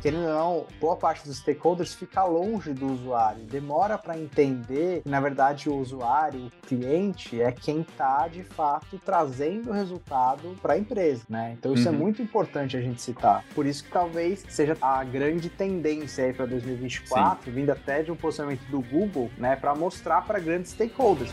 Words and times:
querendo 0.00 0.26
ou 0.26 0.34
não, 0.34 0.66
boa 0.80 0.96
parte 0.96 1.26
dos 1.26 1.38
stakeholders 1.38 1.94
fica 1.94 2.24
longe 2.24 2.72
do 2.72 2.86
usuário, 2.86 3.42
demora 3.44 3.98
para 3.98 4.18
entender 4.18 5.02
que, 5.02 5.08
na 5.08 5.20
verdade, 5.20 5.68
o 5.68 5.76
usuário, 5.76 6.46
o 6.46 6.66
cliente, 6.66 7.40
é 7.40 7.52
quem 7.52 7.80
está 7.80 8.28
de 8.28 8.42
fato 8.42 9.00
trazendo 9.04 9.70
o 9.70 9.72
resultado 9.72 10.56
para 10.62 10.74
a 10.74 10.78
empresa, 10.78 11.24
né? 11.28 11.54
Então 11.58 11.74
isso 11.74 11.86
é 11.86 11.90
uhum. 11.90 11.96
é 11.96 12.00
muito 12.00 12.22
importante 12.22 12.76
a 12.76 12.80
gente 12.80 13.00
citar. 13.00 13.44
Por 13.54 13.66
isso 13.66 13.84
que 13.84 13.90
talvez 13.90 14.44
seja 14.48 14.76
a 14.80 15.02
grande 15.04 15.48
tendência 15.48 16.24
aí 16.24 16.32
para 16.32 16.46
2024, 16.46 17.44
Sim. 17.44 17.50
vindo 17.50 17.70
até 17.70 18.02
de 18.02 18.10
um 18.10 18.16
posicionamento 18.16 18.64
do 18.70 18.80
Google, 18.80 19.30
né, 19.36 19.56
para 19.56 19.74
mostrar 19.74 20.22
para 20.22 20.38
grandes 20.38 20.72
stakeholders. 20.72 21.30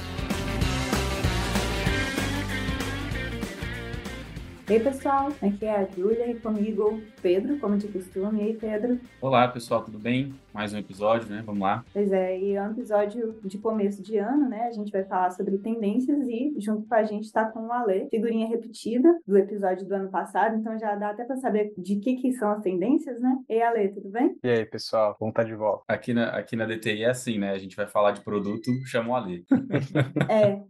Ei, 4.69 4.81
pessoal, 4.81 5.29
aqui 5.41 5.63
é 5.63 5.71
a 5.71 5.85
Júlia 5.85 6.29
e 6.29 6.37
comigo 6.41 7.01
Pedro, 7.21 7.57
como 7.57 7.77
de 7.77 7.87
costume. 7.87 8.41
E 8.41 8.43
aí, 8.47 8.53
Pedro? 8.53 8.99
Olá, 9.21 9.47
pessoal, 9.47 9.81
tudo 9.81 9.97
bem? 9.97 10.35
Mais 10.53 10.73
um 10.73 10.77
episódio, 10.77 11.29
né? 11.29 11.41
Vamos 11.45 11.61
lá. 11.61 11.85
Pois 11.93 12.11
é, 12.11 12.37
e 12.37 12.53
é 12.53 12.61
um 12.61 12.71
episódio 12.71 13.39
de 13.45 13.57
começo 13.59 14.03
de 14.03 14.17
ano, 14.17 14.49
né? 14.49 14.63
A 14.63 14.71
gente 14.71 14.91
vai 14.91 15.05
falar 15.05 15.29
sobre 15.29 15.57
tendências 15.59 16.27
e 16.27 16.53
junto 16.57 16.85
com 16.85 16.95
a 16.95 17.03
gente 17.03 17.23
está 17.23 17.45
com 17.45 17.67
o 17.67 17.71
Ale, 17.71 18.09
figurinha 18.09 18.45
repetida 18.45 19.07
do 19.25 19.37
episódio 19.37 19.87
do 19.87 19.95
ano 19.95 20.09
passado, 20.09 20.57
então 20.57 20.77
já 20.77 20.95
dá 20.95 21.11
até 21.11 21.23
para 21.23 21.37
saber 21.37 21.73
de 21.77 21.95
que 21.97 22.15
que 22.15 22.33
são 22.33 22.51
as 22.51 22.61
tendências, 22.61 23.21
né? 23.21 23.37
E 23.47 23.61
Ale, 23.61 23.87
tudo 23.89 24.09
bem? 24.09 24.35
E 24.43 24.49
aí, 24.49 24.65
pessoal, 24.65 25.15
vamos 25.17 25.31
estar 25.31 25.43
tá 25.43 25.47
de 25.47 25.55
volta. 25.55 25.85
Aqui 25.87 26.13
na, 26.13 26.29
aqui 26.31 26.57
na 26.57 26.65
DTI 26.65 27.03
é 27.03 27.09
assim, 27.11 27.39
né? 27.39 27.51
A 27.51 27.57
gente 27.57 27.75
vai 27.75 27.87
falar 27.87 28.11
de 28.11 28.21
produto, 28.21 28.69
chama 28.85 29.11
o 29.11 29.15
Ale. 29.15 29.45
é. 30.27 30.61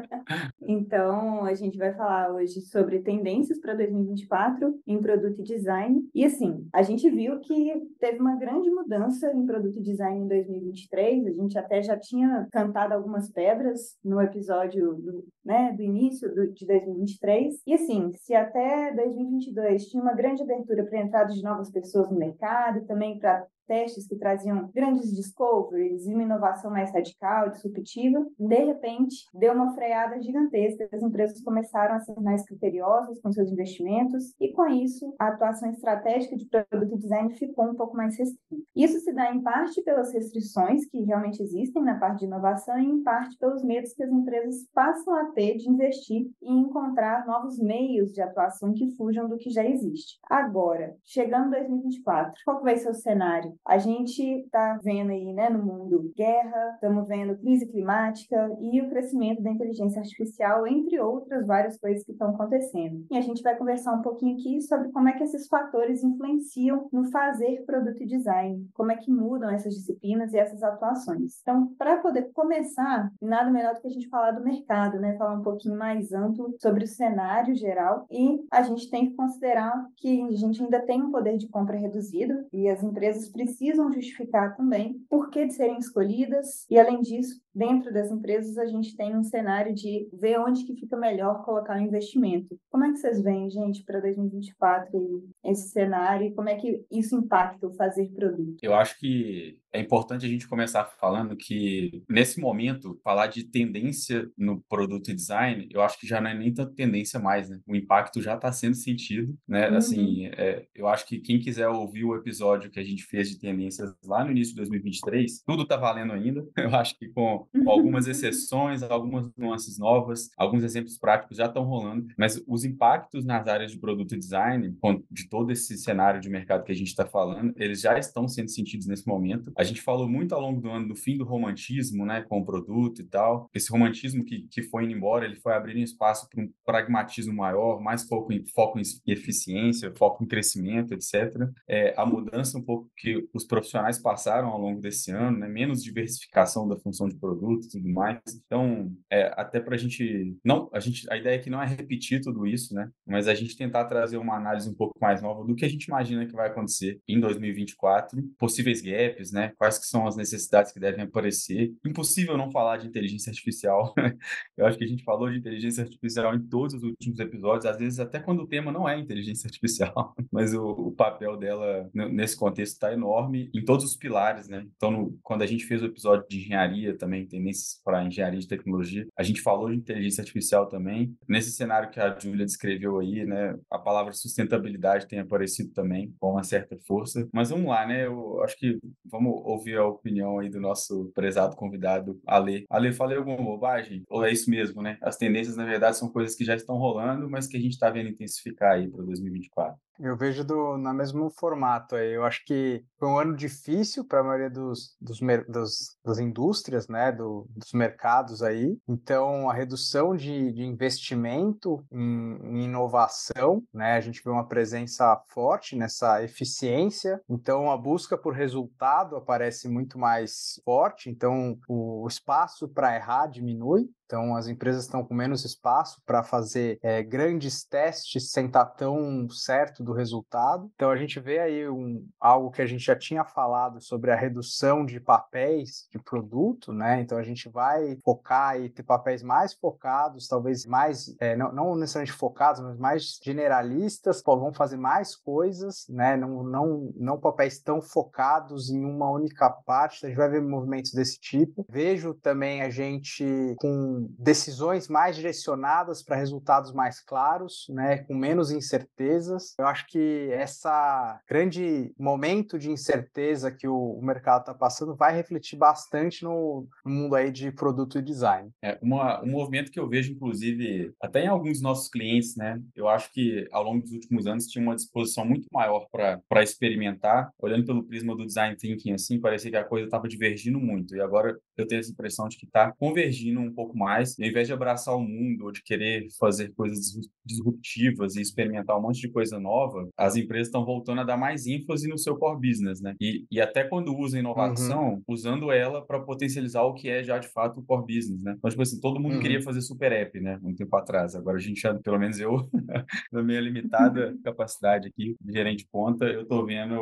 então, 0.66 1.44
a 1.44 1.52
gente 1.52 1.76
vai 1.76 1.92
falar 1.92 2.32
hoje 2.32 2.62
sobre 2.62 3.00
tendências 3.00 3.33
tendências 3.34 3.58
para 3.60 3.74
2024 3.74 4.80
em 4.86 5.00
produto 5.00 5.40
e 5.40 5.44
design. 5.44 6.08
E 6.14 6.24
assim, 6.24 6.66
a 6.72 6.82
gente 6.82 7.08
viu 7.10 7.40
que 7.40 7.74
teve 7.98 8.18
uma 8.20 8.36
grande 8.36 8.70
mudança 8.70 9.32
em 9.32 9.44
produto 9.44 9.78
e 9.78 9.82
design 9.82 10.20
em 10.20 10.28
2023. 10.28 11.26
A 11.26 11.30
gente 11.30 11.58
até 11.58 11.82
já 11.82 11.98
tinha 11.98 12.46
cantado 12.52 12.94
algumas 12.94 13.30
pedras 13.30 13.96
no 14.04 14.20
episódio 14.20 14.94
do, 14.94 15.24
né, 15.44 15.72
do 15.72 15.82
início 15.82 16.32
do, 16.34 16.52
de 16.52 16.66
2023. 16.66 17.60
E 17.66 17.74
assim, 17.74 18.12
se 18.14 18.34
até 18.34 18.94
2022 18.94 19.86
tinha 19.86 20.02
uma 20.02 20.14
grande 20.14 20.42
abertura 20.42 20.84
para 20.84 20.98
a 20.98 21.02
entrada 21.02 21.32
de 21.32 21.42
novas 21.42 21.70
pessoas 21.70 22.10
no 22.10 22.18
mercado 22.18 22.86
também 22.86 23.18
para 23.18 23.46
testes 23.66 24.06
que 24.06 24.16
traziam 24.16 24.70
grandes 24.74 25.14
discoveries 25.14 26.06
e 26.06 26.14
uma 26.14 26.22
inovação 26.22 26.70
mais 26.70 26.92
radical, 26.92 27.50
disruptiva, 27.50 28.24
de 28.38 28.64
repente 28.64 29.26
deu 29.34 29.52
uma 29.52 29.72
freada 29.74 30.20
gigantesca. 30.20 30.88
As 30.92 31.02
empresas 31.02 31.42
começaram 31.42 31.94
a 31.94 32.00
ser 32.00 32.18
mais 32.20 32.44
criteriosas 32.44 33.20
com 33.20 33.32
seus 33.32 33.50
investimentos 33.50 34.34
e, 34.40 34.52
com 34.52 34.66
isso, 34.66 35.14
a 35.18 35.28
atuação 35.28 35.70
estratégica 35.70 36.36
de 36.36 36.46
produto 36.46 36.98
design 36.98 37.34
ficou 37.34 37.66
um 37.66 37.74
pouco 37.74 37.96
mais 37.96 38.16
restrita. 38.18 38.64
Isso 38.74 38.98
se 39.00 39.12
dá 39.12 39.32
em 39.32 39.42
parte 39.42 39.82
pelas 39.82 40.12
restrições 40.12 40.86
que 40.86 41.02
realmente 41.02 41.42
existem 41.42 41.82
na 41.82 41.98
parte 41.98 42.20
de 42.20 42.26
inovação 42.26 42.78
e 42.78 42.86
em 42.86 43.02
parte 43.02 43.36
pelos 43.38 43.62
medos 43.62 43.92
que 43.94 44.02
as 44.02 44.10
empresas 44.10 44.66
passam 44.74 45.14
a 45.14 45.26
ter 45.32 45.56
de 45.56 45.68
investir 45.68 46.30
e 46.42 46.52
encontrar 46.52 47.26
novos 47.26 47.58
meios 47.58 48.12
de 48.12 48.20
atuação 48.20 48.72
que 48.72 48.90
fujam 48.96 49.28
do 49.28 49.36
que 49.36 49.50
já 49.50 49.64
existe. 49.64 50.18
Agora, 50.28 50.96
chegando 51.04 51.50
2024, 51.50 52.34
qual 52.44 52.62
vai 52.62 52.76
ser 52.76 52.90
o 52.90 52.94
cenário? 52.94 53.53
A 53.66 53.78
gente 53.78 54.22
está 54.22 54.78
vendo 54.82 55.10
aí, 55.10 55.32
né, 55.32 55.48
no 55.50 55.64
mundo 55.64 56.12
guerra, 56.16 56.72
estamos 56.74 57.06
vendo 57.06 57.36
crise 57.38 57.66
climática 57.66 58.50
e 58.60 58.80
o 58.80 58.88
crescimento 58.88 59.42
da 59.42 59.50
inteligência 59.50 60.00
artificial, 60.00 60.66
entre 60.66 61.00
outras 61.00 61.46
várias 61.46 61.78
coisas 61.78 62.04
que 62.04 62.12
estão 62.12 62.30
acontecendo. 62.30 63.04
E 63.10 63.16
a 63.16 63.20
gente 63.20 63.42
vai 63.42 63.56
conversar 63.56 63.92
um 63.92 64.02
pouquinho 64.02 64.36
aqui 64.36 64.60
sobre 64.62 64.90
como 64.90 65.08
é 65.08 65.12
que 65.12 65.24
esses 65.24 65.46
fatores 65.48 66.02
influenciam 66.02 66.88
no 66.92 67.10
fazer 67.10 67.64
produto 67.64 68.02
e 68.02 68.06
design, 68.06 68.68
como 68.74 68.92
é 68.92 68.96
que 68.96 69.10
mudam 69.10 69.50
essas 69.50 69.74
disciplinas 69.74 70.32
e 70.32 70.38
essas 70.38 70.62
atuações. 70.62 71.40
Então, 71.42 71.68
para 71.78 71.98
poder 71.98 72.30
começar, 72.32 73.10
nada 73.20 73.50
melhor 73.50 73.74
do 73.74 73.80
que 73.80 73.88
a 73.88 73.90
gente 73.90 74.08
falar 74.08 74.32
do 74.32 74.44
mercado, 74.44 74.98
né, 74.98 75.16
falar 75.16 75.34
um 75.34 75.42
pouquinho 75.42 75.76
mais 75.76 76.12
amplo 76.12 76.54
sobre 76.60 76.84
o 76.84 76.88
cenário 76.88 77.54
geral 77.54 78.06
e 78.10 78.44
a 78.50 78.62
gente 78.62 78.90
tem 78.90 79.10
que 79.10 79.16
considerar 79.16 79.86
que 79.96 80.22
a 80.22 80.36
gente 80.36 80.62
ainda 80.62 80.80
tem 80.80 81.02
um 81.02 81.10
poder 81.10 81.36
de 81.36 81.48
compra 81.48 81.76
reduzido 81.76 82.46
e 82.52 82.68
as 82.68 82.82
empresas 82.82 83.28
precisam 83.28 83.43
precisam 83.44 83.92
justificar 83.92 84.56
também 84.56 84.98
por 85.08 85.30
que 85.30 85.46
de 85.46 85.54
serem 85.54 85.78
escolhidas 85.78 86.66
e, 86.70 86.78
além 86.78 87.00
disso, 87.00 87.40
dentro 87.54 87.92
das 87.92 88.10
empresas 88.10 88.58
a 88.58 88.66
gente 88.66 88.96
tem 88.96 89.16
um 89.16 89.22
cenário 89.22 89.74
de 89.74 90.08
ver 90.12 90.38
onde 90.38 90.64
que 90.64 90.74
fica 90.74 90.96
melhor 90.96 91.44
colocar 91.44 91.76
o 91.76 91.82
investimento. 91.82 92.58
Como 92.70 92.84
é 92.84 92.90
que 92.90 92.98
vocês 92.98 93.22
veem, 93.22 93.48
gente, 93.50 93.84
para 93.84 94.00
2024 94.00 95.24
esse 95.44 95.68
cenário 95.68 96.26
e 96.26 96.34
como 96.34 96.48
é 96.48 96.56
que 96.56 96.84
isso 96.90 97.16
impacta 97.16 97.66
o 97.66 97.74
fazer 97.74 98.10
produto? 98.12 98.56
Eu 98.62 98.74
acho 98.74 98.98
que 98.98 99.58
é 99.72 99.80
importante 99.80 100.24
a 100.24 100.28
gente 100.28 100.48
começar 100.48 100.84
falando 100.84 101.36
que 101.36 102.02
nesse 102.08 102.40
momento 102.40 102.98
falar 103.02 103.26
de 103.26 103.42
tendência 103.42 104.30
no 104.38 104.62
produto 104.68 105.10
e 105.10 105.14
design, 105.14 105.68
eu 105.72 105.82
acho 105.82 105.98
que 105.98 106.06
já 106.06 106.20
não 106.20 106.30
é 106.30 106.34
nem 106.34 106.54
tanta 106.54 106.72
tendência 106.72 107.18
mais, 107.18 107.50
né? 107.50 107.60
O 107.66 107.74
impacto 107.74 108.22
já 108.22 108.36
está 108.36 108.52
sendo 108.52 108.76
sentido, 108.76 109.36
né? 109.48 109.68
Uhum. 109.68 109.76
Assim, 109.76 110.26
é, 110.26 110.66
eu 110.74 110.86
acho 110.86 111.04
que 111.06 111.18
quem 111.18 111.40
quiser 111.40 111.68
ouvir 111.68 112.04
o 112.04 112.14
episódio 112.14 112.70
que 112.70 112.78
a 112.78 112.84
gente 112.84 113.04
fez 113.04 113.28
de 113.28 113.38
tendências 113.38 113.92
lá 114.04 114.24
no 114.24 114.30
início 114.30 114.54
de 114.54 114.60
2023, 114.60 115.42
tudo 115.44 115.64
está 115.64 115.76
valendo 115.76 116.12
ainda. 116.12 116.46
Eu 116.56 116.74
acho 116.74 116.96
que 116.96 117.08
com 117.08 117.43
com 117.52 117.70
algumas 117.70 118.06
exceções, 118.06 118.82
algumas 118.82 119.30
nuances 119.36 119.78
novas, 119.78 120.30
alguns 120.36 120.62
exemplos 120.62 120.98
práticos 120.98 121.36
já 121.36 121.46
estão 121.46 121.64
rolando, 121.64 122.06
mas 122.18 122.42
os 122.46 122.64
impactos 122.64 123.24
nas 123.24 123.46
áreas 123.46 123.72
de 123.72 123.78
produto 123.78 124.16
design, 124.16 124.76
de 125.10 125.28
todo 125.28 125.50
esse 125.50 125.76
cenário 125.78 126.20
de 126.20 126.28
mercado 126.28 126.64
que 126.64 126.72
a 126.72 126.74
gente 126.74 126.88
está 126.88 127.06
falando, 127.06 127.52
eles 127.56 127.80
já 127.80 127.98
estão 127.98 128.26
sendo 128.28 128.50
sentidos 128.50 128.86
nesse 128.86 129.06
momento. 129.06 129.52
A 129.56 129.64
gente 129.64 129.80
falou 129.80 130.08
muito 130.08 130.34
ao 130.34 130.40
longo 130.40 130.60
do 130.60 130.70
ano 130.70 130.88
do 130.88 130.96
fim 130.96 131.16
do 131.16 131.24
romantismo, 131.24 132.04
né, 132.04 132.22
com 132.22 132.38
o 132.38 132.44
produto 132.44 133.00
e 133.00 133.04
tal. 133.04 133.50
Esse 133.54 133.70
romantismo 133.70 134.24
que, 134.24 134.46
que 134.50 134.62
foi 134.62 134.84
indo 134.84 134.92
embora, 134.92 135.24
ele 135.24 135.36
foi 135.36 135.52
abrindo 135.52 135.78
espaço 135.78 136.28
para 136.28 136.42
um 136.42 136.50
pragmatismo 136.64 137.34
maior, 137.34 137.80
mais 137.80 138.04
foco 138.04 138.32
em, 138.32 138.44
foco 138.46 138.78
em 138.78 138.82
eficiência, 139.06 139.92
foco 139.96 140.24
em 140.24 140.26
crescimento, 140.26 140.94
etc. 140.94 141.48
É, 141.68 141.94
a 141.96 142.06
mudança 142.06 142.58
um 142.58 142.62
pouco 142.62 142.90
que 142.96 143.28
os 143.32 143.44
profissionais 143.44 143.98
passaram 143.98 144.48
ao 144.48 144.60
longo 144.60 144.80
desse 144.80 145.10
ano, 145.10 145.38
né, 145.38 145.48
menos 145.48 145.82
diversificação 145.82 146.66
da 146.68 146.76
função 146.76 147.08
de 147.08 147.16
produto 147.16 147.33
produto 147.34 147.66
e 147.66 147.68
tudo 147.68 147.88
mais. 147.88 148.20
Então, 148.46 148.92
é, 149.10 149.32
até 149.36 149.60
para 149.60 149.74
a 149.74 149.78
gente 149.78 150.36
não, 150.44 150.70
a 150.72 150.80
gente, 150.80 151.10
a 151.10 151.16
ideia 151.16 151.38
aqui 151.38 151.50
não 151.50 151.62
é 151.62 151.66
repetir 151.66 152.20
tudo 152.20 152.46
isso, 152.46 152.74
né? 152.74 152.88
Mas 153.06 153.28
a 153.28 153.34
gente 153.34 153.56
tentar 153.56 153.84
trazer 153.86 154.16
uma 154.16 154.36
análise 154.36 154.68
um 154.68 154.74
pouco 154.74 154.98
mais 155.00 155.20
nova 155.20 155.44
do 155.44 155.54
que 155.54 155.64
a 155.64 155.68
gente 155.68 155.84
imagina 155.84 156.26
que 156.26 156.32
vai 156.32 156.48
acontecer 156.48 157.00
em 157.08 157.20
2024, 157.20 158.22
possíveis 158.38 158.80
gaps, 158.80 159.32
né? 159.32 159.52
Quais 159.56 159.78
que 159.78 159.86
são 159.86 160.06
as 160.06 160.16
necessidades 160.16 160.72
que 160.72 160.80
devem 160.80 161.04
aparecer. 161.04 161.72
Impossível 161.84 162.36
não 162.36 162.50
falar 162.50 162.78
de 162.78 162.86
inteligência 162.86 163.30
artificial. 163.30 163.94
Eu 164.56 164.66
acho 164.66 164.78
que 164.78 164.84
a 164.84 164.88
gente 164.88 165.04
falou 165.04 165.30
de 165.30 165.38
inteligência 165.38 165.82
artificial 165.82 166.34
em 166.34 166.42
todos 166.42 166.74
os 166.74 166.82
últimos 166.82 167.18
episódios, 167.18 167.66
às 167.66 167.78
vezes 167.78 167.98
até 167.98 168.20
quando 168.20 168.42
o 168.42 168.46
tema 168.46 168.70
não 168.70 168.88
é 168.88 168.98
inteligência 168.98 169.46
artificial, 169.46 170.14
mas 170.30 170.54
o, 170.54 170.64
o 170.64 170.92
papel 170.92 171.36
dela 171.36 171.88
nesse 171.92 172.36
contexto 172.36 172.74
está 172.74 172.92
enorme 172.92 173.50
em 173.54 173.64
todos 173.64 173.84
os 173.84 173.96
pilares, 173.96 174.48
né? 174.48 174.66
Então, 174.76 174.90
no, 174.90 175.18
quando 175.22 175.42
a 175.42 175.46
gente 175.46 175.64
fez 175.64 175.82
o 175.82 175.86
episódio 175.86 176.26
de 176.28 176.38
engenharia 176.38 176.96
também 176.96 177.23
tendências 177.26 177.80
para 177.84 178.04
engenharia 178.04 178.40
de 178.40 178.48
tecnologia. 178.48 179.06
A 179.16 179.22
gente 179.22 179.40
falou 179.40 179.70
de 179.70 179.76
inteligência 179.76 180.22
artificial 180.22 180.68
também. 180.68 181.14
Nesse 181.28 181.50
cenário 181.52 181.90
que 181.90 182.00
a 182.00 182.16
Júlia 182.18 182.44
descreveu 182.44 182.98
aí, 182.98 183.24
né, 183.24 183.56
a 183.70 183.78
palavra 183.78 184.12
sustentabilidade 184.12 185.06
tem 185.06 185.18
aparecido 185.18 185.72
também 185.72 186.14
com 186.18 186.32
uma 186.32 186.42
certa 186.42 186.76
força. 186.86 187.28
Mas 187.32 187.50
vamos 187.50 187.66
lá, 187.66 187.86
né? 187.86 188.06
Eu 188.06 188.42
acho 188.42 188.56
que 188.56 188.78
vamos 189.04 189.32
ouvir 189.44 189.76
a 189.76 189.86
opinião 189.86 190.38
aí 190.38 190.48
do 190.48 190.60
nosso 190.60 191.10
prezado 191.14 191.56
convidado, 191.56 192.20
Ale. 192.26 192.64
Ale, 192.70 192.92
falei 192.92 193.16
alguma 193.16 193.36
bobagem? 193.36 194.02
Ou 194.08 194.24
é 194.24 194.32
isso 194.32 194.50
mesmo, 194.50 194.82
né? 194.82 194.98
As 195.02 195.16
tendências, 195.16 195.56
na 195.56 195.64
verdade, 195.64 195.96
são 195.96 196.10
coisas 196.10 196.34
que 196.34 196.44
já 196.44 196.54
estão 196.54 196.76
rolando, 196.76 197.28
mas 197.30 197.46
que 197.46 197.56
a 197.56 197.60
gente 197.60 197.72
está 197.72 197.90
vendo 197.90 198.10
intensificar 198.10 198.74
aí 198.74 198.88
para 198.88 199.02
2024. 199.04 199.78
Eu 199.98 200.16
vejo 200.16 200.44
do, 200.44 200.76
no 200.76 200.92
mesmo 200.92 201.30
formato 201.30 201.94
aí. 201.94 202.12
Eu 202.12 202.24
acho 202.24 202.44
que 202.44 202.84
foi 202.98 203.08
um 203.08 203.18
ano 203.18 203.36
difícil 203.36 204.04
para 204.04 204.20
a 204.20 204.24
maioria 204.24 204.50
dos, 204.50 204.96
dos, 205.00 205.20
dos, 205.48 205.96
das 206.04 206.18
indústrias, 206.18 206.88
né, 206.88 207.12
do, 207.12 207.46
dos 207.50 207.72
mercados 207.72 208.42
aí. 208.42 208.76
Então, 208.88 209.48
a 209.48 209.54
redução 209.54 210.16
de, 210.16 210.52
de 210.52 210.64
investimento 210.64 211.84
em, 211.92 212.38
em, 212.42 212.64
inovação, 212.64 213.62
né, 213.72 213.92
a 213.92 214.00
gente 214.00 214.22
vê 214.24 214.30
uma 214.30 214.46
presença 214.46 215.16
forte 215.28 215.76
nessa 215.76 216.22
eficiência. 216.22 217.20
Então, 217.28 217.70
a 217.70 217.76
busca 217.76 218.18
por 218.18 218.34
resultado 218.34 219.16
aparece 219.16 219.68
muito 219.68 219.98
mais 219.98 220.60
forte. 220.64 221.08
Então, 221.08 221.56
o, 221.68 222.02
o 222.02 222.08
espaço 222.08 222.68
para 222.68 222.96
errar 222.96 223.26
diminui. 223.26 223.88
Então, 224.06 224.36
as 224.36 224.46
empresas 224.46 224.84
estão 224.84 225.04
com 225.04 225.14
menos 225.14 225.44
espaço 225.44 226.00
para 226.04 226.22
fazer 226.22 226.78
é, 226.82 227.02
grandes 227.02 227.64
testes 227.64 228.30
sem 228.30 228.46
estar 228.46 228.66
tá 228.66 228.70
tão 228.70 229.28
certo 229.30 229.82
do 229.82 229.92
resultado. 229.92 230.70
Então, 230.74 230.90
a 230.90 230.96
gente 230.96 231.18
vê 231.18 231.38
aí 231.38 231.68
um, 231.68 232.06
algo 232.20 232.50
que 232.50 232.62
a 232.62 232.66
gente 232.66 232.84
já 232.84 232.96
tinha 232.96 233.24
falado 233.24 233.80
sobre 233.80 234.10
a 234.10 234.16
redução 234.16 234.84
de 234.84 235.00
papéis 235.00 235.86
de 235.90 235.98
produto, 235.98 236.72
né? 236.72 237.00
Então, 237.00 237.18
a 237.18 237.22
gente 237.22 237.48
vai 237.48 237.96
focar 238.04 238.60
e 238.60 238.68
ter 238.68 238.82
papéis 238.82 239.22
mais 239.22 239.54
focados, 239.54 240.28
talvez 240.28 240.66
mais, 240.66 241.14
é, 241.18 241.34
não, 241.36 241.52
não, 241.52 241.76
necessariamente 241.76 242.12
focados, 242.12 242.60
mas 242.60 242.78
mais 242.78 243.18
generalistas, 243.22 244.22
pô, 244.22 244.38
vão 244.38 244.52
fazer 244.52 244.76
mais 244.76 245.16
coisas, 245.16 245.86
né? 245.88 246.16
Não, 246.16 246.42
não, 246.42 246.92
não 246.96 247.18
papéis 247.18 247.58
tão 247.58 247.80
focados 247.80 248.70
em 248.70 248.84
uma 248.84 249.10
única 249.10 249.48
parte. 249.50 250.04
A 250.04 250.08
gente 250.08 250.18
vai 250.18 250.28
ver 250.28 250.42
movimentos 250.42 250.92
desse 250.92 251.18
tipo. 251.18 251.64
Vejo 251.68 252.14
também 252.14 252.62
a 252.62 252.70
gente 252.70 253.54
com 253.58 254.03
decisões 254.18 254.88
mais 254.88 255.16
direcionadas 255.16 256.02
para 256.02 256.16
resultados 256.16 256.72
mais 256.72 257.00
claros, 257.00 257.66
né, 257.68 257.98
com 257.98 258.14
menos 258.14 258.50
incertezas. 258.50 259.54
Eu 259.58 259.66
acho 259.66 259.86
que 259.86 260.28
essa 260.32 261.20
grande 261.28 261.92
momento 261.98 262.58
de 262.58 262.70
incerteza 262.70 263.50
que 263.50 263.66
o, 263.68 264.00
mercado 264.04 264.40
está 264.40 264.54
passando 264.54 264.94
vai 264.94 265.14
refletir 265.14 265.56
bastante 265.56 266.24
no, 266.24 266.68
mundo 266.84 267.14
aí 267.14 267.30
de 267.30 267.50
produto 267.50 267.98
e 267.98 268.02
design. 268.02 268.50
É 268.62 268.78
uma, 268.82 269.22
um 269.22 269.30
movimento 269.30 269.70
que 269.70 269.80
eu 269.80 269.88
vejo, 269.88 270.12
inclusive, 270.12 270.92
até 271.00 271.24
em 271.24 271.28
alguns 271.28 271.60
nossos 271.62 271.88
clientes, 271.88 272.36
né? 272.36 272.60
Eu 272.74 272.88
acho 272.88 273.10
que 273.12 273.48
ao 273.50 273.62
longo 273.62 273.82
dos 273.82 273.92
últimos 273.92 274.26
anos 274.26 274.46
tinha 274.46 274.62
uma 274.62 274.74
disposição 274.74 275.24
muito 275.24 275.46
maior 275.52 275.86
para 275.90 276.42
experimentar. 276.42 277.30
Olhando 277.38 277.64
pelo 277.64 277.82
prisma 277.82 278.14
do 278.16 278.26
design 278.26 278.56
thinking, 278.56 278.92
assim, 278.92 279.20
parecia 279.20 279.50
que 279.50 279.56
a 279.56 279.64
coisa 279.64 279.86
estava 279.86 280.06
divergindo 280.06 280.60
muito. 280.60 280.94
E 280.94 281.00
agora 281.00 281.38
eu 281.56 281.66
tenho 281.66 281.80
essa 281.80 281.90
impressão 281.90 282.28
de 282.28 282.36
que 282.36 282.46
está 282.46 282.72
convergindo 282.72 283.40
um 283.40 283.52
pouco 283.52 283.76
mais, 283.76 283.83
e 284.18 284.24
ao 284.24 284.30
invés 284.30 284.46
de 284.46 284.52
abraçar 284.52 284.96
o 284.96 285.00
mundo 285.00 285.44
ou 285.44 285.52
de 285.52 285.62
querer 285.62 286.08
fazer 286.18 286.52
coisas 286.54 286.94
disruptivas 287.24 288.16
e 288.16 288.20
experimentar 288.20 288.78
um 288.78 288.82
monte 288.82 289.00
de 289.00 289.10
coisa 289.10 289.38
nova, 289.38 289.88
as 289.96 290.16
empresas 290.16 290.48
estão 290.48 290.64
voltando 290.64 291.00
a 291.00 291.04
dar 291.04 291.16
mais 291.16 291.46
ênfase 291.46 291.88
no 291.88 291.98
seu 291.98 292.16
core 292.16 292.48
business, 292.48 292.80
né? 292.80 292.94
E, 293.00 293.24
e 293.30 293.40
até 293.40 293.64
quando 293.64 293.96
usa 293.96 294.18
inovação, 294.18 294.94
uhum. 294.94 295.02
usando 295.08 295.50
ela 295.50 295.84
para 295.84 296.00
potencializar 296.00 296.62
o 296.62 296.74
que 296.74 296.88
é 296.88 297.02
já 297.02 297.18
de 297.18 297.28
fato 297.28 297.60
o 297.60 297.64
core 297.64 297.94
business, 297.94 298.22
né? 298.22 298.34
Então, 298.36 298.50
tipo 298.50 298.62
assim, 298.62 298.80
todo 298.80 299.00
mundo 299.00 299.14
uhum. 299.14 299.20
queria 299.20 299.42
fazer 299.42 299.60
super 299.62 299.92
app, 299.92 300.20
né? 300.20 300.38
Um 300.42 300.54
tempo 300.54 300.74
atrás. 300.76 301.14
Agora 301.14 301.36
a 301.36 301.40
gente 301.40 301.60
já, 301.60 301.74
pelo 301.74 301.98
menos 301.98 302.18
eu, 302.18 302.48
na 303.12 303.22
minha 303.22 303.40
limitada 303.40 304.14
capacidade 304.22 304.88
aqui, 304.88 305.16
de 305.20 305.32
gerente 305.32 305.66
ponta, 305.70 306.04
eu 306.06 306.26
tô 306.26 306.44
vendo, 306.44 306.74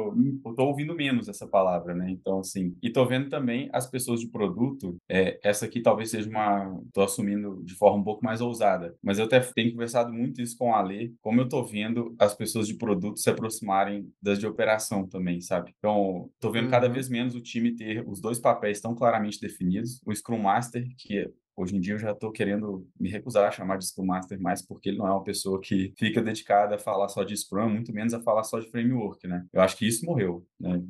eu 0.44 0.54
tô 0.54 0.64
ouvindo 0.64 0.94
menos 0.94 1.28
essa 1.28 1.46
palavra, 1.46 1.94
né? 1.94 2.10
Então, 2.10 2.40
assim, 2.40 2.74
e 2.82 2.90
tô 2.90 3.04
vendo 3.06 3.28
também 3.28 3.68
as 3.72 3.88
pessoas 3.88 4.20
de 4.20 4.28
produto, 4.28 4.96
é, 5.08 5.38
essa 5.42 5.66
aqui 5.66 5.80
talvez 5.80 6.10
seja 6.10 6.28
uma, 6.28 6.80
tô 6.92 7.02
assumindo 7.02 7.62
de 7.64 7.74
forma 7.74 7.98
um 7.98 8.04
pouco 8.04 8.24
mais 8.24 8.40
ousada, 8.40 8.94
mas 9.02 9.18
eu 9.18 9.24
até 9.24 9.40
tenho 9.40 9.72
conversado 9.72 10.12
muito 10.12 10.40
isso 10.40 10.56
com 10.56 10.74
a 10.74 10.78
Ale, 10.78 11.14
como 11.20 11.40
eu 11.40 11.48
tô 11.48 11.64
vendo 11.64 12.14
as 12.18 12.34
pessoas 12.34 12.66
de 12.66 12.74
produto 12.74 13.18
se 13.18 13.30
aproximarem 13.30 14.10
das 14.20 14.38
de 14.38 14.46
operação 14.46 15.06
também, 15.06 15.40
sabe? 15.40 15.74
Então, 15.78 16.30
tô 16.40 16.50
vendo 16.50 16.64
uhum. 16.64 16.70
cada 16.70 16.88
vez 16.88 17.08
menos 17.08 17.34
o 17.34 17.40
time 17.40 17.74
ter 17.74 18.04
os 18.06 18.20
dois 18.20 18.38
papéis 18.38 18.80
tão 18.80 18.94
claramente 18.94 19.40
definidos, 19.40 20.00
o 20.06 20.14
Scrum 20.14 20.38
Master, 20.38 20.86
que 20.98 21.30
Hoje 21.56 21.76
em 21.76 21.80
dia 21.80 21.94
eu 21.94 21.98
já 21.98 22.12
estou 22.12 22.32
querendo 22.32 22.86
me 22.98 23.10
recusar 23.10 23.46
a 23.46 23.50
chamar 23.50 23.76
de 23.76 23.86
Scrum 23.86 24.06
Master 24.06 24.40
mais 24.40 24.64
porque 24.64 24.88
ele 24.88 24.98
não 24.98 25.06
é 25.06 25.10
uma 25.10 25.22
pessoa 25.22 25.60
que 25.60 25.92
fica 25.98 26.22
dedicada 26.22 26.76
a 26.76 26.78
falar 26.78 27.08
só 27.08 27.22
de 27.22 27.36
Scrum, 27.36 27.68
muito 27.68 27.92
menos 27.92 28.14
a 28.14 28.20
falar 28.20 28.44
só 28.44 28.58
de 28.58 28.70
framework, 28.70 29.26
né? 29.26 29.44
Eu 29.52 29.60
acho 29.60 29.76
que 29.76 29.86
isso 29.86 30.04
morreu, 30.06 30.46
né? 30.58 30.82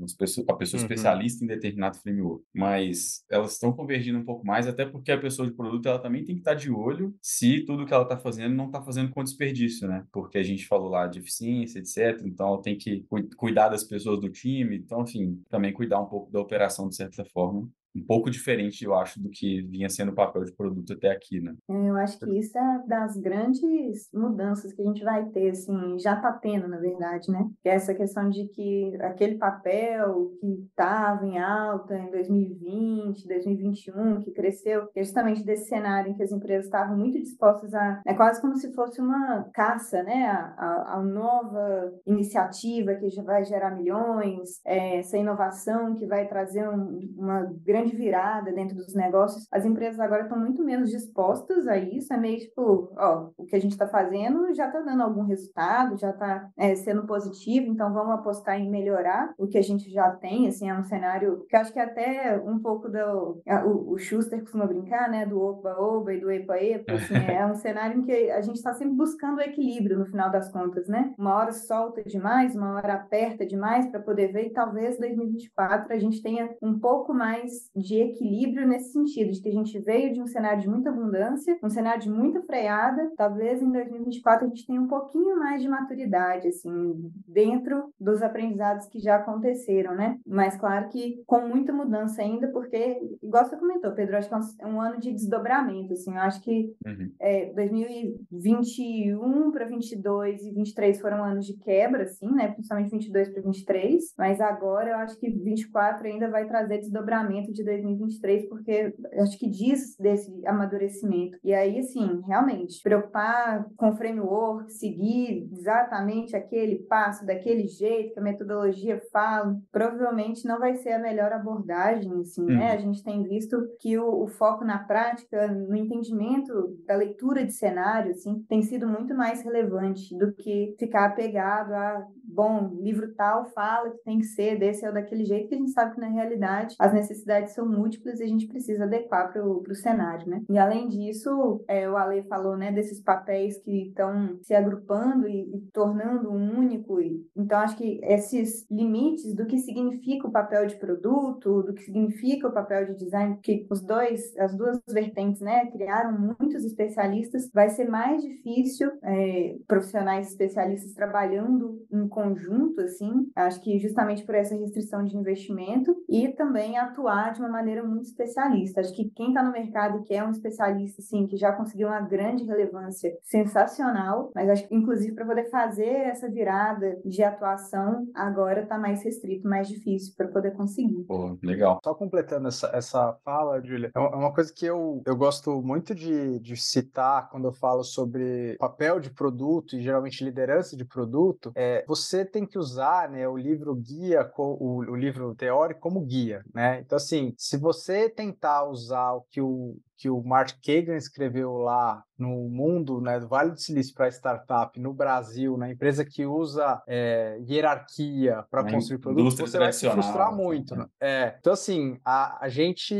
a 0.48 0.54
pessoa 0.54 0.80
uhum. 0.80 0.86
especialista 0.86 1.44
em 1.44 1.48
determinado 1.48 1.98
framework. 1.98 2.44
Mas 2.54 3.24
elas 3.30 3.52
estão 3.52 3.72
convergindo 3.72 4.18
um 4.18 4.24
pouco 4.24 4.46
mais, 4.46 4.66
até 4.66 4.84
porque 4.84 5.10
a 5.10 5.18
pessoa 5.18 5.48
de 5.48 5.54
produto 5.54 5.86
ela 5.88 5.98
também 5.98 6.24
tem 6.24 6.34
que 6.34 6.40
estar 6.40 6.52
tá 6.52 6.56
de 6.56 6.70
olho 6.70 7.14
se 7.20 7.64
tudo 7.64 7.84
que 7.84 7.92
ela 7.92 8.04
está 8.04 8.16
fazendo 8.16 8.54
não 8.54 8.66
está 8.66 8.80
fazendo 8.82 9.10
com 9.10 9.24
desperdício, 9.24 9.88
né? 9.88 10.04
Porque 10.12 10.38
a 10.38 10.42
gente 10.42 10.66
falou 10.66 10.88
lá 10.88 11.06
de 11.06 11.18
eficiência, 11.18 11.78
etc. 11.78 12.22
Então 12.24 12.46
ela 12.48 12.62
tem 12.62 12.76
que 12.76 13.04
cuidar 13.36 13.68
das 13.68 13.84
pessoas 13.84 14.20
do 14.20 14.30
time, 14.30 14.76
então, 14.76 15.02
enfim, 15.02 15.42
também 15.48 15.72
cuidar 15.72 16.00
um 16.00 16.06
pouco 16.06 16.30
da 16.30 16.40
operação 16.40 16.88
de 16.88 16.96
certa 16.96 17.24
forma 17.24 17.68
um 17.94 18.04
pouco 18.04 18.30
diferente, 18.30 18.84
eu 18.84 18.94
acho, 18.94 19.20
do 19.20 19.30
que 19.30 19.62
vinha 19.62 19.88
sendo 19.88 20.12
o 20.12 20.14
papel 20.14 20.44
de 20.44 20.52
produto 20.52 20.92
até 20.92 21.10
aqui, 21.10 21.40
né? 21.40 21.54
É, 21.68 21.90
eu 21.90 21.96
acho 21.96 22.18
que 22.18 22.38
isso 22.38 22.56
é 22.56 22.82
das 22.86 23.16
grandes 23.16 24.08
mudanças 24.12 24.72
que 24.72 24.82
a 24.82 24.84
gente 24.84 25.04
vai 25.04 25.24
ter, 25.26 25.50
assim, 25.50 25.98
já 25.98 26.14
está 26.14 26.32
tendo, 26.32 26.68
na 26.68 26.78
verdade, 26.78 27.30
né? 27.30 27.48
Que 27.62 27.68
é 27.68 27.74
essa 27.74 27.94
questão 27.94 28.28
de 28.28 28.48
que 28.48 28.96
aquele 29.00 29.36
papel 29.36 30.32
que 30.40 30.46
estava 30.68 31.26
em 31.26 31.38
alta 31.38 31.96
em 31.96 32.10
2020, 32.10 33.28
2021, 33.28 34.20
que 34.20 34.30
cresceu, 34.32 34.88
justamente 34.96 35.44
desse 35.44 35.68
cenário 35.68 36.12
em 36.12 36.14
que 36.14 36.22
as 36.22 36.32
empresas 36.32 36.66
estavam 36.66 36.96
muito 36.96 37.18
dispostas 37.20 37.74
a... 37.74 38.00
É 38.06 38.14
quase 38.14 38.40
como 38.40 38.56
se 38.56 38.72
fosse 38.72 39.00
uma 39.00 39.44
caça, 39.52 40.02
né? 40.02 40.26
A, 40.26 40.54
a, 40.56 40.94
a 40.96 41.02
nova 41.02 41.92
iniciativa 42.06 42.94
que 42.94 43.10
já 43.10 43.22
vai 43.22 43.44
gerar 43.44 43.70
milhões, 43.70 44.60
é, 44.64 44.98
essa 44.98 45.18
inovação 45.18 45.94
que 45.94 46.06
vai 46.06 46.26
trazer 46.26 46.68
um, 46.68 47.00
uma 47.16 47.42
grande 47.64 47.81
grande 47.82 47.96
virada 47.96 48.52
dentro 48.52 48.76
dos 48.76 48.94
negócios, 48.94 49.46
as 49.50 49.64
empresas 49.64 49.98
agora 50.00 50.22
estão 50.22 50.38
muito 50.38 50.64
menos 50.64 50.90
dispostas 50.90 51.66
a 51.66 51.76
isso. 51.76 52.12
É 52.12 52.16
meio 52.16 52.38
tipo, 52.38 52.92
ó, 52.96 53.30
o 53.36 53.44
que 53.44 53.56
a 53.56 53.60
gente 53.60 53.72
está 53.72 53.86
fazendo 53.86 54.54
já 54.54 54.66
está 54.66 54.80
dando 54.80 55.02
algum 55.02 55.24
resultado, 55.24 55.98
já 55.98 56.10
está 56.10 56.48
é, 56.56 56.74
sendo 56.74 57.06
positivo, 57.06 57.66
então 57.66 57.92
vamos 57.92 58.14
apostar 58.14 58.58
em 58.58 58.70
melhorar 58.70 59.34
o 59.38 59.46
que 59.46 59.58
a 59.58 59.62
gente 59.62 59.90
já 59.90 60.10
tem. 60.10 60.48
Assim, 60.48 60.68
é 60.68 60.74
um 60.74 60.84
cenário 60.84 61.44
que 61.48 61.56
acho 61.56 61.72
que 61.72 61.78
até 61.78 62.40
um 62.44 62.58
pouco 62.58 62.88
do. 62.88 63.42
O, 63.66 63.94
o 63.94 63.98
Schuster 63.98 64.40
costuma 64.40 64.66
brincar, 64.66 65.10
né? 65.10 65.26
Do 65.26 65.40
oba-oba 65.40 66.14
e 66.14 66.20
do 66.20 66.30
epa-epa. 66.30 66.92
Assim, 66.92 67.14
é 67.14 67.44
um 67.46 67.54
cenário 67.54 67.98
em 67.98 68.02
que 68.02 68.30
a 68.30 68.40
gente 68.40 68.56
está 68.56 68.72
sempre 68.72 68.94
buscando 68.94 69.38
o 69.38 69.42
equilíbrio 69.42 69.98
no 69.98 70.06
final 70.06 70.30
das 70.30 70.50
contas, 70.50 70.88
né? 70.88 71.12
Uma 71.18 71.34
hora 71.34 71.52
solta 71.52 72.02
demais, 72.04 72.54
uma 72.54 72.74
hora 72.74 72.94
aperta 72.94 73.46
demais 73.46 73.86
para 73.90 74.00
poder 74.00 74.32
ver, 74.32 74.46
e 74.46 74.52
talvez 74.52 74.98
2024 74.98 75.92
a 75.92 75.98
gente 75.98 76.22
tenha 76.22 76.54
um 76.62 76.78
pouco 76.78 77.12
mais 77.14 77.70
de 77.74 78.00
equilíbrio 78.00 78.66
nesse 78.66 78.92
sentido, 78.92 79.32
de 79.32 79.40
que 79.40 79.48
a 79.48 79.52
gente 79.52 79.78
veio 79.80 80.12
de 80.12 80.20
um 80.20 80.26
cenário 80.26 80.60
de 80.60 80.68
muita 80.68 80.90
abundância, 80.90 81.58
um 81.62 81.68
cenário 81.68 82.02
de 82.02 82.10
muita 82.10 82.42
freada, 82.42 83.10
talvez 83.16 83.62
em 83.62 83.70
2024 83.70 84.44
a 84.44 84.48
gente 84.48 84.66
tenha 84.66 84.80
um 84.80 84.88
pouquinho 84.88 85.38
mais 85.38 85.62
de 85.62 85.68
maturidade, 85.68 86.48
assim, 86.48 87.10
dentro 87.26 87.92
dos 87.98 88.22
aprendizados 88.22 88.86
que 88.86 88.98
já 88.98 89.16
aconteceram, 89.16 89.94
né? 89.94 90.18
Mas 90.26 90.56
claro 90.56 90.88
que 90.88 91.22
com 91.26 91.46
muita 91.48 91.72
mudança 91.72 92.22
ainda, 92.22 92.48
porque, 92.48 93.00
igual 93.22 93.44
você 93.44 93.56
comentou, 93.56 93.92
Pedro, 93.92 94.16
acho 94.16 94.28
que 94.28 94.34
é 94.62 94.66
um, 94.66 94.80
ano 94.80 94.98
de 94.98 95.12
desdobramento, 95.12 95.92
assim, 95.92 96.12
eu 96.12 96.20
acho 96.20 96.42
que 96.42 96.74
uhum. 96.86 97.10
é, 97.20 97.52
2021 97.54 99.50
para 99.50 99.66
22 99.66 100.42
e 100.42 100.52
23 100.52 101.00
foram 101.00 101.24
anos 101.24 101.46
de 101.46 101.56
quebra, 101.58 102.02
assim, 102.04 102.30
né? 102.30 102.48
Principalmente 102.48 102.90
22 102.90 103.30
para 103.30 103.42
23, 103.42 104.14
mas 104.18 104.40
agora 104.40 104.90
eu 104.90 104.96
acho 104.96 105.18
que 105.18 105.30
24 105.30 106.06
ainda 106.06 106.28
vai 106.28 106.46
trazer 106.46 106.78
desdobramento 106.78 107.52
de 107.52 107.61
2023, 107.64 108.48
porque 108.48 108.94
acho 109.20 109.38
que 109.38 109.48
diz 109.48 109.96
desse 109.96 110.30
amadurecimento. 110.46 111.38
E 111.42 111.52
aí, 111.52 111.78
assim, 111.78 112.20
realmente, 112.26 112.82
preocupar 112.82 113.66
com 113.76 113.90
o 113.90 113.96
framework, 113.96 114.72
seguir 114.72 115.48
exatamente 115.52 116.36
aquele 116.36 116.80
passo, 116.80 117.24
daquele 117.26 117.66
jeito 117.66 118.12
que 118.12 118.20
a 118.20 118.22
metodologia 118.22 119.00
fala, 119.12 119.56
provavelmente 119.70 120.46
não 120.46 120.58
vai 120.58 120.74
ser 120.76 120.92
a 120.92 120.98
melhor 120.98 121.32
abordagem, 121.32 122.20
assim, 122.20 122.44
né? 122.44 122.68
Uhum. 122.68 122.72
A 122.72 122.76
gente 122.76 123.04
tem 123.04 123.22
visto 123.22 123.56
que 123.80 123.98
o, 123.98 124.24
o, 124.24 124.28
foco 124.28 124.64
na 124.64 124.78
prática, 124.78 125.48
no 125.48 125.76
entendimento 125.76 126.76
da 126.86 126.96
leitura 126.96 127.44
de 127.44 127.52
cenário, 127.52 128.12
assim, 128.12 128.42
tem 128.48 128.62
sido 128.62 128.88
muito 128.88 129.14
mais 129.14 129.42
relevante 129.42 130.16
do 130.16 130.32
que 130.32 130.74
ficar 130.78 131.06
apegado 131.06 131.72
a, 131.72 132.06
bom, 132.32 132.70
livro 132.80 133.12
tal 133.14 133.46
fala 133.46 133.90
que 133.90 134.02
tem 134.04 134.18
que 134.18 134.24
ser 134.24 134.58
desse 134.58 134.86
ou 134.86 134.92
daquele 134.92 135.24
jeito, 135.24 135.48
que 135.48 135.54
a 135.54 135.58
gente 135.58 135.70
sabe 135.70 135.94
que 135.94 136.00
na 136.00 136.08
realidade 136.08 136.74
as 136.78 136.92
necessidades 136.92 137.52
são 137.54 137.68
múltiplas 137.68 138.20
e 138.20 138.24
a 138.24 138.26
gente 138.26 138.46
precisa 138.46 138.84
adequar 138.84 139.32
para 139.32 139.44
o 139.44 139.74
cenário, 139.74 140.28
né? 140.28 140.42
E 140.48 140.58
além 140.58 140.88
disso, 140.88 141.64
é, 141.68 141.88
o 141.88 141.96
Ale 141.96 142.22
falou, 142.24 142.56
né, 142.56 142.72
desses 142.72 143.00
papéis 143.00 143.58
que 143.58 143.88
estão 143.88 144.38
se 144.42 144.54
agrupando 144.54 145.28
e, 145.28 145.56
e, 145.56 145.60
tornando 145.72 146.30
um 146.30 146.58
único. 146.58 147.00
E, 147.00 147.24
então, 147.36 147.58
acho 147.58 147.76
que 147.76 148.00
esses 148.02 148.66
limites 148.70 149.34
do 149.34 149.46
que 149.46 149.58
significa 149.58 150.26
o 150.26 150.32
papel 150.32 150.66
de 150.66 150.76
produto, 150.76 151.62
do 151.62 151.74
que 151.74 151.82
significa 151.82 152.48
o 152.48 152.52
papel 152.52 152.86
de 152.86 152.96
design, 152.96 153.38
que 153.42 153.66
os 153.70 153.82
dois, 153.82 154.36
as 154.38 154.56
duas 154.56 154.80
vertentes, 154.88 155.40
né, 155.40 155.66
criaram 155.66 156.18
muitos 156.18 156.64
especialistas, 156.64 157.50
vai 157.52 157.68
ser 157.68 157.88
mais 157.88 158.22
difícil 158.22 158.90
é, 159.02 159.56
profissionais 159.66 160.28
especialistas 160.28 160.94
trabalhando 160.94 161.84
em 161.90 162.08
conjunto, 162.22 162.80
assim, 162.80 163.30
acho 163.34 163.60
que 163.60 163.78
justamente 163.78 164.24
por 164.24 164.34
essa 164.34 164.54
restrição 164.56 165.02
de 165.04 165.16
investimento 165.16 165.94
e 166.08 166.28
também 166.28 166.78
atuar 166.78 167.32
de 167.32 167.40
uma 167.40 167.48
maneira 167.48 167.82
muito 167.82 168.04
especialista. 168.04 168.80
Acho 168.80 168.94
que 168.94 169.10
quem 169.10 169.28
está 169.28 169.42
no 169.42 169.52
mercado 169.52 170.02
que 170.04 170.14
é 170.14 170.24
um 170.24 170.30
especialista, 170.30 171.02
assim, 171.02 171.26
que 171.26 171.36
já 171.36 171.52
conseguiu 171.52 171.88
uma 171.88 172.00
grande 172.00 172.44
relevância 172.44 173.12
sensacional, 173.22 174.30
mas 174.34 174.48
acho 174.48 174.68
que, 174.68 174.74
inclusive, 174.74 175.14
para 175.14 175.26
poder 175.26 175.50
fazer 175.50 175.88
essa 175.88 176.28
virada 176.30 176.98
de 177.04 177.22
atuação, 177.22 178.06
agora 178.14 178.62
está 178.62 178.78
mais 178.78 179.02
restrito, 179.02 179.48
mais 179.48 179.68
difícil 179.68 180.14
para 180.16 180.28
poder 180.28 180.52
conseguir. 180.52 181.04
Pô, 181.04 181.36
legal. 181.42 181.80
Só 181.82 181.94
completando 181.94 182.48
essa, 182.48 182.70
essa 182.72 183.18
fala, 183.24 183.60
Julia, 183.62 183.90
é, 183.94 183.98
é 183.98 184.16
uma 184.16 184.32
coisa 184.32 184.52
que 184.54 184.66
eu, 184.66 185.02
eu 185.06 185.16
gosto 185.16 185.62
muito 185.62 185.94
de, 185.94 186.38
de 186.40 186.56
citar 186.56 187.28
quando 187.30 187.46
eu 187.46 187.52
falo 187.52 187.82
sobre 187.82 188.56
papel 188.58 189.00
de 189.00 189.10
produto 189.10 189.76
e 189.76 189.82
geralmente 189.82 190.24
liderança 190.24 190.76
de 190.76 190.84
produto, 190.84 191.52
é 191.54 191.84
você 191.86 192.11
tem 192.24 192.46
que 192.46 192.58
usar 192.58 193.08
né, 193.10 193.26
o 193.26 193.36
livro 193.36 193.74
guia, 193.74 194.30
o, 194.36 194.78
o 194.78 194.96
livro 194.96 195.34
teórico 195.34 195.80
como 195.80 196.00
guia, 196.00 196.44
né? 196.54 196.80
Então, 196.80 196.96
assim, 196.96 197.34
se 197.36 197.56
você 197.56 198.08
tentar 198.08 198.64
usar 198.68 199.12
o 199.12 199.22
que 199.22 199.40
o 199.40 199.76
que 199.96 200.10
o 200.10 200.22
Mark 200.22 200.50
Kagan 200.64 200.96
escreveu 200.96 201.56
lá 201.56 202.02
no 202.22 202.48
mundo, 202.48 203.00
né, 203.00 203.18
do 203.18 203.28
Vale 203.28 203.50
do 203.50 203.60
Silício 203.60 203.94
para 203.94 204.08
startup 204.08 204.78
no 204.78 204.94
Brasil, 204.94 205.56
na 205.56 205.70
empresa 205.70 206.04
que 206.04 206.24
usa 206.24 206.80
é, 206.86 207.38
hierarquia 207.48 208.44
para 208.48 208.70
construir 208.70 208.98
produtos, 208.98 209.34
você 209.34 209.58
vai 209.58 209.72
se 209.72 209.90
frustrar 209.90 210.28
assim, 210.28 210.36
muito. 210.36 210.76
Né? 210.76 210.86
É. 211.00 211.36
Então, 211.38 211.52
assim, 211.52 211.98
a, 212.04 212.44
a 212.44 212.48
gente 212.48 212.94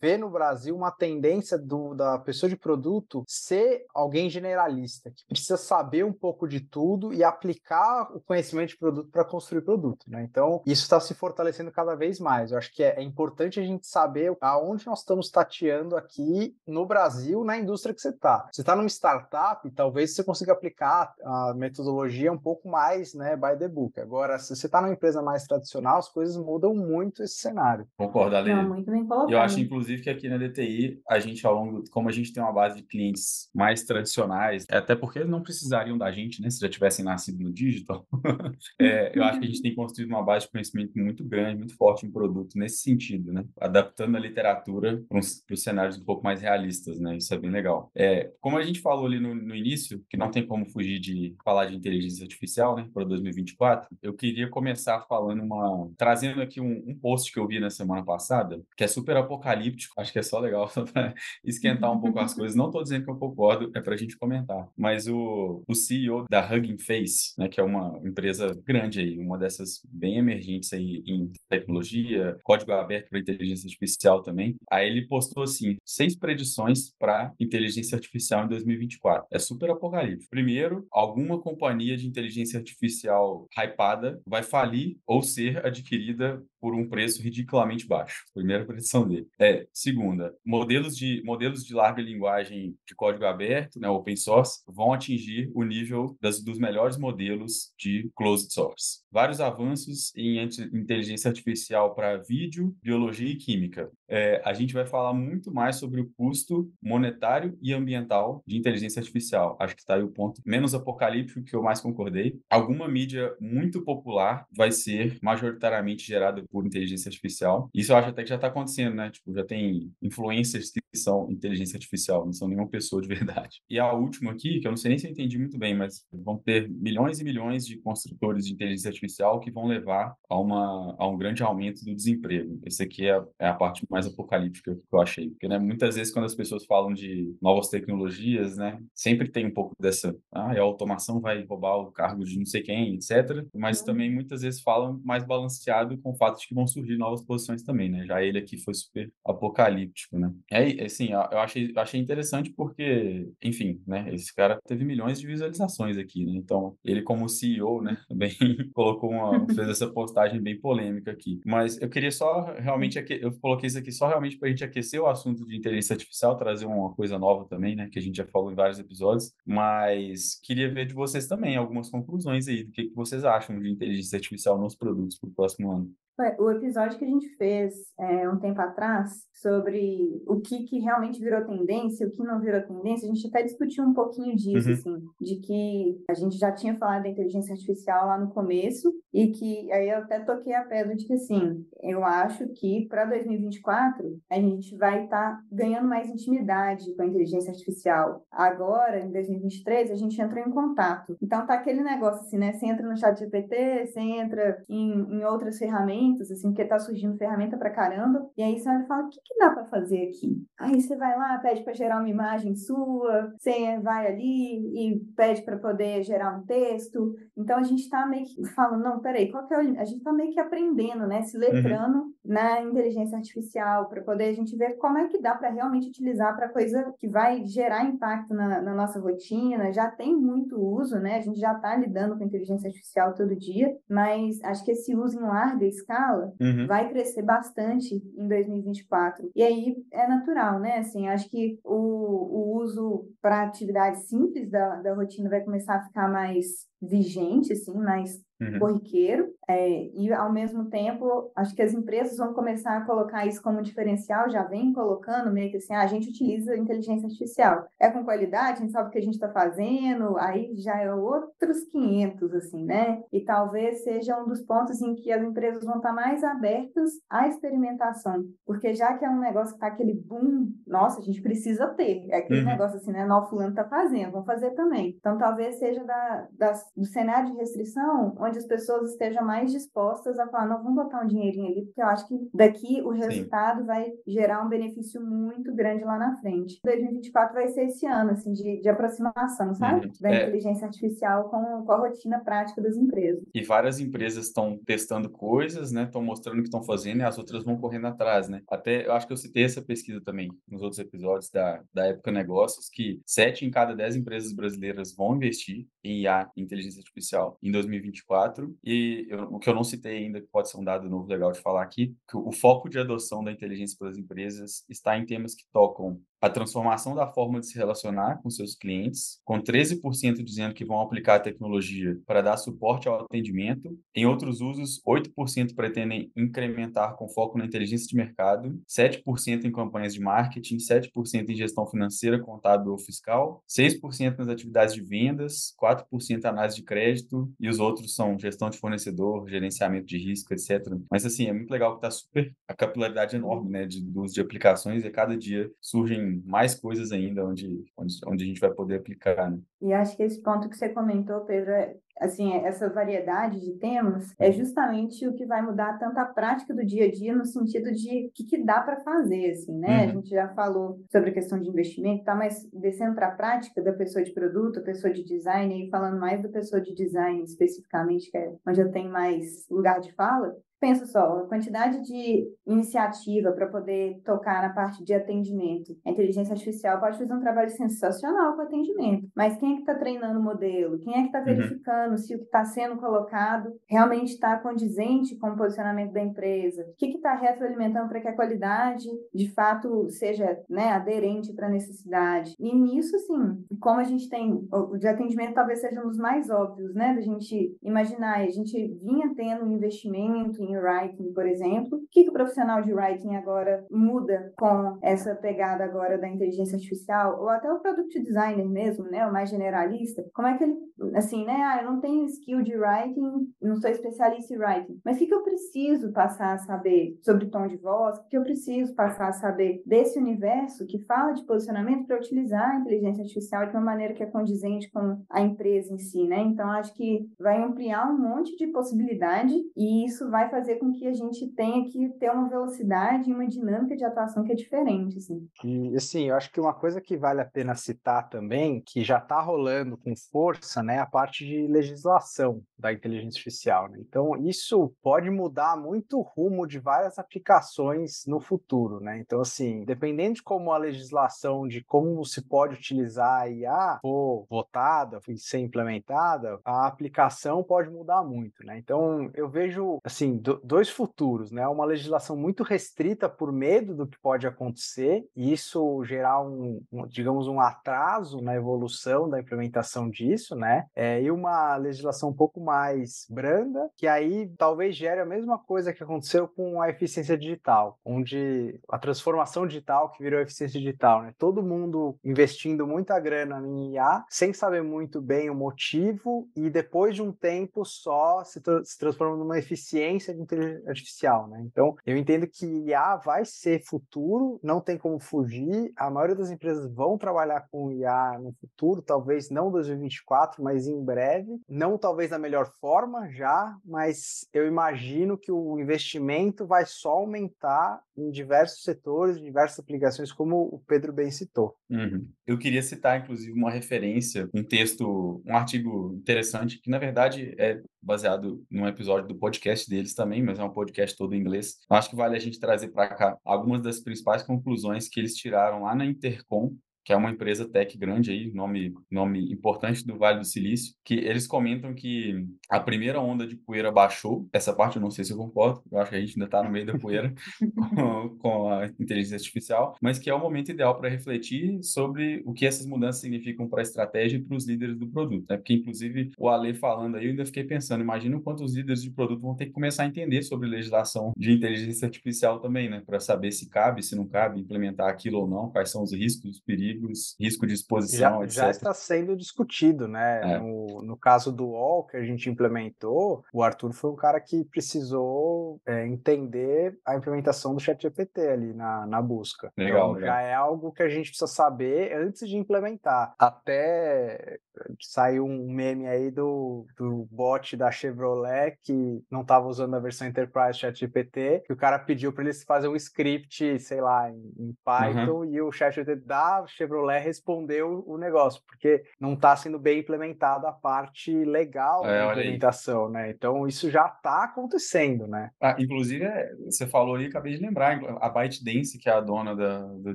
vê 0.00 0.16
no 0.16 0.30
Brasil 0.30 0.76
uma 0.76 0.92
tendência 0.92 1.58
do, 1.58 1.94
da 1.94 2.18
pessoa 2.18 2.48
de 2.48 2.56
produto 2.56 3.24
ser 3.26 3.84
alguém 3.92 4.30
generalista, 4.30 5.10
que 5.10 5.26
precisa 5.26 5.56
saber 5.56 6.04
um 6.04 6.12
pouco 6.12 6.46
de 6.46 6.60
tudo 6.60 7.12
e 7.12 7.24
aplicar 7.24 8.08
o 8.14 8.20
conhecimento 8.20 8.70
de 8.70 8.78
produto 8.78 9.10
para 9.10 9.24
construir 9.24 9.62
produto. 9.62 10.04
Né? 10.08 10.22
Então, 10.22 10.62
isso 10.64 10.82
está 10.82 11.00
se 11.00 11.14
fortalecendo 11.14 11.72
cada 11.72 11.96
vez 11.96 12.20
mais. 12.20 12.52
Eu 12.52 12.58
acho 12.58 12.72
que 12.72 12.82
é, 12.82 13.00
é 13.00 13.02
importante 13.02 13.58
a 13.58 13.64
gente 13.64 13.86
saber 13.86 14.36
aonde 14.40 14.86
nós 14.86 15.00
estamos 15.00 15.30
tateando 15.30 15.96
aqui 15.96 16.47
no 16.66 16.86
Brasil 16.86 17.44
na 17.44 17.58
indústria 17.58 17.94
que 17.94 18.00
você 18.00 18.10
está. 18.10 18.48
Você 18.52 18.62
está 18.62 18.74
numa 18.74 18.88
startup, 18.88 19.68
talvez 19.70 20.14
você 20.14 20.24
consiga 20.24 20.52
aplicar 20.52 21.14
a 21.22 21.54
metodologia 21.54 22.32
um 22.32 22.38
pouco 22.38 22.68
mais 22.68 23.14
né, 23.14 23.36
by 23.36 23.58
the 23.58 23.68
book. 23.68 23.98
Agora, 24.00 24.38
se 24.38 24.54
você 24.54 24.66
está 24.66 24.80
numa 24.80 24.92
empresa 24.92 25.22
mais 25.22 25.44
tradicional, 25.44 25.98
as 25.98 26.08
coisas 26.08 26.36
mudam 26.36 26.74
muito 26.74 27.22
esse 27.22 27.36
cenário. 27.36 27.86
Concordo, 27.96 28.36
Ale. 28.36 28.54
Não, 28.54 28.68
muito 28.68 28.90
bem 28.90 29.04
colocado. 29.06 29.30
Eu 29.30 29.40
acho, 29.40 29.60
inclusive, 29.60 30.02
que 30.02 30.10
aqui 30.10 30.28
na 30.28 30.38
DTI, 30.38 31.00
a 31.08 31.18
gente, 31.18 31.46
ao 31.46 31.54
longo, 31.54 31.84
como 31.90 32.08
a 32.08 32.12
gente 32.12 32.32
tem 32.32 32.42
uma 32.42 32.52
base 32.52 32.76
de 32.76 32.82
clientes 32.82 33.48
mais 33.54 33.84
tradicionais, 33.84 34.66
até 34.70 34.94
porque 34.94 35.18
eles 35.18 35.30
não 35.30 35.42
precisariam 35.42 35.96
da 35.96 36.10
gente, 36.10 36.42
né, 36.42 36.50
se 36.50 36.60
já 36.60 36.68
tivessem 36.68 37.04
nascido 37.04 37.42
no 37.42 37.52
digital, 37.52 38.06
é, 38.80 39.16
eu 39.16 39.24
acho 39.24 39.38
que 39.40 39.46
a 39.46 39.48
gente 39.48 39.62
tem 39.62 39.74
construído 39.74 40.10
uma 40.10 40.22
base 40.22 40.46
de 40.46 40.52
conhecimento 40.52 40.98
muito 40.98 41.24
grande, 41.24 41.58
muito 41.58 41.76
forte 41.76 42.06
em 42.06 42.10
produto 42.10 42.58
nesse 42.58 42.78
sentido, 42.78 43.32
né, 43.32 43.44
adaptando 43.60 44.16
a 44.16 44.20
literatura 44.20 45.02
para 45.08 45.18
os 45.18 45.62
cenários 45.62 45.98
um 45.98 46.04
pouco 46.04 46.22
mais 46.22 46.27
mais 46.28 46.42
realistas, 46.42 47.00
né? 47.00 47.16
Isso 47.16 47.32
é 47.32 47.38
bem 47.38 47.50
legal. 47.50 47.90
É, 47.94 48.30
como 48.40 48.58
a 48.58 48.62
gente 48.62 48.80
falou 48.80 49.06
ali 49.06 49.18
no, 49.18 49.34
no 49.34 49.54
início, 49.54 50.04
que 50.10 50.16
não 50.16 50.30
tem 50.30 50.46
como 50.46 50.68
fugir 50.68 51.00
de 51.00 51.34
falar 51.42 51.66
de 51.66 51.74
inteligência 51.74 52.22
artificial, 52.22 52.76
né, 52.76 52.86
para 52.92 53.04
2024, 53.04 53.88
eu 54.02 54.12
queria 54.12 54.48
começar 54.48 55.00
falando 55.08 55.42
uma. 55.42 55.90
trazendo 55.96 56.42
aqui 56.42 56.60
um, 56.60 56.84
um, 56.86 56.98
post 56.98 57.32
que 57.32 57.38
eu 57.38 57.46
vi 57.46 57.58
na 57.58 57.70
semana 57.70 58.04
passada, 58.04 58.60
que 58.76 58.84
é 58.84 58.86
super 58.86 59.16
apocalíptico, 59.16 59.94
acho 59.98 60.12
que 60.12 60.18
é 60.18 60.22
só 60.22 60.38
legal 60.38 60.68
para 60.92 61.14
esquentar 61.42 61.90
um 61.90 62.00
pouco 62.00 62.18
as 62.18 62.34
coisas. 62.34 62.54
Não 62.56 62.66
estou 62.66 62.82
dizendo 62.82 63.04
que 63.04 63.10
eu 63.10 63.16
concordo, 63.16 63.70
é 63.74 63.80
para 63.80 63.94
a 63.94 63.96
gente 63.96 64.18
comentar. 64.18 64.68
Mas 64.76 65.08
o, 65.08 65.62
o 65.66 65.74
CEO 65.74 66.26
da 66.28 66.44
Hugging 66.44 66.78
Face, 66.78 67.32
né, 67.38 67.48
que 67.48 67.58
é 67.58 67.62
uma 67.62 67.98
empresa 68.04 68.54
grande 68.66 69.00
aí, 69.00 69.18
uma 69.18 69.38
dessas 69.38 69.80
bem 69.88 70.18
emergentes 70.18 70.72
aí 70.72 71.02
em 71.06 71.32
tecnologia, 71.48 72.36
código 72.42 72.72
aberto 72.72 73.08
para 73.08 73.18
inteligência 73.18 73.66
artificial 73.66 74.22
também, 74.22 74.56
aí 74.70 74.86
ele 74.86 75.06
postou 75.06 75.42
assim, 75.42 75.78
seis 75.84 76.17
predições 76.18 76.92
para 76.98 77.32
inteligência 77.38 77.96
artificial 77.96 78.44
em 78.44 78.48
2024. 78.48 79.26
É 79.30 79.38
super 79.38 79.70
apocalíptico. 79.70 80.30
Primeiro, 80.30 80.86
alguma 80.90 81.40
companhia 81.40 81.96
de 81.96 82.06
inteligência 82.06 82.58
artificial 82.58 83.46
hypada 83.56 84.20
vai 84.26 84.42
falir 84.42 84.96
ou 85.06 85.22
ser 85.22 85.64
adquirida 85.64 86.42
por 86.60 86.74
um 86.74 86.88
preço 86.88 87.22
ridiculamente 87.22 87.86
baixo. 87.86 88.24
Primeira 88.34 88.64
predição 88.64 89.06
dele. 89.06 89.26
É, 89.38 89.66
segunda, 89.72 90.34
modelos 90.44 90.96
de 90.96 91.22
modelos 91.24 91.64
de 91.64 91.74
larga 91.74 92.02
linguagem 92.02 92.76
de 92.86 92.94
código 92.94 93.24
aberto, 93.24 93.78
né, 93.78 93.88
open 93.88 94.16
source, 94.16 94.62
vão 94.66 94.92
atingir 94.92 95.50
o 95.54 95.62
nível 95.62 96.16
das, 96.20 96.42
dos 96.42 96.58
melhores 96.58 96.96
modelos 96.96 97.72
de 97.78 98.10
closed 98.16 98.52
source. 98.52 99.02
Vários 99.10 99.40
avanços 99.40 100.12
em 100.16 100.42
inteligência 100.72 101.28
artificial 101.28 101.94
para 101.94 102.16
vídeo, 102.16 102.76
biologia 102.82 103.28
e 103.28 103.36
química. 103.36 103.90
É, 104.08 104.42
a 104.44 104.52
gente 104.52 104.74
vai 104.74 104.86
falar 104.86 105.12
muito 105.14 105.52
mais 105.52 105.76
sobre 105.76 106.00
o 106.00 106.07
custo 106.16 106.70
monetário 106.82 107.58
e 107.62 107.72
ambiental 107.72 108.42
de 108.46 108.56
inteligência 108.56 109.00
artificial. 109.00 109.56
Acho 109.60 109.74
que 109.74 109.82
está 109.82 109.94
aí 109.94 110.02
o 110.02 110.10
ponto 110.10 110.40
menos 110.44 110.74
apocalíptico 110.74 111.42
que 111.42 111.54
eu 111.54 111.62
mais 111.62 111.80
concordei. 111.80 112.38
Alguma 112.50 112.88
mídia 112.88 113.34
muito 113.40 113.82
popular 113.82 114.46
vai 114.54 114.70
ser 114.70 115.18
majoritariamente 115.22 116.06
gerada 116.06 116.42
por 116.50 116.66
inteligência 116.66 117.08
artificial. 117.08 117.70
Isso 117.74 117.92
eu 117.92 117.96
acho 117.96 118.08
até 118.08 118.22
que 118.22 118.28
já 118.28 118.36
está 118.36 118.48
acontecendo, 118.48 118.94
né? 118.94 119.10
Tipo, 119.10 119.32
já 119.34 119.44
tem 119.44 119.92
influencers 120.02 120.70
que 120.70 120.80
são 120.94 121.30
inteligência 121.30 121.76
artificial, 121.76 122.24
não 122.24 122.32
são 122.32 122.48
nenhuma 122.48 122.68
pessoa 122.68 123.02
de 123.02 123.08
verdade. 123.08 123.60
E 123.68 123.78
a 123.78 123.92
última 123.92 124.32
aqui, 124.32 124.60
que 124.60 124.66
eu 124.66 124.70
não 124.70 124.76
sei 124.76 124.90
nem 124.90 124.98
se 124.98 125.06
eu 125.06 125.10
entendi 125.10 125.38
muito 125.38 125.58
bem, 125.58 125.74
mas 125.74 126.04
vão 126.12 126.38
ter 126.38 126.68
milhões 126.68 127.20
e 127.20 127.24
milhões 127.24 127.66
de 127.66 127.76
construtores 127.78 128.46
de 128.46 128.52
inteligência 128.52 128.88
artificial 128.88 129.40
que 129.40 129.50
vão 129.50 129.66
levar 129.66 130.14
a, 130.28 130.38
uma, 130.38 130.96
a 130.98 131.06
um 131.06 131.16
grande 131.16 131.42
aumento 131.42 131.84
do 131.84 131.94
desemprego. 131.94 132.60
Esse 132.64 132.82
aqui 132.82 133.08
é, 133.08 133.22
é 133.38 133.48
a 133.48 133.54
parte 133.54 133.84
mais 133.90 134.06
apocalíptica 134.06 134.74
que 134.74 134.82
eu 134.92 135.00
achei. 135.00 135.30
Porque, 135.30 135.48
né, 135.48 135.58
muitas 135.58 135.96
vezes 135.98 136.12
quando 136.12 136.24
as 136.24 136.34
pessoas 136.34 136.64
falam 136.64 136.92
de 136.92 137.34
novas 137.40 137.68
tecnologias, 137.68 138.56
né, 138.56 138.80
sempre 138.94 139.28
tem 139.28 139.46
um 139.46 139.52
pouco 139.52 139.74
dessa, 139.80 140.16
ah, 140.32 140.52
a 140.52 140.60
automação 140.60 141.20
vai 141.20 141.44
roubar 141.44 141.76
o 141.76 141.92
cargo 141.92 142.24
de 142.24 142.38
não 142.38 142.46
sei 142.46 142.62
quem, 142.62 142.94
etc. 142.94 143.44
Mas 143.54 143.80
uhum. 143.80 143.86
também 143.86 144.12
muitas 144.12 144.42
vezes 144.42 144.60
falam 144.60 145.00
mais 145.04 145.24
balanceado 145.24 145.98
com 145.98 146.10
o 146.10 146.16
fato 146.16 146.40
de 146.40 146.48
que 146.48 146.54
vão 146.54 146.66
surgir 146.66 146.96
novas 146.96 147.22
posições 147.22 147.62
também, 147.62 147.90
né? 147.90 148.06
Já 148.06 148.22
ele 148.22 148.38
aqui 148.38 148.58
foi 148.58 148.74
super 148.74 149.12
apocalíptico, 149.24 150.18
né? 150.18 150.32
É, 150.50 150.84
assim, 150.84 151.12
eu 151.12 151.38
achei, 151.38 151.72
eu 151.74 151.80
achei 151.80 152.00
interessante 152.00 152.50
porque, 152.50 153.28
enfim, 153.42 153.80
né? 153.86 154.12
Esse 154.12 154.34
cara 154.34 154.58
teve 154.66 154.84
milhões 154.84 155.20
de 155.20 155.26
visualizações 155.26 155.98
aqui, 155.98 156.24
né? 156.24 156.32
Então, 156.34 156.76
ele 156.84 157.02
como 157.02 157.28
CEO, 157.28 157.82
né? 157.82 157.98
Também 158.08 158.32
colocou 158.74 159.10
uma, 159.10 159.46
fez 159.54 159.68
essa 159.68 159.88
postagem 159.88 160.40
bem 160.40 160.58
polêmica 160.58 161.10
aqui. 161.10 161.40
Mas 161.44 161.80
eu 161.80 161.88
queria 161.88 162.10
só 162.10 162.54
realmente, 162.54 162.98
eu 163.20 163.32
coloquei 163.40 163.66
isso 163.66 163.78
aqui 163.78 163.92
só 163.92 164.08
realmente 164.08 164.38
para 164.38 164.48
a 164.48 164.50
gente 164.50 164.64
aquecer 164.64 165.00
o 165.00 165.06
assunto 165.06 165.46
de 165.46 165.56
inteligência 165.88 165.94
artificial, 165.94 166.36
trazer 166.36 166.66
uma 166.66 166.94
coisa 166.94 167.18
nova 167.18 167.46
também, 167.48 167.74
né? 167.74 167.88
Que 167.90 167.98
a 167.98 168.02
gente 168.02 168.16
já 168.16 168.26
falou 168.26 168.52
em 168.52 168.54
vários 168.54 168.78
episódios. 168.78 169.32
Mas 169.44 170.38
queria 170.42 170.72
ver 170.72 170.86
de 170.86 170.94
vocês 170.94 171.26
também 171.26 171.56
algumas 171.56 171.90
conclusões 171.90 172.48
aí 172.48 172.64
do 172.64 172.72
que, 172.72 172.84
que 172.88 172.94
vocês 172.94 173.24
acham 173.24 173.58
de 173.58 173.70
inteligência 173.70 174.16
artificial 174.16 174.58
nos 174.58 174.76
produtos 174.76 175.18
para 175.18 175.28
o 175.28 175.32
próximo 175.32 175.70
ano. 175.72 175.94
O 176.38 176.50
episódio 176.50 176.98
que 176.98 177.04
a 177.04 177.08
gente 177.08 177.28
fez 177.36 177.74
é, 177.98 178.28
um 178.28 178.38
tempo 178.38 178.60
atrás 178.60 179.28
sobre 179.32 180.20
o 180.26 180.40
que, 180.40 180.64
que 180.64 180.80
realmente 180.80 181.20
virou 181.20 181.44
tendência, 181.44 182.06
o 182.06 182.10
que 182.10 182.24
não 182.24 182.40
virou 182.40 182.60
tendência, 182.62 183.08
a 183.08 183.14
gente 183.14 183.28
até 183.28 183.44
discutiu 183.44 183.84
um 183.84 183.94
pouquinho 183.94 184.34
disso, 184.34 184.68
uhum. 184.68 184.74
assim, 184.74 184.96
de 185.20 185.36
que 185.36 186.04
a 186.10 186.14
gente 186.14 186.36
já 186.36 186.50
tinha 186.50 186.76
falado 186.76 187.04
da 187.04 187.08
inteligência 187.08 187.52
artificial 187.52 188.06
lá 188.06 188.18
no 188.18 188.30
começo 188.30 188.92
e 189.14 189.28
que 189.28 189.70
aí 189.70 189.88
eu 189.88 189.98
até 189.98 190.18
toquei 190.20 190.54
a 190.54 190.64
pedra 190.64 190.96
de 190.96 191.06
que, 191.06 191.14
assim, 191.14 191.64
eu 191.82 192.04
acho 192.04 192.48
que 192.48 192.86
para 192.88 193.04
2024 193.04 194.20
a 194.28 194.40
gente 194.40 194.76
vai 194.76 195.04
estar 195.04 195.36
tá 195.36 195.40
ganhando 195.52 195.88
mais 195.88 196.08
intimidade 196.08 196.94
com 196.96 197.02
a 197.02 197.06
inteligência 197.06 197.52
artificial. 197.52 198.24
Agora, 198.32 198.98
em 198.98 199.12
2023, 199.12 199.92
a 199.92 199.94
gente 199.94 200.20
entrou 200.20 200.44
em 200.44 200.50
contato. 200.50 201.16
Então 201.22 201.46
tá 201.46 201.54
aquele 201.54 201.82
negócio 201.82 202.22
assim, 202.22 202.38
né? 202.38 202.52
Você 202.52 202.66
entra 202.66 202.88
no 202.88 202.96
chat 202.96 203.16
GPT, 203.18 203.86
você 203.86 204.00
entra 204.00 204.64
em, 204.68 205.18
em 205.18 205.24
outras 205.24 205.58
ferramentas 205.58 206.07
ferramentas, 206.08 206.30
assim, 206.30 206.48
porque 206.48 206.64
tá 206.64 206.78
surgindo 206.78 207.16
ferramenta 207.16 207.56
pra 207.56 207.70
caramba. 207.70 208.28
E 208.36 208.42
aí 208.42 208.58
você 208.58 208.64
vai 208.64 208.86
falar, 208.86 209.04
o 209.04 209.08
que, 209.08 209.20
que 209.24 209.38
dá 209.38 209.50
para 209.50 209.64
fazer 209.64 210.08
aqui? 210.08 210.36
Aí 210.58 210.80
você 210.80 210.96
vai 210.96 211.16
lá, 211.16 211.38
pede 211.38 211.62
para 211.62 211.72
gerar 211.72 211.98
uma 211.98 212.08
imagem 212.08 212.54
sua, 212.54 213.32
você 213.38 213.78
vai 213.80 214.06
ali 214.06 214.92
e 214.92 215.00
pede 215.16 215.42
para 215.42 215.58
poder 215.58 216.02
gerar 216.02 216.36
um 216.36 216.44
texto. 216.44 217.14
Então 217.36 217.58
a 217.58 217.62
gente 217.62 217.88
tá 217.88 218.06
meio 218.06 218.24
que 218.24 218.44
falando, 218.46 218.82
não, 218.82 219.00
peraí, 219.00 219.30
qual 219.30 219.46
que 219.46 219.54
é 219.54 219.58
o... 219.58 219.80
A 219.80 219.84
gente 219.84 220.02
tá 220.02 220.12
meio 220.12 220.32
que 220.32 220.40
aprendendo, 220.40 221.06
né? 221.06 221.22
Se 221.22 221.36
letrando 221.36 221.98
uhum. 221.98 222.12
na 222.24 222.62
inteligência 222.62 223.16
artificial 223.16 223.88
para 223.88 224.02
poder 224.02 224.24
a 224.24 224.32
gente 224.32 224.56
ver 224.56 224.76
como 224.78 224.98
é 224.98 225.08
que 225.08 225.20
dá 225.20 225.34
para 225.34 225.50
realmente 225.50 225.88
utilizar 225.88 226.34
para 226.36 226.48
coisa 226.48 226.92
que 226.98 227.08
vai 227.08 227.44
gerar 227.44 227.84
impacto 227.84 228.34
na, 228.34 228.60
na 228.60 228.74
nossa 228.74 229.00
rotina. 229.00 229.72
Já 229.72 229.90
tem 229.90 230.14
muito 230.14 230.58
uso, 230.58 230.98
né? 230.98 231.16
A 231.16 231.20
gente 231.20 231.38
já 231.38 231.52
está 231.52 231.76
lidando 231.76 232.16
com 232.16 232.24
inteligência 232.24 232.68
artificial 232.68 233.14
todo 233.14 233.36
dia, 233.36 233.76
mas 233.88 234.42
acho 234.42 234.64
que 234.64 234.72
esse 234.72 234.94
uso 234.94 235.18
em 235.18 235.22
larga 235.22 235.64
escala 235.66 235.97
escala, 235.98 236.32
uhum. 236.40 236.66
vai 236.66 236.88
crescer 236.88 237.22
bastante 237.22 237.94
em 237.94 238.28
2024. 238.28 239.30
E 239.34 239.42
aí 239.42 239.76
é 239.92 240.06
natural, 240.06 240.60
né? 240.60 240.78
Assim, 240.78 241.08
acho 241.08 241.28
que 241.28 241.58
o, 241.64 241.74
o 241.74 242.62
uso 242.62 243.08
para 243.20 243.42
atividades 243.42 244.08
simples 244.08 244.50
da, 244.50 244.76
da 244.76 244.94
rotina 244.94 245.28
vai 245.28 245.40
começar 245.40 245.76
a 245.76 245.82
ficar 245.82 246.08
mais 246.08 246.66
vigente, 246.80 247.52
assim, 247.52 247.76
mais 247.76 248.22
uhum. 248.40 248.58
corriqueiro. 248.58 249.26
É, 249.48 249.88
e, 249.94 250.12
ao 250.12 250.30
mesmo 250.30 250.66
tempo, 250.66 251.32
acho 251.34 251.54
que 251.54 251.62
as 251.62 251.72
empresas 251.72 252.18
vão 252.18 252.34
começar 252.34 252.76
a 252.76 252.84
colocar 252.84 253.26
isso 253.26 253.42
como 253.42 253.62
diferencial, 253.62 254.28
já 254.28 254.42
vem 254.42 254.74
colocando 254.74 255.32
meio 255.32 255.50
que 255.50 255.56
assim, 255.56 255.72
ah, 255.72 255.80
a 255.80 255.86
gente 255.86 256.10
utiliza 256.10 256.56
inteligência 256.56 257.06
artificial. 257.06 257.66
É 257.80 257.88
com 257.88 258.04
qualidade, 258.04 258.58
a 258.58 258.60
gente 258.60 258.72
sabe 258.72 258.88
o 258.88 258.92
que 258.92 258.98
a 258.98 259.02
gente 259.02 259.14
está 259.14 259.30
fazendo, 259.30 260.18
aí 260.18 260.54
já 260.56 260.78
é 260.78 260.92
outros 260.94 261.64
500, 261.72 262.34
assim, 262.34 262.64
né? 262.64 263.02
E 263.10 263.24
talvez 263.24 263.82
seja 263.82 264.20
um 264.20 264.28
dos 264.28 264.42
pontos 264.42 264.82
em 264.82 264.94
que 264.94 265.10
as 265.10 265.22
empresas 265.22 265.64
vão 265.64 265.76
estar 265.76 265.90
tá 265.90 265.94
mais 265.94 266.22
abertas 266.22 266.90
à 267.08 267.26
experimentação, 267.26 268.24
porque 268.44 268.74
já 268.74 268.98
que 268.98 269.04
é 269.04 269.08
um 269.08 269.20
negócio 269.20 269.54
que 269.54 269.60
tá 269.60 269.68
aquele 269.68 269.94
boom, 269.94 270.52
nossa, 270.66 271.00
a 271.00 271.02
gente 271.02 271.22
precisa 271.22 271.68
ter. 271.68 272.06
É 272.10 272.18
aquele 272.18 272.40
uhum. 272.40 272.46
negócio 272.46 272.76
assim, 272.76 272.92
né? 272.92 273.06
Nó 273.06 273.26
fulano 273.26 273.54
tá 273.54 273.64
fazendo, 273.64 274.12
vamos 274.12 274.26
fazer 274.26 274.50
também. 274.50 274.94
Então, 274.98 275.16
talvez 275.16 275.58
seja 275.58 275.82
da, 275.84 276.58
do 276.76 276.84
cenário 276.84 277.30
de 277.30 277.38
restrição 277.38 278.14
onde 278.18 278.36
as 278.36 278.46
pessoas 278.46 278.90
estejam 278.90 279.24
mais 279.24 279.37
mais 279.38 279.52
dispostas 279.52 280.18
a 280.18 280.26
falar, 280.28 280.46
não, 280.46 280.62
vamos 280.62 280.84
botar 280.84 281.04
um 281.04 281.06
dinheirinho 281.06 281.46
ali, 281.46 281.64
porque 281.66 281.80
eu 281.80 281.86
acho 281.86 282.06
que 282.08 282.14
daqui 282.34 282.82
o 282.82 282.90
resultado 282.90 283.60
Sim. 283.60 283.66
vai 283.66 283.92
gerar 284.06 284.44
um 284.44 284.48
benefício 284.48 285.00
muito 285.00 285.54
grande 285.54 285.84
lá 285.84 285.98
na 285.98 286.16
frente. 286.16 286.58
2024 286.64 287.34
vai 287.34 287.48
ser 287.48 287.66
esse 287.66 287.86
ano, 287.86 288.10
assim, 288.10 288.32
de, 288.32 288.60
de 288.60 288.68
aproximação, 288.68 289.54
sabe? 289.54 289.86
Uhum. 289.86 289.92
Da 290.00 290.10
é. 290.10 290.22
inteligência 290.24 290.66
artificial 290.66 291.28
com, 291.28 291.64
com 291.64 291.72
a 291.72 291.76
rotina 291.76 292.18
prática 292.20 292.60
das 292.60 292.76
empresas. 292.76 293.22
E 293.34 293.42
várias 293.42 293.80
empresas 293.80 294.26
estão 294.26 294.58
testando 294.64 295.08
coisas, 295.10 295.72
né? 295.72 295.84
Estão 295.84 296.02
mostrando 296.02 296.38
o 296.38 296.42
que 296.42 296.48
estão 296.48 296.62
fazendo 296.62 297.00
e 297.00 297.04
as 297.04 297.18
outras 297.18 297.44
vão 297.44 297.56
correndo 297.56 297.86
atrás, 297.86 298.28
né? 298.28 298.42
Até, 298.50 298.86
eu 298.86 298.92
acho 298.92 299.06
que 299.06 299.12
eu 299.12 299.16
citei 299.16 299.44
essa 299.44 299.62
pesquisa 299.62 300.00
também 300.00 300.28
nos 300.48 300.62
outros 300.62 300.78
episódios 300.78 301.30
da, 301.30 301.62
da 301.72 301.86
Época 301.86 302.10
Negócios, 302.10 302.68
que 302.68 303.00
sete 303.06 303.44
em 303.44 303.50
cada 303.50 303.74
dez 303.74 303.96
empresas 303.96 304.32
brasileiras 304.32 304.94
vão 304.94 305.16
investir 305.16 305.66
em 305.84 306.02
IA, 306.02 306.28
inteligência 306.36 306.80
artificial, 306.80 307.38
em 307.42 307.50
2024. 307.50 308.54
E 308.64 309.06
eu, 309.08 309.27
o 309.30 309.38
que 309.38 309.48
eu 309.48 309.54
não 309.54 309.64
citei 309.64 309.98
ainda, 309.98 310.20
que 310.20 310.26
pode 310.28 310.50
ser 310.50 310.58
um 310.58 310.64
dado 310.64 310.88
novo 310.88 311.08
legal 311.08 311.32
de 311.32 311.40
falar 311.40 311.62
aqui, 311.62 311.96
que 312.08 312.16
o 312.16 312.32
foco 312.32 312.68
de 312.68 312.78
adoção 312.78 313.22
da 313.22 313.32
inteligência 313.32 313.76
pelas 313.78 313.96
empresas 313.96 314.64
está 314.68 314.98
em 314.98 315.06
temas 315.06 315.34
que 315.34 315.44
tocam 315.52 316.00
a 316.20 316.28
transformação 316.28 316.94
da 316.94 317.06
forma 317.06 317.40
de 317.40 317.46
se 317.46 317.56
relacionar 317.56 318.20
com 318.22 318.30
seus 318.30 318.54
clientes, 318.54 319.20
com 319.24 319.40
13% 319.40 320.22
dizendo 320.22 320.54
que 320.54 320.64
vão 320.64 320.80
aplicar 320.80 321.16
a 321.16 321.20
tecnologia 321.20 321.98
para 322.06 322.22
dar 322.22 322.36
suporte 322.36 322.88
ao 322.88 323.04
atendimento. 323.04 323.78
Em 323.94 324.06
outros 324.06 324.40
usos, 324.40 324.80
8% 324.86 325.54
pretendem 325.54 326.10
incrementar 326.16 326.96
com 326.96 327.08
foco 327.08 327.38
na 327.38 327.44
inteligência 327.44 327.86
de 327.86 327.96
mercado, 327.96 328.60
7% 328.68 329.44
em 329.44 329.52
campanhas 329.52 329.94
de 329.94 330.00
marketing, 330.00 330.56
7% 330.56 331.28
em 331.28 331.36
gestão 331.36 331.66
financeira, 331.66 332.18
contábil 332.18 332.72
ou 332.72 332.78
fiscal, 332.78 333.42
6% 333.48 334.18
nas 334.18 334.28
atividades 334.28 334.74
de 334.74 334.82
vendas, 334.82 335.54
4% 335.60 336.24
análise 336.24 336.56
de 336.56 336.62
crédito 336.62 337.32
e 337.38 337.48
os 337.48 337.58
outros 337.58 337.94
são 337.94 338.18
gestão 338.18 338.50
de 338.50 338.58
fornecedor, 338.58 339.28
gerenciamento 339.28 339.86
de 339.86 339.98
risco, 339.98 340.32
etc. 340.32 340.66
Mas 340.90 341.04
assim, 341.04 341.26
é 341.26 341.32
muito 341.32 341.50
legal 341.50 341.72
que 341.72 341.86
está 341.86 341.90
super 341.90 342.34
a 342.46 342.54
capilaridade 342.54 343.16
enorme, 343.16 343.50
né, 343.50 343.66
de, 343.66 343.80
do 343.82 344.02
uso 344.02 344.14
de 344.14 344.20
aplicações 344.20 344.84
e 344.84 344.88
a 344.88 344.90
cada 344.90 345.16
dia 345.16 345.50
surgem 345.60 346.07
mais 346.24 346.54
coisas 346.54 346.92
ainda 346.92 347.24
onde, 347.24 347.64
onde, 347.76 348.00
onde 348.06 348.24
a 348.24 348.26
gente 348.26 348.40
vai 348.40 348.50
poder 348.50 348.76
aplicar. 348.76 349.30
Né? 349.30 349.38
E 349.60 349.72
acho 349.72 349.96
que 349.96 350.02
esse 350.02 350.22
ponto 350.22 350.48
que 350.48 350.56
você 350.56 350.68
comentou, 350.68 351.20
Pedro, 351.22 351.50
é, 351.50 351.74
assim, 352.00 352.32
essa 352.44 352.68
variedade 352.68 353.40
de 353.40 353.58
temas 353.58 354.14
é 354.18 354.30
justamente 354.30 355.06
o 355.06 355.14
que 355.14 355.26
vai 355.26 355.42
mudar 355.42 355.78
tanto 355.78 355.98
a 355.98 356.04
prática 356.04 356.54
do 356.54 356.64
dia 356.64 356.86
a 356.86 356.90
dia 356.90 357.14
no 357.14 357.24
sentido 357.24 357.72
de 357.72 358.06
o 358.06 358.10
que, 358.14 358.24
que 358.24 358.44
dá 358.44 358.60
para 358.60 358.80
fazer, 358.80 359.30
assim, 359.30 359.58
né? 359.58 359.78
Uhum. 359.78 359.82
A 359.82 359.86
gente 359.94 360.10
já 360.10 360.28
falou 360.28 360.80
sobre 360.90 361.10
a 361.10 361.14
questão 361.14 361.40
de 361.40 361.48
investimento, 361.48 362.04
tá? 362.04 362.14
Mas 362.14 362.48
descendo 362.52 362.94
para 362.94 363.08
a 363.08 363.16
prática 363.16 363.62
da 363.62 363.72
pessoa 363.72 364.04
de 364.04 364.12
produto, 364.12 364.62
pessoa 364.62 364.92
de 364.92 365.04
design, 365.04 365.66
e 365.66 365.70
falando 365.70 365.98
mais 365.98 366.22
da 366.22 366.28
pessoa 366.28 366.62
de 366.62 366.72
design 366.74 367.22
especificamente, 367.24 368.10
que 368.10 368.16
é 368.16 368.32
onde 368.46 368.60
eu 368.60 368.70
tenho 368.70 368.92
mais 368.92 369.46
lugar 369.50 369.80
de 369.80 369.92
fala, 369.94 370.34
Pensa 370.60 370.86
só, 370.86 371.20
a 371.20 371.28
quantidade 371.28 371.80
de 371.82 372.26
iniciativa 372.44 373.30
para 373.30 373.46
poder 373.46 374.00
tocar 374.04 374.42
na 374.42 374.52
parte 374.52 374.82
de 374.82 374.92
atendimento. 374.92 375.72
A 375.86 375.90
inteligência 375.90 376.32
artificial 376.32 376.80
pode 376.80 376.98
fazer 376.98 377.12
um 377.12 377.20
trabalho 377.20 377.50
sensacional 377.50 378.34
com 378.34 378.42
atendimento, 378.42 379.08
mas 379.14 379.38
quem 379.38 379.47
é 379.52 379.54
que 379.54 379.60
está 379.60 379.74
treinando 379.74 380.18
o 380.18 380.22
modelo? 380.22 380.78
Quem 380.78 380.94
é 380.94 381.00
que 381.00 381.06
está 381.06 381.18
uhum. 381.18 381.24
verificando 381.24 381.90
uhum. 381.92 381.96
se 381.96 382.14
o 382.14 382.18
que 382.18 382.24
está 382.24 382.44
sendo 382.44 382.76
colocado 382.76 383.50
realmente 383.68 384.12
está 384.12 384.36
condizente 384.38 385.16
com 385.18 385.30
o 385.30 385.36
posicionamento 385.36 385.92
da 385.92 386.02
empresa? 386.02 386.62
O 386.62 386.74
que 386.76 386.86
está 386.86 387.14
retroalimentando 387.14 387.88
para 387.88 388.00
que 388.00 388.08
a 388.08 388.14
qualidade, 388.14 388.88
de 389.14 389.32
fato, 389.32 389.88
seja 389.90 390.38
né, 390.48 390.70
aderente 390.70 391.32
para 391.34 391.46
a 391.46 391.50
necessidade? 391.50 392.34
E 392.38 392.54
nisso, 392.54 392.98
sim, 392.98 393.44
como 393.60 393.80
a 393.80 393.84
gente 393.84 394.08
tem, 394.08 394.32
o 394.52 394.76
de 394.76 394.86
atendimento 394.86 395.34
talvez 395.34 395.60
seja 395.60 395.80
um 395.80 395.88
dos 395.88 395.98
mais 395.98 396.30
óbvios, 396.30 396.74
né, 396.74 396.94
da 396.94 397.00
gente 397.00 397.56
imaginar, 397.62 398.20
a 398.20 398.30
gente 398.30 398.78
vinha 398.82 399.12
tendo 399.14 399.44
um 399.44 399.52
investimento 399.52 400.42
em 400.42 400.56
writing, 400.56 401.12
por 401.12 401.26
exemplo. 401.26 401.78
O 401.78 401.86
que, 401.90 402.04
que 402.04 402.10
o 402.10 402.12
profissional 402.12 402.62
de 402.62 402.72
writing 402.72 403.14
agora 403.16 403.64
muda 403.70 404.32
com 404.38 404.78
essa 404.82 405.14
pegada 405.14 405.64
agora 405.64 405.98
da 405.98 406.08
inteligência 406.08 406.56
artificial? 406.56 407.20
Ou 407.20 407.28
até 407.28 407.50
o 407.52 407.60
product 407.60 408.00
designer 408.00 408.48
mesmo, 408.48 408.84
né? 408.84 409.06
O 409.06 409.12
mais 409.12 409.30
generalista. 409.38 410.04
Como 410.12 410.28
é 410.28 410.36
que 410.36 410.44
ele, 410.44 410.56
assim, 410.94 411.24
né? 411.24 411.34
Ah, 411.42 411.62
eu 411.62 411.70
não 411.70 411.80
tenho 411.80 412.04
skill 412.06 412.42
de 412.42 412.56
writing, 412.56 413.32
não 413.40 413.56
sou 413.56 413.70
especialista 413.70 414.34
em 414.34 414.38
writing. 414.38 414.80
Mas 414.84 414.96
o 414.96 414.98
que, 414.98 415.06
que 415.06 415.14
eu 415.14 415.22
preciso 415.22 415.92
passar 415.92 416.34
a 416.34 416.38
saber 416.38 416.98
sobre 417.02 417.26
tom 417.26 417.46
de 417.46 417.56
voz? 417.56 417.98
O 417.98 418.08
que 418.08 418.16
eu 418.16 418.22
preciso 418.22 418.74
passar 418.74 419.08
a 419.08 419.12
saber 419.12 419.62
desse 419.64 419.98
universo 419.98 420.66
que 420.66 420.78
fala 420.84 421.12
de 421.12 421.24
posicionamento 421.24 421.86
para 421.86 421.96
utilizar 421.96 422.50
a 422.50 422.60
inteligência 422.60 423.02
artificial 423.02 423.46
de 423.46 423.52
uma 423.52 423.62
maneira 423.62 423.94
que 423.94 424.02
é 424.02 424.06
condizente 424.06 424.70
com 424.70 425.02
a 425.08 425.20
empresa 425.20 425.72
em 425.72 425.78
si, 425.78 426.04
né? 426.04 426.20
Então, 426.20 426.50
acho 426.50 426.74
que 426.74 427.08
vai 427.18 427.42
ampliar 427.42 427.90
um 427.90 427.98
monte 427.98 428.36
de 428.36 428.46
possibilidade 428.48 429.34
e 429.56 429.84
isso 429.84 430.10
vai 430.10 430.28
fazer 430.28 430.56
com 430.56 430.72
que 430.72 430.86
a 430.86 430.92
gente 430.92 431.26
tenha 431.34 431.64
que 431.64 431.88
ter 432.00 432.10
uma 432.10 432.28
velocidade 432.28 433.08
e 433.08 433.14
uma 433.14 433.26
dinâmica 433.26 433.76
de 433.76 433.84
atuação 433.84 434.24
que 434.24 434.32
é 434.32 434.34
diferente, 434.34 434.98
assim. 434.98 435.26
E, 435.44 435.76
assim, 435.76 436.08
eu 436.08 436.16
acho 436.16 436.32
que 436.32 436.40
uma 436.40 436.54
coisa 436.54 436.80
que 436.80 436.96
vale 436.96 437.20
a 437.20 437.24
pena 437.24 437.54
citar 437.54 438.08
também, 438.08 438.62
que 438.64 438.82
já 438.82 438.98
está 438.98 439.20
rolando 439.28 439.76
com 439.76 439.94
força, 439.94 440.62
né, 440.62 440.78
a 440.78 440.86
parte 440.86 441.26
de 441.26 441.46
legislação 441.46 442.42
da 442.58 442.72
inteligência 442.72 443.18
artificial, 443.18 443.68
né? 443.68 443.78
Então, 443.80 444.16
isso 444.16 444.72
pode 444.82 445.08
mudar 445.10 445.56
muito 445.56 445.98
o 445.98 446.02
rumo 446.02 446.46
de 446.46 446.58
várias 446.58 446.98
aplicações 446.98 448.04
no 448.06 448.20
futuro, 448.20 448.80
né? 448.80 448.98
Então, 448.98 449.20
assim, 449.20 449.64
dependendo 449.64 450.14
de 450.14 450.22
como 450.22 450.52
a 450.52 450.58
legislação, 450.58 451.46
de 451.46 451.62
como 451.62 452.04
se 452.04 452.22
pode 452.22 452.54
utilizar 452.54 453.22
a 453.22 453.28
IA 453.28 453.78
for 453.80 454.26
votada 454.28 454.98
e 455.08 455.16
ser 455.16 455.38
implementada, 455.38 456.38
a 456.44 456.66
aplicação 456.66 457.42
pode 457.42 457.70
mudar 457.70 458.02
muito, 458.02 458.44
né? 458.44 458.58
Então, 458.58 459.10
eu 459.14 459.28
vejo, 459.28 459.78
assim, 459.84 460.20
dois 460.42 460.68
futuros, 460.68 461.30
né? 461.30 461.46
Uma 461.46 461.64
legislação 461.64 462.16
muito 462.16 462.42
restrita 462.42 463.08
por 463.08 463.32
medo 463.32 463.74
do 463.74 463.86
que 463.86 463.98
pode 464.00 464.26
acontecer, 464.26 465.04
e 465.14 465.32
isso 465.32 465.84
gerar 465.84 466.20
um, 466.22 466.60
um 466.72 466.86
digamos, 466.86 467.28
um 467.28 467.40
atraso 467.40 468.20
na 468.20 468.34
evolução 468.34 469.08
da 469.08 469.20
implementação 469.20 469.88
disso, 469.88 470.34
né? 470.34 470.66
É, 470.74 471.00
e 471.00 471.10
uma 471.10 471.56
legislação 471.56 472.10
um 472.10 472.14
pouco 472.14 472.40
mais 472.48 473.06
branda, 473.10 473.70
que 473.76 473.86
aí 473.86 474.26
talvez 474.38 474.74
gere 474.74 475.02
a 475.02 475.06
mesma 475.06 475.38
coisa 475.38 475.72
que 475.72 475.82
aconteceu 475.82 476.26
com 476.26 476.62
a 476.62 476.70
eficiência 476.70 477.16
digital, 477.16 477.78
onde 477.84 478.58
a 478.70 478.78
transformação 478.78 479.46
digital 479.46 479.92
que 479.92 480.02
virou 480.02 480.18
eficiência 480.20 480.58
digital, 480.58 481.02
né? 481.02 481.12
Todo 481.18 481.42
mundo 481.42 481.98
investindo 482.02 482.66
muita 482.66 482.98
grana 482.98 483.38
em 483.46 483.74
IA, 483.74 484.04
sem 484.08 484.32
saber 484.32 484.62
muito 484.62 485.02
bem 485.02 485.28
o 485.28 485.34
motivo, 485.34 486.26
e 486.34 486.48
depois 486.48 486.94
de 486.94 487.02
um 487.02 487.12
tempo 487.12 487.66
só 487.66 488.24
se, 488.24 488.40
tra 488.40 488.64
se 488.64 488.78
transforma 488.78 489.16
numa 489.16 489.38
eficiência 489.38 490.14
de 490.14 490.22
inteligência 490.22 490.68
artificial, 490.68 491.28
né? 491.28 491.42
Então, 491.44 491.76
eu 491.84 491.98
entendo 491.98 492.26
que 492.26 492.46
IA 492.46 492.96
vai 492.96 493.24
ser 493.26 493.62
futuro, 493.64 494.40
não 494.42 494.60
tem 494.60 494.78
como 494.78 494.98
fugir. 494.98 495.70
A 495.76 495.90
maioria 495.90 496.16
das 496.16 496.30
empresas 496.30 496.72
vão 496.72 496.96
trabalhar 496.96 497.46
com 497.50 497.70
IA 497.70 498.18
no 498.18 498.32
futuro, 498.40 498.80
talvez 498.80 499.28
não 499.28 499.50
2024, 499.50 500.42
mas 500.42 500.66
em 500.66 500.82
breve. 500.82 501.28
Não 501.48 501.76
talvez 501.76 502.10
da 502.10 502.18
melhor 502.18 502.37
forma 502.46 503.10
já, 503.10 503.56
mas 503.64 504.26
eu 504.32 504.46
imagino 504.46 505.18
que 505.18 505.30
o 505.30 505.58
investimento 505.58 506.46
vai 506.46 506.64
só 506.66 506.90
aumentar 506.90 507.80
em 507.96 508.10
diversos 508.10 508.62
setores, 508.62 509.20
diversas 509.20 509.58
aplicações, 509.58 510.12
como 510.12 510.42
o 510.42 510.62
Pedro 510.66 510.92
bem 510.92 511.10
citou. 511.10 511.56
Uhum. 511.68 512.08
Eu 512.26 512.38
queria 512.38 512.62
citar, 512.62 513.00
inclusive, 513.00 513.32
uma 513.32 513.50
referência, 513.50 514.28
um 514.34 514.44
texto, 514.44 515.22
um 515.26 515.36
artigo 515.36 515.94
interessante, 515.94 516.60
que 516.60 516.70
na 516.70 516.78
verdade 516.78 517.34
é 517.38 517.60
baseado 517.82 518.44
num 518.50 518.66
episódio 518.66 519.08
do 519.08 519.18
podcast 519.18 519.68
deles 519.68 519.94
também, 519.94 520.22
mas 520.22 520.38
é 520.38 520.44
um 520.44 520.52
podcast 520.52 520.96
todo 520.96 521.14
em 521.14 521.20
inglês. 521.20 521.56
Acho 521.70 521.90
que 521.90 521.96
vale 521.96 522.16
a 522.16 522.20
gente 522.20 522.40
trazer 522.40 522.68
para 522.68 522.88
cá 522.88 523.18
algumas 523.24 523.62
das 523.62 523.80
principais 523.80 524.22
conclusões 524.22 524.88
que 524.88 525.00
eles 525.00 525.14
tiraram 525.14 525.62
lá 525.62 525.74
na 525.74 525.84
Intercom 525.84 526.54
que 526.88 526.92
é 526.94 526.96
uma 526.96 527.10
empresa 527.10 527.46
tech 527.46 527.76
grande 527.76 528.10
aí, 528.10 528.32
nome, 528.32 528.72
nome 528.90 529.30
importante 529.30 529.86
do 529.86 529.98
Vale 529.98 530.20
do 530.20 530.24
Silício, 530.24 530.74
que 530.82 530.94
eles 530.94 531.26
comentam 531.26 531.74
que 531.74 532.26
a 532.48 532.58
primeira 532.58 532.98
onda 532.98 533.26
de 533.26 533.36
poeira 533.36 533.70
baixou. 533.70 534.26
Essa 534.32 534.54
parte 534.54 534.76
eu 534.76 534.80
não 534.80 534.90
sei 534.90 535.04
se 535.04 535.12
eu 535.12 535.18
concordo, 535.18 535.62
eu 535.70 535.78
acho 535.80 535.90
que 535.90 535.96
a 535.96 536.00
gente 536.00 536.14
ainda 536.14 536.24
está 536.24 536.42
no 536.42 536.50
meio 536.50 536.64
da 536.64 536.78
poeira 536.78 537.12
com, 537.76 538.16
com, 538.16 538.48
a 538.48 538.64
inteligência 538.80 539.16
artificial, 539.16 539.76
mas 539.82 539.98
que 539.98 540.08
é 540.08 540.14
o 540.14 540.18
momento 540.18 540.50
ideal 540.50 540.78
para 540.78 540.88
refletir 540.88 541.62
sobre 541.62 542.22
o 542.24 542.32
que 542.32 542.46
essas 542.46 542.64
mudanças 542.64 543.02
significam 543.02 543.46
para 543.46 543.60
a 543.60 543.62
estratégia 543.62 544.16
e 544.16 544.22
para 544.22 544.38
os 544.38 544.48
líderes 544.48 544.78
do 544.78 544.88
produto. 544.88 545.26
Né? 545.28 545.36
Porque, 545.36 545.52
inclusive, 545.52 546.12
o 546.16 546.26
Ale 546.26 546.54
falando 546.54 546.96
aí, 546.96 547.04
eu 547.04 547.10
ainda 547.10 547.26
fiquei 547.26 547.44
pensando, 547.44 547.82
imagina 547.82 548.18
quantos 548.18 548.56
líderes 548.56 548.82
de 548.82 548.90
produto 548.90 549.20
vão 549.20 549.36
ter 549.36 549.44
que 549.44 549.52
começar 549.52 549.82
a 549.82 549.86
entender 549.86 550.22
sobre 550.22 550.48
legislação 550.48 551.12
de 551.14 551.32
inteligência 551.32 551.84
artificial 551.84 552.40
também, 552.40 552.70
né? 552.70 552.82
Para 552.86 552.98
saber 552.98 553.30
se 553.30 553.50
cabe, 553.50 553.82
se 553.82 553.94
não 553.94 554.06
cabe, 554.06 554.40
implementar 554.40 554.88
aquilo 554.88 555.18
ou 555.18 555.28
não, 555.28 555.50
quais 555.50 555.70
são 555.70 555.82
os 555.82 555.92
riscos, 555.92 556.30
os 556.30 556.40
perigos, 556.40 556.77
risco 557.20 557.46
de 557.46 557.54
exposição, 557.54 558.20
já, 558.20 558.24
etc. 558.24 558.36
Já 558.36 558.50
está 558.50 558.74
sendo 558.74 559.16
discutido, 559.16 559.88
né? 559.88 560.34
É. 560.34 560.38
No, 560.38 560.82
no 560.82 560.96
caso 560.96 561.32
do 561.32 561.48
UOL 561.48 561.84
que 561.84 561.96
a 561.96 562.04
gente 562.04 562.28
implementou, 562.30 563.24
o 563.32 563.42
Arthur 563.42 563.72
foi 563.72 563.90
um 563.90 563.96
cara 563.96 564.20
que 564.20 564.44
precisou 564.44 565.60
é, 565.66 565.86
entender 565.86 566.78
a 566.84 566.96
implementação 566.96 567.54
do 567.54 567.60
ChatGPT 567.60 568.28
ali 568.28 568.52
na, 568.52 568.86
na 568.86 569.02
busca. 569.02 569.52
Legal, 569.56 569.90
então, 569.90 569.92
legal. 569.94 570.08
já 570.08 570.20
é 570.20 570.34
algo 570.34 570.72
que 570.72 570.82
a 570.82 570.88
gente 570.88 571.10
precisa 571.10 571.26
saber 571.26 571.94
antes 571.96 572.28
de 572.28 572.36
implementar. 572.36 573.14
Até 573.18 574.38
saiu 574.80 575.24
um 575.24 575.52
meme 575.52 575.86
aí 575.86 576.10
do, 576.10 576.66
do 576.76 577.06
bot 577.10 577.56
da 577.56 577.70
Chevrolet 577.70 578.56
que 578.62 579.02
não 579.10 579.22
estava 579.22 579.46
usando 579.46 579.74
a 579.74 579.80
versão 579.80 580.08
Enterprise 580.08 580.58
ChatGPT, 580.58 581.42
que 581.46 581.52
o 581.52 581.56
cara 581.56 581.78
pediu 581.78 582.12
para 582.12 582.24
eles 582.24 582.44
fazer 582.44 582.68
um 582.68 582.76
script, 582.76 583.58
sei 583.60 583.80
lá, 583.80 584.10
em, 584.10 584.32
em 584.38 584.56
Python, 584.64 585.18
uhum. 585.18 585.24
e 585.24 585.40
o 585.40 585.52
ChatGPT 585.52 585.96
da 586.06 586.44
Chevrolet 586.46 586.67
respondeu 587.00 587.84
o 587.86 587.96
negócio, 587.96 588.42
porque 588.46 588.82
não 589.00 589.14
está 589.14 589.34
sendo 589.36 589.58
bem 589.58 589.80
implementado 589.80 590.46
a 590.46 590.52
parte 590.52 591.12
legal 591.12 591.86
é, 591.86 591.98
da 591.98 592.12
implementação, 592.12 592.88
né? 592.88 593.10
Então 593.10 593.46
isso 593.46 593.70
já 593.70 593.86
está 593.86 594.24
acontecendo, 594.24 595.06
né? 595.06 595.30
Ah, 595.40 595.56
inclusive, 595.58 596.04
é, 596.04 596.34
você 596.44 596.66
falou 596.66 596.96
aí, 596.96 597.06
acabei 597.06 597.34
de 597.34 597.42
lembrar, 597.42 597.80
a 598.00 598.08
ByteDance, 598.08 598.78
que 598.78 598.88
é 598.88 598.92
a 598.92 599.00
dona 599.00 599.34
da, 599.34 599.60
do 599.60 599.94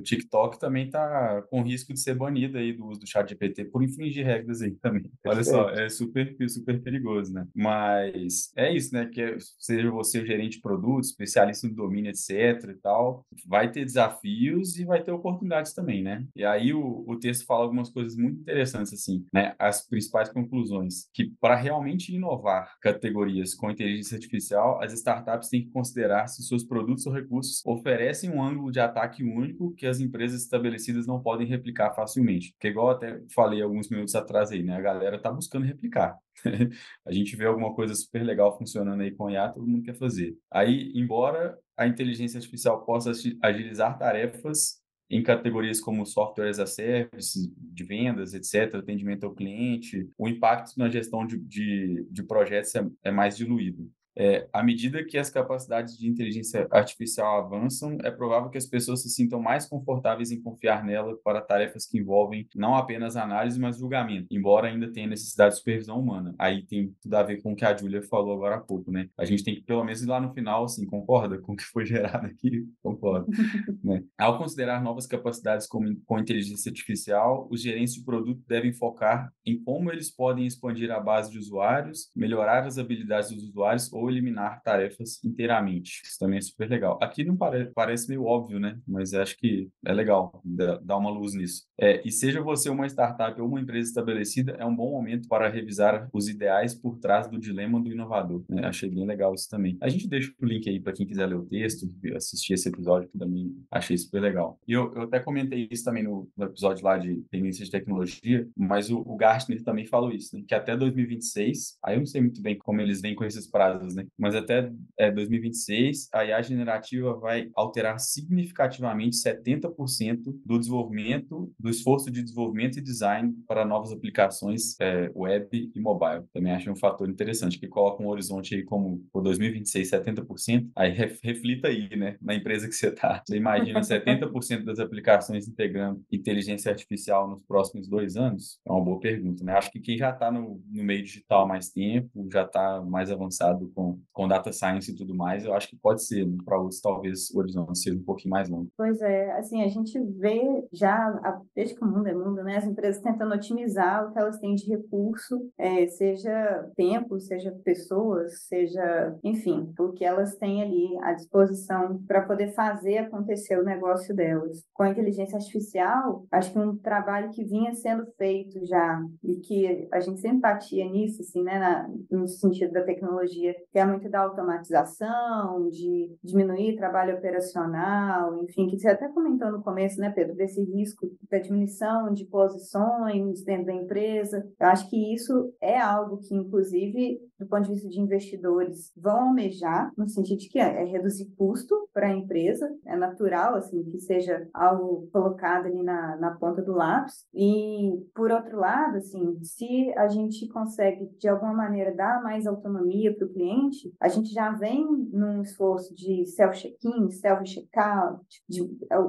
TikTok, 0.00 0.58
também 0.58 0.86
está 0.86 1.42
com 1.50 1.62
risco 1.62 1.92
de 1.92 2.00
ser 2.00 2.14
banida 2.14 2.58
aí 2.58 2.72
do 2.72 2.86
uso 2.86 3.00
do 3.00 3.06
ChatGPT 3.06 3.66
por 3.66 3.82
infringir 3.82 4.24
regras 4.24 4.62
aí 4.62 4.72
também. 4.72 5.10
Olha 5.26 5.44
só, 5.44 5.70
é 5.70 5.88
super, 5.88 6.36
super 6.48 6.80
perigoso, 6.82 7.32
né? 7.32 7.46
Mas 7.54 8.52
é 8.56 8.72
isso, 8.72 8.94
né? 8.94 9.08
Que 9.12 9.22
é, 9.22 9.36
seja 9.58 9.90
você 9.90 10.20
o 10.20 10.26
gerente 10.26 10.56
de 10.56 10.60
produto, 10.60 11.04
especialista 11.04 11.66
no 11.66 11.74
domínio, 11.74 12.10
etc 12.10 12.70
e 12.70 12.74
tal, 12.74 13.26
vai 13.46 13.70
ter 13.70 13.84
desafios 13.84 14.78
e 14.78 14.84
vai 14.84 15.02
ter 15.02 15.12
oportunidades 15.12 15.72
também, 15.72 16.02
né? 16.02 16.24
E 16.34 16.44
aí 16.54 16.72
o, 16.72 17.04
o 17.06 17.18
texto 17.18 17.44
fala 17.46 17.62
algumas 17.64 17.90
coisas 17.90 18.16
muito 18.16 18.40
interessantes, 18.40 18.92
assim, 18.92 19.24
né? 19.32 19.54
As 19.58 19.86
principais 19.86 20.28
conclusões, 20.28 21.08
que 21.12 21.32
para 21.40 21.54
realmente 21.54 22.14
inovar 22.14 22.76
categorias 22.80 23.54
com 23.54 23.70
inteligência 23.70 24.16
artificial, 24.16 24.82
as 24.82 24.92
startups 24.92 25.48
têm 25.48 25.64
que 25.64 25.70
considerar 25.70 26.26
se 26.26 26.42
seus 26.42 26.64
produtos 26.64 27.06
ou 27.06 27.12
recursos 27.12 27.62
oferecem 27.64 28.30
um 28.30 28.42
ângulo 28.42 28.70
de 28.70 28.80
ataque 28.80 29.22
único 29.22 29.74
que 29.74 29.86
as 29.86 30.00
empresas 30.00 30.42
estabelecidas 30.42 31.06
não 31.06 31.20
podem 31.20 31.46
replicar 31.46 31.94
facilmente. 31.94 32.52
Porque 32.52 32.68
igual 32.68 32.90
até 32.90 33.20
falei 33.34 33.62
alguns 33.62 33.88
minutos 33.88 34.14
atrás 34.14 34.50
aí, 34.50 34.62
né? 34.62 34.76
A 34.76 34.80
galera 34.80 35.20
tá 35.20 35.30
buscando 35.30 35.66
replicar. 35.66 36.16
a 37.06 37.12
gente 37.12 37.36
vê 37.36 37.46
alguma 37.46 37.74
coisa 37.74 37.94
super 37.94 38.22
legal 38.22 38.56
funcionando 38.56 39.02
aí 39.02 39.10
com 39.10 39.30
IA, 39.30 39.48
todo 39.48 39.66
mundo 39.66 39.82
quer 39.82 39.96
fazer. 39.96 40.36
Aí, 40.50 40.92
embora 40.94 41.58
a 41.76 41.86
inteligência 41.86 42.38
artificial 42.38 42.84
possa 42.84 43.12
agilizar 43.42 43.98
tarefas 43.98 44.83
em 45.10 45.22
categorias 45.22 45.80
como 45.80 46.06
software 46.06 46.48
as 46.48 46.58
a 46.58 46.66
service, 46.66 47.52
de 47.56 47.84
vendas, 47.84 48.34
etc., 48.34 48.76
atendimento 48.76 49.24
ao 49.24 49.34
cliente, 49.34 50.08
o 50.16 50.28
impacto 50.28 50.78
na 50.78 50.88
gestão 50.88 51.26
de, 51.26 51.38
de, 51.38 52.06
de 52.10 52.22
projetos 52.22 52.74
é, 52.74 52.86
é 53.04 53.10
mais 53.10 53.36
diluído. 53.36 53.90
É, 54.16 54.46
à 54.52 54.62
medida 54.62 55.04
que 55.04 55.18
as 55.18 55.30
capacidades 55.30 55.98
de 55.98 56.08
inteligência 56.08 56.68
artificial 56.70 57.44
avançam, 57.44 57.98
é 58.02 58.10
provável 58.10 58.50
que 58.50 58.58
as 58.58 58.66
pessoas 58.66 59.02
se 59.02 59.10
sintam 59.10 59.40
mais 59.40 59.66
confortáveis 59.66 60.30
em 60.30 60.40
confiar 60.40 60.84
nela 60.84 61.16
para 61.24 61.40
tarefas 61.40 61.86
que 61.86 61.98
envolvem 61.98 62.48
não 62.54 62.74
apenas 62.76 63.16
análise, 63.16 63.58
mas 63.58 63.78
julgamento, 63.78 64.26
embora 64.30 64.68
ainda 64.68 64.92
tenha 64.92 65.06
necessidade 65.06 65.54
de 65.54 65.58
supervisão 65.58 65.98
humana. 65.98 66.34
Aí 66.38 66.62
tem 66.62 66.94
tudo 67.02 67.14
a 67.14 67.22
ver 67.22 67.42
com 67.42 67.52
o 67.52 67.56
que 67.56 67.64
a 67.64 67.76
Julia 67.76 68.02
falou 68.02 68.34
agora 68.34 68.56
há 68.56 68.60
pouco, 68.60 68.90
né? 68.90 69.08
A 69.18 69.24
gente 69.24 69.42
tem 69.42 69.56
que, 69.56 69.62
pelo 69.62 69.84
menos, 69.84 70.02
ir 70.02 70.06
lá 70.06 70.20
no 70.20 70.32
final, 70.32 70.64
assim, 70.64 70.86
concorda 70.86 71.38
com 71.38 71.52
o 71.52 71.56
que 71.56 71.64
foi 71.64 71.84
gerado 71.86 72.26
aqui? 72.26 72.66
Concordo. 72.82 73.26
né? 73.82 74.02
Ao 74.18 74.38
considerar 74.38 74.82
novas 74.82 75.06
capacidades 75.06 75.66
com, 75.66 75.96
com 76.04 76.18
inteligência 76.18 76.70
artificial, 76.70 77.48
os 77.50 77.60
gerentes 77.60 77.94
de 77.94 78.04
produto 78.04 78.42
devem 78.46 78.72
focar 78.72 79.32
em 79.44 79.62
como 79.62 79.90
eles 79.90 80.10
podem 80.10 80.46
expandir 80.46 80.90
a 80.90 81.00
base 81.00 81.30
de 81.30 81.38
usuários, 81.38 82.10
melhorar 82.14 82.64
as 82.64 82.78
habilidades 82.78 83.30
dos 83.30 83.44
usuários 83.44 83.92
ou 83.92 84.03
ou 84.04 84.10
eliminar 84.10 84.62
tarefas 84.62 85.22
inteiramente. 85.24 86.02
Isso 86.04 86.18
também 86.18 86.38
é 86.38 86.42
super 86.42 86.68
legal. 86.68 86.98
Aqui 87.02 87.24
não 87.24 87.36
pare, 87.36 87.70
parece 87.74 88.08
meio 88.08 88.24
óbvio, 88.24 88.60
né? 88.60 88.78
Mas 88.86 89.14
acho 89.14 89.36
que 89.36 89.68
é 89.84 89.92
legal 89.92 90.40
dar 90.44 90.96
uma 90.96 91.10
luz 91.10 91.34
nisso. 91.34 91.64
É, 91.78 92.02
e 92.06 92.12
seja 92.12 92.42
você 92.42 92.68
uma 92.68 92.86
startup 92.86 93.40
ou 93.40 93.48
uma 93.48 93.60
empresa 93.60 93.88
estabelecida, 93.88 94.52
é 94.58 94.64
um 94.64 94.74
bom 94.74 94.90
momento 94.90 95.28
para 95.28 95.48
revisar 95.48 96.08
os 96.12 96.28
ideais 96.28 96.74
por 96.74 96.98
trás 96.98 97.28
do 97.28 97.38
dilema 97.38 97.80
do 97.80 97.90
inovador. 97.90 98.44
Né? 98.48 98.66
Achei 98.66 98.90
bem 98.90 99.06
legal 99.06 99.34
isso 99.34 99.48
também. 99.48 99.76
A 99.80 99.88
gente 99.88 100.06
deixa 100.06 100.32
o 100.40 100.46
link 100.46 100.68
aí 100.68 100.78
para 100.78 100.92
quem 100.92 101.06
quiser 101.06 101.26
ler 101.26 101.36
o 101.36 101.46
texto, 101.46 101.88
assistir 102.14 102.54
esse 102.54 102.68
episódio, 102.68 103.08
que 103.08 103.18
também 103.18 103.54
achei 103.70 103.96
super 103.96 104.20
legal. 104.20 104.58
E 104.68 104.72
eu, 104.72 104.92
eu 104.94 105.02
até 105.02 105.18
comentei 105.20 105.68
isso 105.70 105.84
também 105.84 106.02
no, 106.02 106.28
no, 106.36 106.44
episódio 106.46 106.84
lá 106.84 106.98
de 106.98 107.16
tendências 107.30 107.68
de 107.68 107.72
tecnologia, 107.72 108.46
mas 108.56 108.90
o, 108.90 108.98
o 108.98 109.16
Gartner 109.16 109.62
também 109.62 109.86
falou 109.86 110.12
isso, 110.12 110.36
né? 110.36 110.44
que 110.46 110.54
até 110.54 110.76
2026, 110.76 111.78
aí 111.82 111.96
eu 111.96 112.00
não 112.00 112.06
sei 112.06 112.20
muito 112.20 112.40
bem 112.42 112.56
como 112.56 112.80
eles 112.80 113.00
vêm 113.00 113.14
com 113.14 113.24
esses 113.24 113.46
prazos 113.46 113.93
né? 113.94 114.06
Mas 114.18 114.34
até 114.34 114.70
é, 114.98 115.10
2026, 115.10 116.08
a 116.12 116.24
IA 116.24 116.42
generativa 116.42 117.14
vai 117.14 117.50
alterar 117.54 117.98
significativamente 117.98 119.16
70% 119.16 120.34
do 120.44 120.58
desenvolvimento, 120.58 121.52
do 121.58 121.70
esforço 121.70 122.10
de 122.10 122.22
desenvolvimento 122.22 122.78
e 122.78 122.82
design 122.82 123.34
para 123.46 123.64
novas 123.64 123.92
aplicações 123.92 124.78
é, 124.80 125.10
web 125.14 125.70
e 125.74 125.80
mobile. 125.80 126.24
Também 126.32 126.52
acho 126.52 126.70
um 126.70 126.76
fator 126.76 127.08
interessante, 127.08 127.58
que 127.58 127.68
coloca 127.68 128.02
um 128.02 128.08
horizonte 128.08 128.54
aí 128.54 128.64
como 128.64 129.04
por 129.12 129.22
2026, 129.22 129.90
70%. 129.90 130.70
Aí 130.76 130.90
reflita 130.90 131.68
aí, 131.68 131.88
né, 131.96 132.16
na 132.20 132.34
empresa 132.34 132.68
que 132.68 132.74
você 132.74 132.88
está. 132.88 133.22
Você 133.26 133.36
imagina 133.36 133.80
70% 133.80 134.64
das 134.64 134.78
aplicações 134.78 135.48
integrando 135.48 136.02
inteligência 136.10 136.70
artificial 136.70 137.28
nos 137.28 137.42
próximos 137.46 137.88
dois 137.88 138.16
anos? 138.16 138.58
É 138.66 138.72
uma 138.72 138.82
boa 138.82 139.00
pergunta, 139.00 139.44
né? 139.44 139.52
Acho 139.54 139.70
que 139.70 139.80
quem 139.80 139.96
já 139.96 140.10
está 140.10 140.30
no, 140.30 140.62
no 140.70 140.84
meio 140.84 141.02
digital 141.02 141.42
há 141.42 141.46
mais 141.46 141.70
tempo, 141.70 142.28
já 142.32 142.42
está 142.42 142.80
mais 142.82 143.10
avançado 143.10 143.70
com 143.74 143.83
com, 143.84 143.98
com 144.12 144.28
data 144.28 144.52
science 144.52 144.90
e 144.90 144.94
tudo 144.94 145.14
mais, 145.14 145.44
eu 145.44 145.52
acho 145.54 145.68
que 145.68 145.76
pode 145.76 146.04
ser. 146.04 146.26
Né? 146.26 146.36
Para 146.44 146.58
outros, 146.58 146.80
talvez 146.80 147.30
o 147.30 147.38
horizonte 147.38 147.78
seja 147.78 147.98
um 147.98 148.04
pouquinho 148.04 148.30
mais 148.30 148.48
longo. 148.48 148.68
Pois 148.76 149.00
é, 149.02 149.32
assim, 149.32 149.62
a 149.62 149.68
gente 149.68 149.98
vê 150.18 150.66
já, 150.72 151.42
desde 151.54 151.74
que 151.74 151.84
o 151.84 151.86
mundo 151.86 152.06
é 152.06 152.14
mundo, 152.14 152.42
né, 152.42 152.56
as 152.56 152.66
empresas 152.66 153.02
tentando 153.02 153.34
otimizar 153.34 154.06
o 154.06 154.12
que 154.12 154.18
elas 154.18 154.38
têm 154.38 154.54
de 154.54 154.66
recurso, 154.66 155.50
é, 155.58 155.86
seja 155.86 156.70
tempo, 156.76 157.20
seja 157.20 157.52
pessoas, 157.64 158.44
seja, 158.46 159.16
enfim, 159.22 159.72
o 159.78 159.92
que 159.92 160.04
elas 160.04 160.36
têm 160.36 160.62
ali 160.62 160.96
à 161.02 161.12
disposição 161.12 162.02
para 162.06 162.22
poder 162.22 162.52
fazer 162.54 162.98
acontecer 162.98 163.58
o 163.58 163.64
negócio 163.64 164.14
delas. 164.14 164.64
Com 164.72 164.84
a 164.84 164.90
inteligência 164.90 165.36
artificial, 165.36 166.26
acho 166.30 166.52
que 166.52 166.58
um 166.58 166.76
trabalho 166.76 167.30
que 167.30 167.44
vinha 167.44 167.74
sendo 167.74 168.06
feito 168.16 168.64
já 168.66 169.02
e 169.22 169.36
que 169.36 169.88
a 169.92 170.00
gente 170.00 170.20
sempre 170.20 170.38
batia 170.38 170.88
nisso, 170.88 171.22
assim, 171.22 171.42
né, 171.42 171.58
na, 171.58 171.90
no 172.10 172.26
sentido 172.26 172.72
da 172.72 172.82
tecnologia, 172.82 173.54
que 173.74 173.78
é 173.80 173.84
muito 173.84 174.08
da 174.08 174.20
automatização, 174.20 175.68
de 175.68 176.16
diminuir 176.22 176.76
trabalho 176.76 177.16
operacional, 177.16 178.40
enfim, 178.44 178.68
que 178.68 178.78
você 178.78 178.86
até 178.86 179.08
comentou 179.08 179.50
no 179.50 179.64
começo, 179.64 180.00
né, 180.00 180.10
Pedro, 180.10 180.36
desse 180.36 180.62
risco 180.62 181.10
da 181.28 181.40
diminuição 181.40 182.14
de 182.14 182.24
posições 182.26 183.42
dentro 183.42 183.66
da 183.66 183.72
empresa. 183.72 184.48
Eu 184.60 184.68
acho 184.68 184.88
que 184.88 185.12
isso 185.12 185.52
é 185.60 185.76
algo 185.76 186.18
que, 186.18 186.36
inclusive, 186.36 187.18
do 187.38 187.46
ponto 187.46 187.64
de 187.64 187.72
vista 187.72 187.88
de 187.88 188.00
investidores, 188.00 188.92
vão 188.96 189.28
almejar, 189.28 189.92
no 189.96 190.08
sentido 190.08 190.38
de 190.38 190.48
que 190.48 190.58
é, 190.58 190.82
é 190.82 190.84
reduzir 190.84 191.32
custo 191.36 191.88
para 191.92 192.08
a 192.08 192.16
empresa, 192.16 192.68
é 192.86 192.96
natural, 192.96 193.54
assim, 193.54 193.82
que 193.84 193.98
seja 193.98 194.48
algo 194.52 195.08
colocado 195.12 195.66
ali 195.66 195.82
na, 195.82 196.16
na 196.16 196.30
ponta 196.32 196.62
do 196.62 196.72
lápis. 196.72 197.26
E, 197.34 197.92
por 198.14 198.30
outro 198.30 198.58
lado, 198.58 198.96
assim, 198.96 199.38
se 199.42 199.92
a 199.96 200.08
gente 200.08 200.48
consegue, 200.48 201.08
de 201.18 201.28
alguma 201.28 201.52
maneira, 201.52 201.94
dar 201.94 202.22
mais 202.22 202.46
autonomia 202.46 203.14
para 203.14 203.26
o 203.26 203.32
cliente, 203.32 203.92
a 204.00 204.08
gente 204.08 204.32
já 204.32 204.50
vem 204.52 204.84
num 205.12 205.42
esforço 205.42 205.94
de 205.94 206.26
self-check-in, 206.26 207.10
self-checkout, 207.10 208.24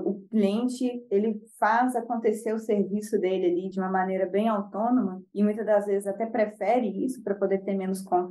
o 0.06 0.22
cliente 0.30 1.06
ele 1.10 1.42
faz 1.60 1.96
acontecer 1.96 2.54
o 2.54 2.60
serviço 2.60 3.20
dele 3.20 3.48
ali 3.48 3.70
de 3.70 3.80
uma 3.80 3.90
maneira 3.90 4.26
bem 4.26 4.48
autônoma 4.48 5.22
e 5.34 5.44
muitas 5.44 5.66
das 5.66 5.86
vezes 5.86 6.08
até 6.08 6.26
prefere 6.26 7.06
isso 7.06 7.24
para 7.24 7.36
poder 7.36 7.64
ter 7.64 7.76
menos 7.76 8.02
contato. 8.02 8.25